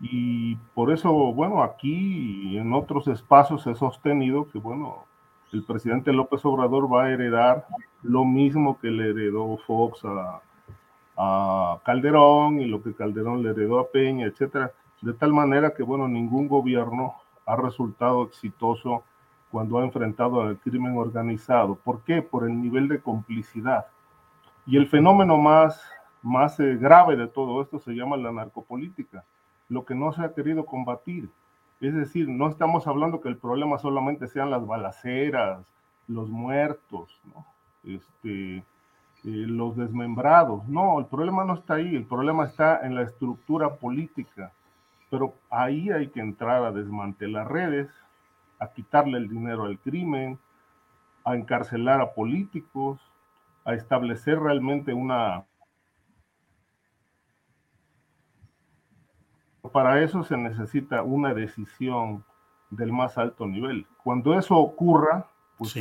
[0.00, 5.04] Y por eso, bueno, aquí y en otros espacios he sostenido que, bueno,
[5.52, 7.66] el presidente López Obrador va a heredar
[8.02, 10.40] lo mismo que le heredó Fox a,
[11.82, 16.06] Calderón y lo que Calderón le heredó a Peña, etcétera, de tal manera que, bueno,
[16.06, 17.14] ningún gobierno
[17.46, 19.02] ha resultado exitoso
[19.50, 21.76] cuando ha enfrentado al crimen organizado.
[21.76, 22.20] ¿Por qué?
[22.20, 23.86] Por el nivel de complicidad.
[24.66, 25.80] Y el fenómeno más,
[26.26, 29.24] más eh, grave de todo esto se llama la narcopolítica,
[29.68, 31.30] lo que no se ha querido combatir.
[31.80, 35.64] Es decir, no estamos hablando que el problema solamente sean las balaceras,
[36.08, 37.16] los muertos,
[37.84, 38.62] este, eh,
[39.22, 40.66] los desmembrados.
[40.66, 44.50] No, el problema no está ahí, el problema está en la estructura política.
[45.10, 47.88] Pero ahí hay que entrar a desmantelar redes,
[48.58, 50.40] a quitarle el dinero al crimen,
[51.24, 52.98] a encarcelar a políticos,
[53.64, 55.44] a establecer realmente una
[59.70, 62.24] Para eso se necesita una decisión
[62.70, 63.86] del más alto nivel.
[64.02, 65.74] Cuando eso ocurra, pues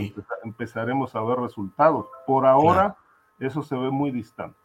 [0.43, 2.05] empezaremos a ver resultados.
[2.25, 2.95] Por ahora,
[3.39, 4.57] eso se ve muy distante.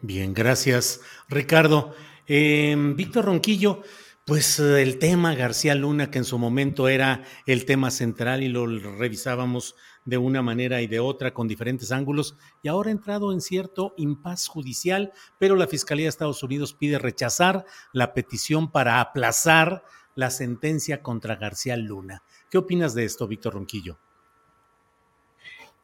[0.00, 1.94] Bien, gracias, Ricardo.
[2.26, 3.82] Em, Víctor Ronquillo,
[4.24, 8.66] pues el tema García Luna, que en su momento era el tema central y lo
[8.66, 9.76] revisábamos
[10.10, 13.94] de una manera y de otra con diferentes ángulos y ahora ha entrado en cierto
[13.96, 19.84] impas judicial, pero la Fiscalía de Estados Unidos pide rechazar la petición para aplazar
[20.16, 22.24] la sentencia contra García Luna.
[22.50, 24.00] ¿Qué opinas de esto, Víctor Ronquillo?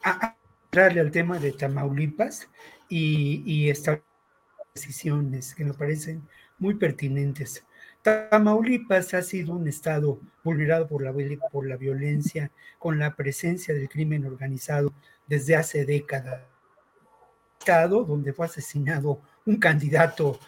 [0.03, 2.49] A, entrarle al tema de Tamaulipas
[2.89, 4.01] y, y estas
[4.75, 6.29] decisiones que me parecen
[6.59, 7.65] muy pertinentes.
[8.07, 14.25] Tamaulipas ha sido un estado vulnerado por la, la violencia, con la presencia del crimen
[14.25, 14.95] organizado
[15.27, 16.43] desde hace décadas.
[17.59, 20.39] Estado donde fue asesinado un candidato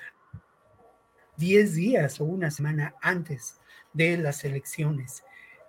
[1.36, 3.58] diez días o una semana antes
[3.92, 5.24] de las elecciones.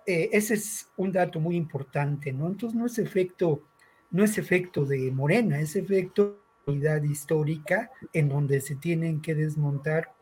[0.06, 2.46] Eh, ese es un dato muy importante, ¿no?
[2.46, 3.64] Entonces no es efecto,
[4.12, 10.19] no es efecto de Morena, es efecto de histórica en donde se tienen que desmontar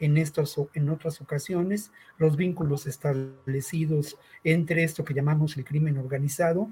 [0.00, 6.70] en, estos, en otras ocasiones los vínculos establecidos entre esto que llamamos el crimen organizado,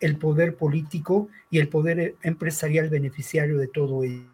[0.00, 4.30] el poder político y el poder empresarial beneficiario de todo ello.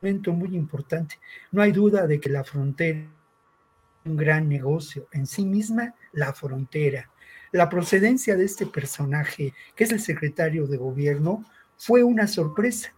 [0.00, 1.18] Un momento muy importante.
[1.50, 6.32] No hay duda de que la frontera es un gran negocio en sí misma, la
[6.32, 7.10] frontera.
[7.52, 11.44] La procedencia de este personaje, que es el secretario de gobierno,
[11.76, 12.92] fue una sorpresa.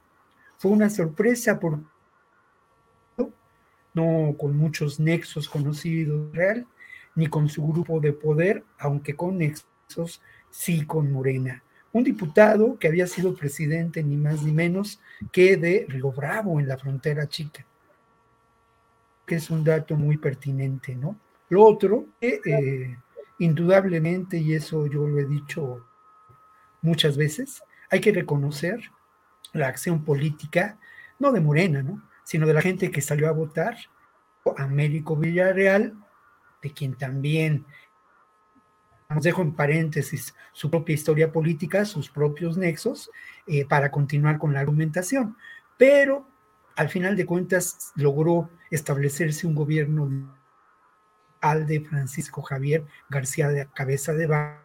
[0.59, 1.85] Fue una sorpresa porque
[3.95, 6.67] no con muchos nexos conocidos real,
[7.15, 10.21] ni con su grupo de poder, aunque con nexos
[10.51, 11.63] sí con Morena.
[11.93, 15.01] Un diputado que había sido presidente ni más ni menos
[15.33, 17.65] que de Río Bravo en la frontera chica,
[19.27, 21.19] que es un dato muy pertinente, ¿no?
[21.49, 22.97] Lo otro, eh,
[23.39, 25.87] indudablemente, y eso yo lo he dicho
[26.83, 28.81] muchas veces, hay que reconocer
[29.53, 30.79] la acción política,
[31.19, 32.03] no de Morena, ¿no?
[32.29, 33.79] Sino de la gente que salió a votar,
[34.59, 35.95] Américo Villarreal,
[36.63, 37.65] de quien también
[39.09, 43.11] os dejo en paréntesis su propia historia política, sus propios nexos,
[43.47, 45.39] eh, para continuar con la argumentación.
[45.79, 46.29] Pero
[46.77, 50.37] al final de cuentas logró establecerse un gobierno
[51.41, 54.63] al de Francisco Javier García de Cabeza de Vaca,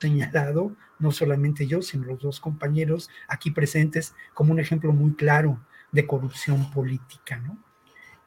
[0.00, 5.60] señalado, no solamente yo, sino los dos compañeros aquí presentes, como un ejemplo muy claro
[5.96, 7.38] de corrupción política.
[7.38, 7.58] ¿no?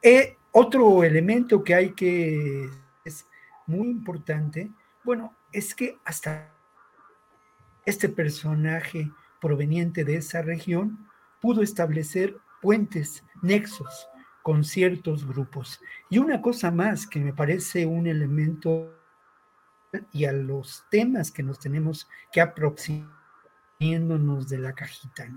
[0.02, 2.68] Eh, Otro elemento que hay que
[3.04, 3.26] es
[3.66, 4.70] muy importante,
[5.04, 6.52] bueno, es que hasta
[7.86, 9.10] este personaje
[9.40, 11.08] proveniente de esa región
[11.40, 14.08] pudo establecer puentes, nexos
[14.42, 15.80] con ciertos grupos.
[16.10, 18.96] Y una cosa más que me parece un elemento
[20.12, 25.28] y a los temas que nos tenemos que aproximarnos de la cajita.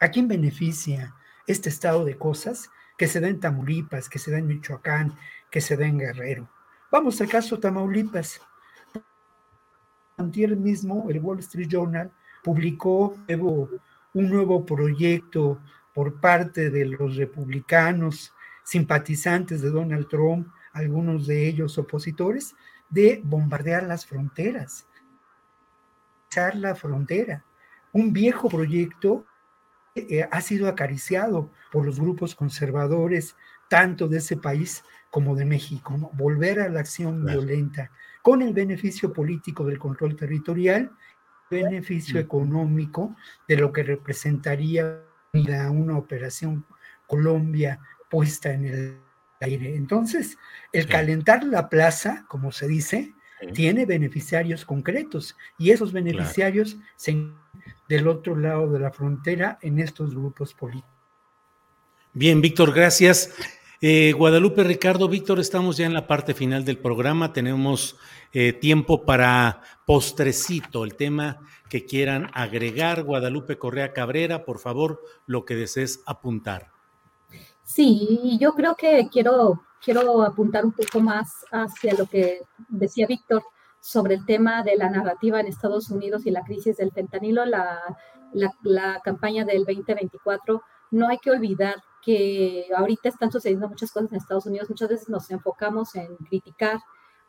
[0.00, 1.14] ¿A quién beneficia
[1.48, 5.14] este estado de cosas que se da en Tamaulipas, que se da en Michoacán,
[5.50, 6.48] que se da en Guerrero?
[6.92, 8.40] Vamos al caso Tamaulipas.
[10.16, 12.12] Antier mismo, el Wall Street Journal
[12.44, 13.16] publicó
[14.14, 15.60] un nuevo proyecto
[15.92, 18.32] por parte de los republicanos
[18.64, 22.54] simpatizantes de Donald Trump, algunos de ellos opositores,
[22.90, 24.86] de bombardear las fronteras,
[26.54, 27.44] la frontera.
[27.92, 29.24] Un viejo proyecto
[30.08, 33.36] eh, ha sido acariciado por los grupos conservadores,
[33.68, 37.90] tanto de ese país como de México, volver a la acción violenta
[38.22, 40.90] con el beneficio político del control territorial,
[41.50, 43.16] beneficio económico
[43.46, 45.02] de lo que representaría
[45.32, 46.64] una operación
[47.06, 47.80] Colombia
[48.10, 48.98] puesta en el
[49.40, 49.76] aire.
[49.76, 50.36] Entonces,
[50.72, 53.14] el calentar la plaza, como se dice,
[53.54, 57.12] tiene beneficiarios concretos y esos beneficiarios se
[57.88, 60.90] del otro lado de la frontera en estos grupos políticos.
[62.12, 63.34] Bien, Víctor, gracias.
[63.80, 67.32] Eh, Guadalupe Ricardo, Víctor, estamos ya en la parte final del programa.
[67.32, 67.96] Tenemos
[68.32, 71.38] eh, tiempo para postrecito, el tema
[71.68, 73.04] que quieran agregar.
[73.04, 76.72] Guadalupe Correa Cabrera, por favor, lo que desees apuntar.
[77.62, 83.44] Sí, yo creo que quiero, quiero apuntar un poco más hacia lo que decía Víctor
[83.80, 87.80] sobre el tema de la narrativa en Estados Unidos y la crisis del fentanilo, la,
[88.32, 90.62] la, campaña del 2024.
[90.90, 94.70] No hay que olvidar que ahorita están sucediendo muchas cosas en Estados Unidos.
[94.70, 96.80] Muchas veces nos enfocamos en criticar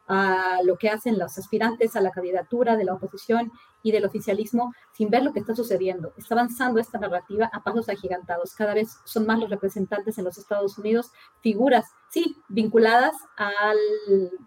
[0.09, 3.51] a lo que hacen los aspirantes a la candidatura de la oposición
[3.83, 6.13] y del oficialismo sin ver lo que está sucediendo.
[6.17, 8.55] Está avanzando esta narrativa a pasos agigantados.
[8.55, 11.11] Cada vez son más los representantes en los Estados Unidos,
[11.41, 13.77] figuras, sí, vinculadas al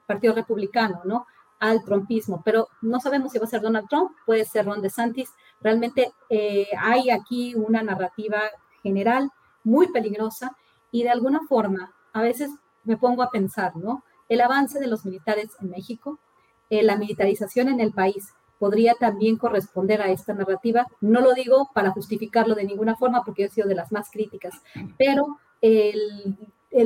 [0.04, 1.26] Partido Republicano, ¿no?
[1.62, 5.30] Al trumpismo, pero no sabemos si va a ser Donald Trump, puede ser Ron DeSantis.
[5.60, 8.40] Realmente eh, hay aquí una narrativa
[8.82, 9.30] general
[9.62, 10.56] muy peligrosa
[10.90, 12.51] y de alguna forma, a veces
[12.82, 14.02] me pongo a pensar, ¿no?
[14.32, 16.18] el avance de los militares en México,
[16.70, 20.86] eh, la militarización en el país podría también corresponder a esta narrativa.
[21.01, 24.55] No lo digo para justificarlo de ninguna forma, porque he sido de las más críticas,
[24.97, 26.36] pero el,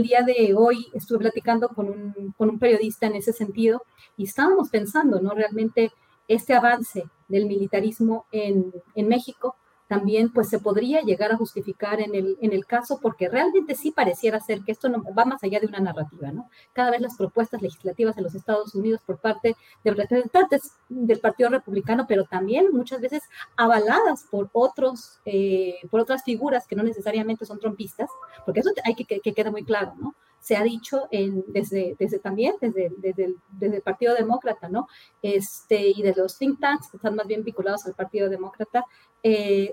[0.03, 3.83] día de hoy estuve platicando con un, con un, periodista en ese sentido
[4.17, 5.31] y estábamos pensando, ¿no?
[5.31, 5.93] Realmente
[6.29, 9.57] este avance del militarismo en, en México
[9.89, 13.93] también pues se podría llegar a justificar en el, en el caso porque realmente sí
[13.93, 16.51] pareciera ser que esto no va más allá de una narrativa, ¿no?
[16.73, 21.51] Cada vez las propuestas legislativas en los Estados Unidos por parte de representantes del Partido
[21.51, 23.23] Republicano, pero también muchas veces
[23.57, 28.11] avaladas por otros, eh, por otras figuras que no necesariamente son trompistas,
[28.45, 30.15] porque eso hay que que quede muy claro, ¿no?
[30.41, 33.25] Se ha dicho en, desde, desde también, desde, desde,
[33.61, 34.89] el, Partido Demócrata, ¿no?
[35.23, 38.85] Este, y de los think tanks que están más bien vinculados al Partido Demócrata,
[39.23, 39.73] eh,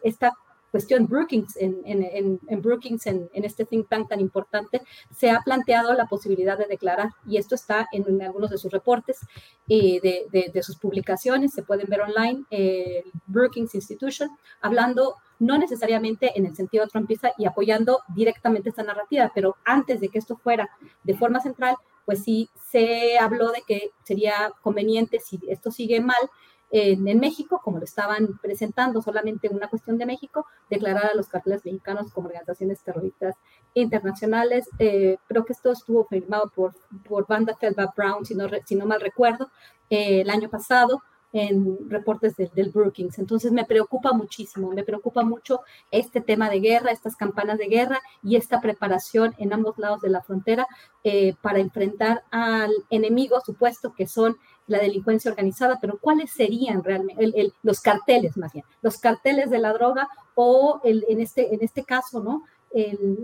[0.74, 4.82] cuestión Brookings, en, en, en Brookings, en, este think tank tan importante,
[5.16, 9.20] se ha planteado la posibilidad de declarar, y esto está en, algunos de sus reportes,
[9.68, 14.32] y de, de, de, sus publicaciones, se pueden ver online, el Brookings Institution,
[14.62, 20.10] hablando no necesariamente en el sentido trumpista y apoyando directamente esta narrativa, pero antes de
[20.10, 20.68] que esto fuera
[21.04, 26.32] de forma central, pues sí se habló de que sería conveniente, si esto sigue mal,
[26.76, 31.64] en, México, como lo estaban presentando, solamente una cuestión de México, declarar a los carteles
[31.64, 33.36] mexicanos como organizaciones terroristas
[33.76, 34.68] internacionales.
[34.80, 36.74] Eh, creo que esto estuvo firmado por,
[37.08, 39.52] por Banda Felba Brown, si no, si no mal recuerdo,
[39.92, 41.04] eh, el año pasado
[41.34, 43.18] en reportes del Brookings.
[43.18, 48.00] Entonces me preocupa muchísimo, me preocupa mucho este tema de guerra, estas campanas de guerra
[48.22, 50.68] y esta preparación en ambos lados de la frontera
[51.04, 54.38] eh, para enfrentar al enemigo supuesto que son
[54.68, 58.64] la delincuencia organizada, pero ¿cuáles serían realmente los carteles más bien?
[58.82, 62.44] Los carteles de la droga o el, en, este, en este caso, ¿no?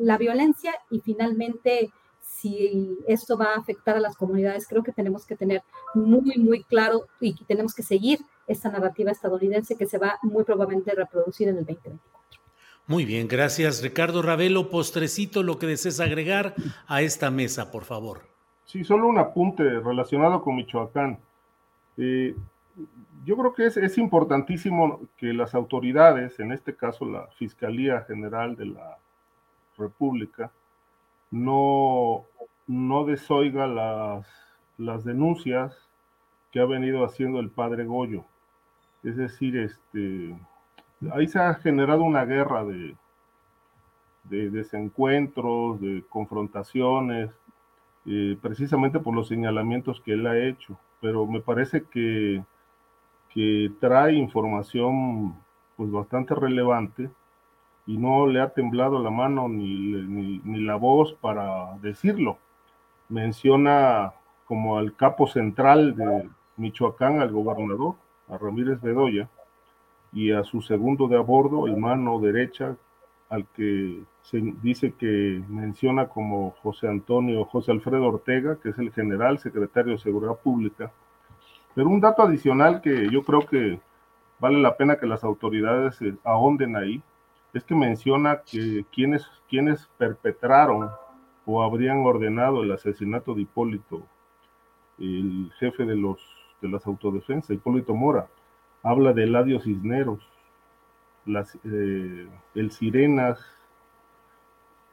[0.01, 1.91] la violencia y finalmente
[2.39, 5.61] si esto va a afectar a las comunidades, creo que tenemos que tener
[5.93, 10.91] muy, muy claro y tenemos que seguir esta narrativa estadounidense que se va muy probablemente
[10.91, 12.19] a reproducir en el 2024.
[12.87, 14.69] Muy bien, gracias Ricardo Ravelo.
[14.69, 16.55] Postrecito, lo que desees agregar
[16.87, 18.21] a esta mesa, por favor.
[18.65, 21.19] Sí, solo un apunte relacionado con Michoacán.
[21.97, 22.35] Eh,
[23.25, 28.55] yo creo que es, es, importantísimo que las autoridades, en este caso la Fiscalía General
[28.55, 28.97] de la
[29.77, 30.51] República,
[31.31, 32.25] no,
[32.67, 34.27] no desoiga las,
[34.77, 35.89] las denuncias
[36.51, 38.25] que ha venido haciendo el padre Goyo.
[39.03, 40.35] Es decir, este,
[41.11, 42.95] ahí se ha generado una guerra de,
[44.23, 47.31] de desencuentros, de confrontaciones,
[48.05, 50.77] eh, precisamente por los señalamientos que él ha hecho.
[51.01, 52.43] Pero me parece que,
[53.29, 55.35] que trae información
[55.77, 57.09] pues bastante relevante
[57.89, 62.37] y no le ha temblado la mano ni, ni, ni la voz para decirlo.
[63.09, 64.13] Menciona
[64.45, 67.95] como al capo central de Michoacán, al gobernador,
[68.29, 69.27] a Ramírez Bedoya,
[70.13, 72.75] y a su segundo de a el mano derecha,
[73.27, 78.91] al que se dice que menciona como José Antonio, José Alfredo Ortega, que es el
[78.93, 80.91] general secretario de Seguridad Pública.
[81.73, 83.79] Pero un dato adicional que yo creo que
[84.39, 87.01] vale la pena que las autoridades ahonden ahí,
[87.53, 90.89] es que menciona que quienes, quienes perpetraron
[91.45, 94.03] o habrían ordenado el asesinato de Hipólito,
[94.99, 96.19] el jefe de, los,
[96.61, 98.27] de las autodefensas, Hipólito Mora,
[98.83, 100.19] habla de Eladio Cisneros,
[101.25, 103.39] las, eh, el Sirenas,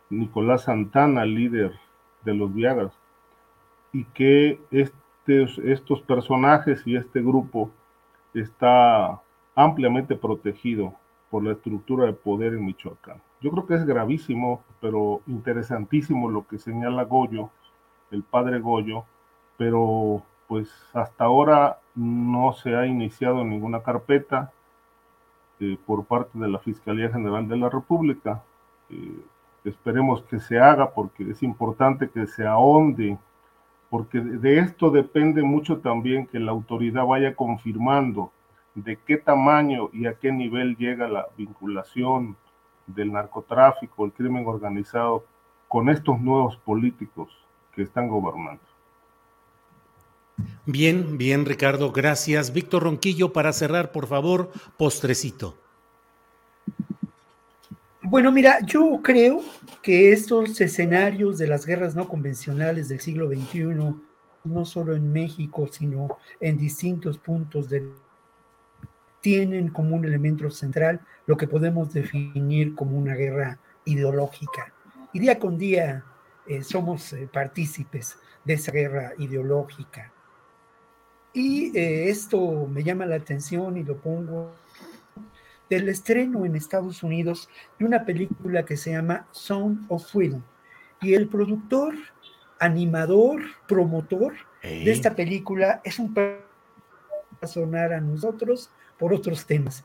[0.08, 1.72] Nicolás Santana, líder
[2.24, 2.92] de los Viagas,
[3.92, 7.70] y que estos, estos personajes y este grupo
[8.32, 9.20] está
[9.54, 10.94] ampliamente protegido
[11.30, 13.20] por la estructura de poder en Michoacán.
[13.40, 17.50] Yo creo que es gravísimo, pero interesantísimo lo que señala Goyo,
[18.10, 19.04] el padre Goyo,
[19.56, 24.52] pero pues hasta ahora no se ha iniciado ninguna carpeta
[25.58, 28.42] eh, por parte de la Fiscalía General de la República.
[28.90, 29.20] Eh,
[29.64, 33.18] esperemos que se haga porque es importante que se ahonde,
[33.90, 38.30] porque de esto depende mucho también que la autoridad vaya confirmando
[38.76, 42.36] de qué tamaño y a qué nivel llega la vinculación
[42.86, 45.24] del narcotráfico, el crimen organizado
[45.66, 47.28] con estos nuevos políticos
[47.74, 48.62] que están gobernando.
[50.66, 52.52] Bien, bien, Ricardo, gracias.
[52.52, 55.56] Víctor Ronquillo, para cerrar, por favor, postrecito.
[58.02, 59.40] Bueno, mira, yo creo
[59.82, 63.94] que estos escenarios de las guerras no convencionales del siglo XXI,
[64.44, 67.90] no solo en México, sino en distintos puntos del
[69.26, 74.72] tienen como un elemento central lo que podemos definir como una guerra ideológica.
[75.12, 76.04] Y día con día
[76.46, 80.12] eh, somos eh, partícipes de esa guerra ideológica.
[81.32, 84.52] Y eh, esto me llama la atención y lo pongo
[85.68, 87.48] del estreno en Estados Unidos
[87.80, 90.42] de una película que se llama Sound of Freedom.
[91.00, 91.94] Y el productor,
[92.60, 96.14] animador, promotor de esta película es un
[97.40, 99.84] a sonar a nosotros por otros temas.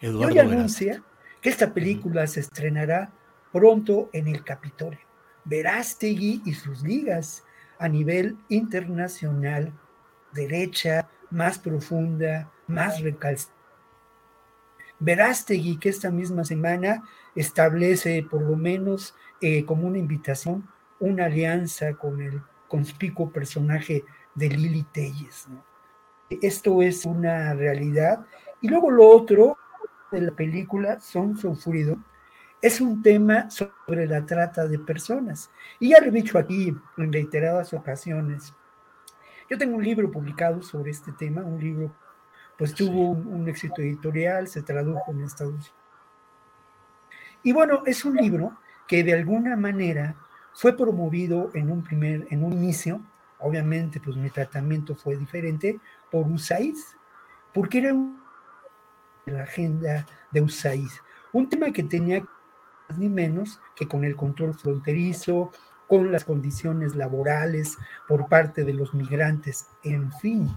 [0.00, 1.02] Eduardo y hoy anuncia
[1.40, 3.12] que esta película se estrenará
[3.52, 5.00] pronto en el Capitolio.
[5.44, 7.44] Verástegui y sus ligas
[7.78, 9.72] a nivel internacional,
[10.32, 13.54] derecha, más profunda, más recalcitrante.
[15.00, 17.02] Verástegui que esta misma semana
[17.34, 20.68] establece por lo menos eh, como una invitación
[21.00, 24.04] una alianza con el conspicuo personaje
[24.34, 25.46] de Lili Telles.
[25.48, 25.64] ¿no?
[26.42, 28.26] Esto es una realidad.
[28.60, 29.58] Y luego lo otro
[30.10, 31.98] de la película, Son Sufrido,
[32.62, 35.50] es un tema sobre la trata de personas.
[35.78, 38.54] Y ya lo he dicho aquí en reiteradas ocasiones.
[39.50, 41.94] Yo tengo un libro publicado sobre este tema, un libro,
[42.56, 45.74] pues tuvo un, un éxito editorial, se tradujo en Estados Unidos.
[47.42, 48.56] Y bueno, es un libro
[48.88, 50.16] que de alguna manera
[50.54, 53.02] fue promovido en un primer, en un inicio,
[53.44, 55.78] obviamente pues mi tratamiento fue diferente,
[56.10, 56.76] por USAID,
[57.52, 57.94] porque era
[59.26, 60.88] la agenda de USAID,
[61.32, 62.24] un tema que tenía
[62.96, 65.50] ni menos que con el control fronterizo,
[65.86, 67.76] con las condiciones laborales
[68.08, 70.48] por parte de los migrantes, en fin.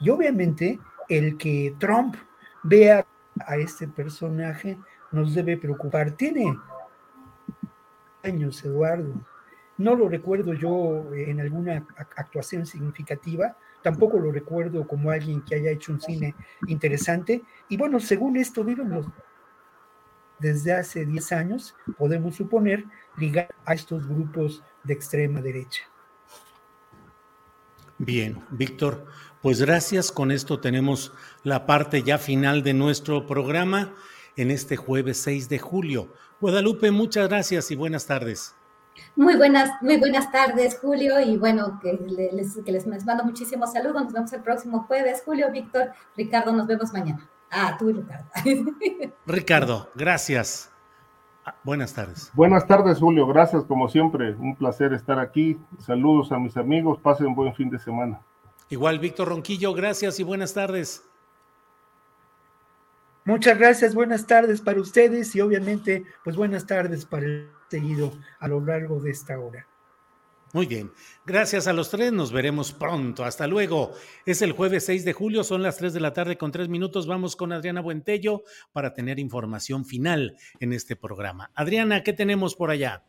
[0.00, 2.16] Y obviamente el que Trump
[2.64, 3.06] vea
[3.46, 4.78] a este personaje
[5.12, 6.10] nos debe preocupar.
[6.12, 6.58] Tiene
[8.22, 9.14] años, Eduardo.
[9.76, 11.86] No lo recuerdo yo en alguna
[12.16, 16.34] actuación significativa, tampoco lo recuerdo como alguien que haya hecho un cine
[16.68, 17.42] interesante.
[17.68, 19.04] Y bueno, según esto, viven
[20.38, 22.84] desde hace 10 años, podemos suponer,
[23.16, 25.82] ligar a estos grupos de extrema derecha.
[27.98, 29.06] Bien, Víctor,
[29.40, 30.10] pues gracias.
[30.10, 33.94] Con esto tenemos la parte ya final de nuestro programa
[34.36, 36.12] en este jueves 6 de julio.
[36.40, 38.54] Guadalupe, muchas gracias y buenas tardes.
[39.16, 41.92] Muy buenas, muy buenas tardes, Julio, y bueno, que
[42.32, 44.04] les, que les mando muchísimos saludos.
[44.04, 45.22] Nos vemos el próximo jueves.
[45.24, 47.28] Julio, Víctor, Ricardo, nos vemos mañana.
[47.50, 48.26] Ah, tú y Ricardo.
[49.26, 50.70] Ricardo, gracias.
[51.44, 52.30] Ah, buenas tardes.
[52.34, 53.26] Buenas tardes, Julio.
[53.26, 54.34] Gracias, como siempre.
[54.34, 55.58] Un placer estar aquí.
[55.78, 56.98] Saludos a mis amigos.
[57.00, 58.20] Pasen un buen fin de semana.
[58.70, 61.04] Igual, Víctor Ronquillo, gracias y buenas tardes.
[63.26, 68.48] Muchas gracias, buenas tardes para ustedes y obviamente, pues buenas tardes para el seguido a
[68.48, 69.66] lo largo de esta hora.
[70.52, 70.92] Muy bien,
[71.24, 73.92] gracias a los tres, nos veremos pronto, hasta luego.
[74.26, 77.06] Es el jueves 6 de julio, son las 3 de la tarde con 3 minutos,
[77.06, 81.50] vamos con Adriana Buentello para tener información final en este programa.
[81.54, 83.04] Adriana, ¿qué tenemos por allá?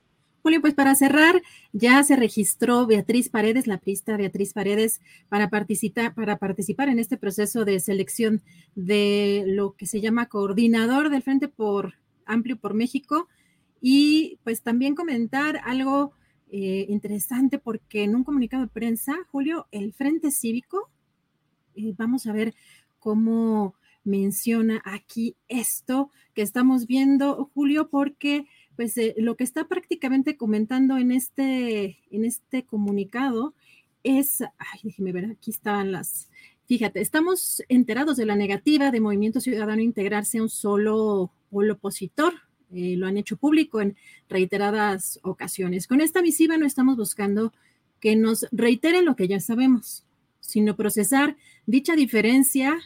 [0.46, 1.42] Julio, pues para cerrar,
[1.74, 7.18] ya se registró Beatriz Paredes, la prista Beatriz Paredes, para participar, para participar en este
[7.18, 8.44] proceso de selección
[8.76, 11.96] de lo que se llama coordinador del Frente por
[12.28, 13.28] Amplio por México.
[13.82, 16.12] Y pues también comentar algo
[16.52, 20.92] eh, interesante porque en un comunicado de prensa, Julio, el Frente Cívico,
[21.76, 22.54] eh, vamos a ver
[23.00, 23.74] cómo
[24.04, 28.46] menciona aquí esto que estamos viendo, Julio, porque
[28.76, 33.54] pues eh, lo que está prácticamente comentando en este, en este comunicado
[34.04, 36.30] es, ay, déjeme ver, aquí están las,
[36.68, 42.34] fíjate, estamos enterados de la negativa de Movimiento Ciudadano integrarse a un solo polo opositor
[42.72, 43.96] eh, lo han hecho público en
[44.28, 45.88] reiteradas ocasiones.
[45.88, 47.54] Con esta misiva no estamos buscando
[48.00, 50.06] que nos reiteren lo que ya sabemos,
[50.40, 52.78] sino procesar dicha diferencia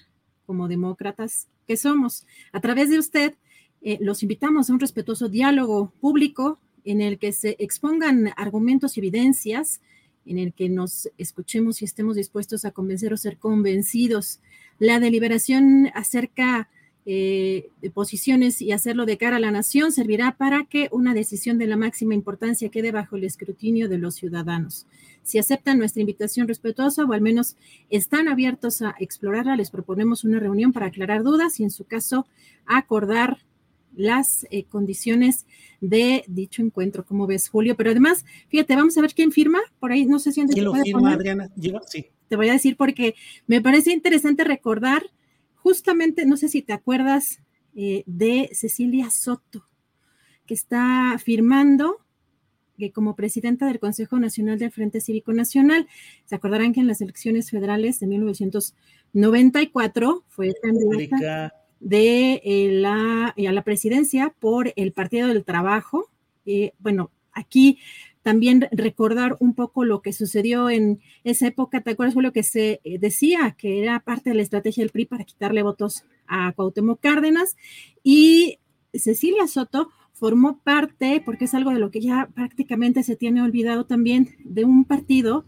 [0.46, 2.26] como demócratas que somos.
[2.52, 3.36] A través de usted,
[3.82, 9.00] eh, los invitamos a un respetuoso diálogo público en el que se expongan argumentos y
[9.00, 9.82] evidencias,
[10.26, 14.40] en el que nos escuchemos y estemos dispuestos a convencer o ser convencidos.
[14.78, 16.70] La deliberación acerca
[17.06, 21.58] eh, de posiciones y hacerlo de cara a la nación servirá para que una decisión
[21.58, 24.86] de la máxima importancia quede bajo el escrutinio de los ciudadanos.
[25.24, 27.56] Si aceptan nuestra invitación respetuosa o al menos
[27.90, 32.28] están abiertos a explorarla, les proponemos una reunión para aclarar dudas y en su caso
[32.66, 33.40] acordar
[33.96, 35.46] las eh, condiciones
[35.82, 37.76] de dicho encuentro, como ves, Julio.
[37.76, 39.60] Pero además, fíjate, vamos a ver quién firma.
[39.80, 41.50] Por ahí no sé si ¿Quién lo firma, Adriana?
[41.88, 42.08] Sí.
[42.28, 43.16] Te voy a decir porque
[43.48, 45.04] me parece interesante recordar
[45.56, 47.42] justamente, no sé si te acuerdas
[47.76, 49.68] eh, de Cecilia Soto,
[50.46, 51.98] que está firmando
[52.80, 55.88] que como presidenta del Consejo Nacional del Frente Cívico Nacional.
[56.26, 63.52] Se acordarán que en las elecciones federales de 1994 fue candidata de eh, la, a
[63.52, 66.10] la presidencia por el Partido del Trabajo.
[66.46, 67.80] Eh, bueno, aquí
[68.22, 71.82] también recordar un poco lo que sucedió en esa época.
[71.82, 72.14] ¿Te acuerdas?
[72.14, 75.24] Fue lo que se eh, decía que era parte de la estrategia del PRI para
[75.24, 77.56] quitarle votos a Cuauhtémoc Cárdenas.
[78.04, 78.60] Y
[78.94, 83.86] Cecilia Soto formó parte, porque es algo de lo que ya prácticamente se tiene olvidado
[83.86, 85.46] también, de un partido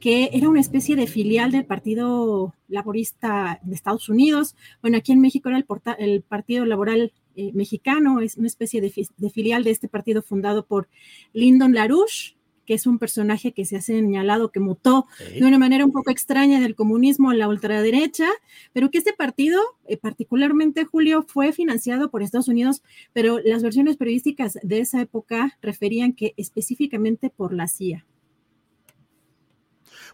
[0.00, 4.54] que era una especie de filial del Partido Laborista de Estados Unidos.
[4.82, 5.66] Bueno, aquí en México era el,
[5.98, 8.90] el Partido Laboral eh, mexicano, es una especie de,
[9.30, 10.88] filial de este partido fundado por
[11.34, 15.84] Lyndon LaRouche, que es un personaje que se ha señalado que mutó de una manera
[15.84, 18.26] un poco extraña del comunismo a la ultraderecha,
[18.72, 22.82] pero que este partido, eh, particularmente Julio, fue financiado por Estados Unidos,
[23.12, 28.06] pero las versiones periodísticas de esa época referían que específicamente por la CIA.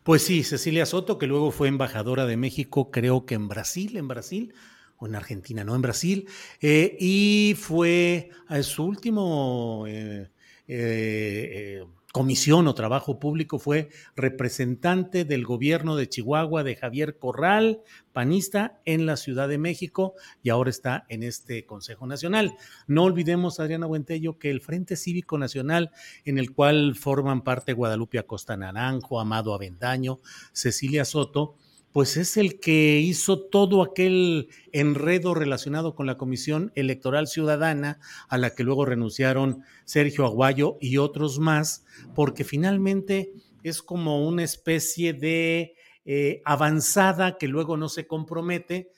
[0.03, 4.09] Pues sí, Cecilia Soto, que luego fue embajadora de México, creo que en Brasil, en
[4.09, 4.53] Brasil,
[5.01, 6.29] en Argentina, no en Brasil,
[6.61, 10.29] eh, y fue a su último eh,
[10.67, 17.81] eh, comisión o trabajo público, fue representante del gobierno de Chihuahua de Javier Corral,
[18.13, 22.55] panista, en la Ciudad de México y ahora está en este Consejo Nacional.
[22.87, 25.91] No olvidemos, Adriana Buentello, que el Frente Cívico Nacional,
[26.27, 30.21] en el cual forman parte Guadalupe Acosta Naranjo, Amado Avendaño,
[30.53, 31.57] Cecilia Soto,
[31.93, 38.39] pues es el que hizo todo aquel enredo relacionado con la Comisión Electoral Ciudadana, a
[38.39, 43.33] la que luego renunciaron Sergio Aguayo y otros más, porque finalmente
[43.63, 45.75] es como una especie de
[46.05, 48.91] eh, avanzada que luego no se compromete,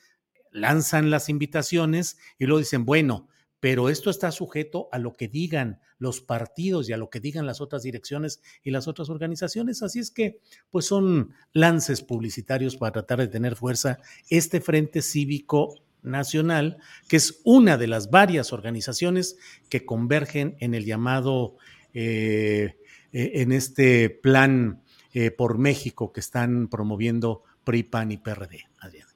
[0.52, 3.28] lanzan las invitaciones y luego dicen, bueno,
[3.64, 7.46] pero esto está sujeto a lo que digan los partidos y a lo que digan
[7.46, 9.82] las otras direcciones y las otras organizaciones.
[9.82, 10.38] Así es que,
[10.70, 16.76] pues son lances publicitarios para tratar de tener fuerza este Frente Cívico Nacional,
[17.08, 19.38] que es una de las varias organizaciones
[19.70, 21.56] que convergen en el llamado,
[21.94, 22.76] eh,
[23.14, 24.82] eh, en este plan
[25.14, 28.66] eh, por México que están promoviendo PRI, PAN y PRD.
[28.80, 29.13] Adrián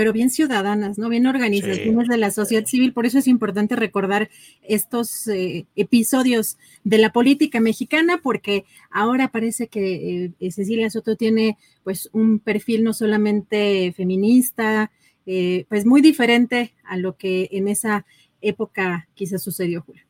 [0.00, 1.10] pero bien ciudadanas, ¿no?
[1.10, 2.94] Bien organizaciones de la sociedad civil.
[2.94, 4.30] Por eso es importante recordar
[4.62, 11.58] estos eh, episodios de la política mexicana, porque ahora parece que eh, Cecilia Soto tiene
[11.84, 14.90] pues un perfil no solamente feminista,
[15.26, 18.06] eh, pues muy diferente a lo que en esa
[18.40, 20.04] época quizás sucedió, Julio.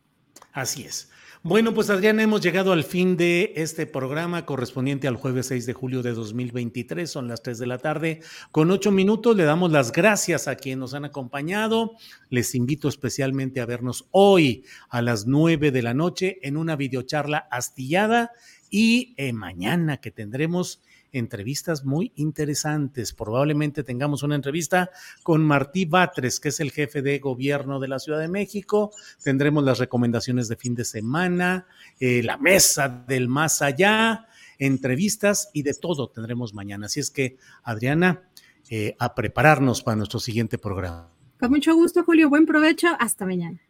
[0.53, 1.11] Así es.
[1.43, 5.73] Bueno, pues Adriana, hemos llegado al fin de este programa correspondiente al jueves 6 de
[5.73, 7.11] julio de 2023.
[7.11, 9.35] Son las 3 de la tarde con 8 minutos.
[9.35, 11.93] Le damos las gracias a quienes nos han acompañado.
[12.29, 17.49] Les invito especialmente a vernos hoy a las 9 de la noche en una videocharla
[17.51, 18.33] astillada
[18.69, 23.13] y eh, mañana que tendremos entrevistas muy interesantes.
[23.13, 24.91] Probablemente tengamos una entrevista
[25.23, 28.93] con Martí Batres, que es el jefe de gobierno de la Ciudad de México.
[29.23, 31.67] Tendremos las recomendaciones de fin de semana,
[31.99, 34.27] eh, la mesa del más allá,
[34.59, 36.87] entrevistas y de todo tendremos mañana.
[36.87, 38.29] Así es que, Adriana,
[38.69, 41.11] eh, a prepararnos para nuestro siguiente programa.
[41.39, 42.29] Con mucho gusto, Julio.
[42.29, 42.89] Buen provecho.
[42.99, 43.61] Hasta mañana.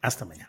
[0.00, 0.48] Hasta mañana.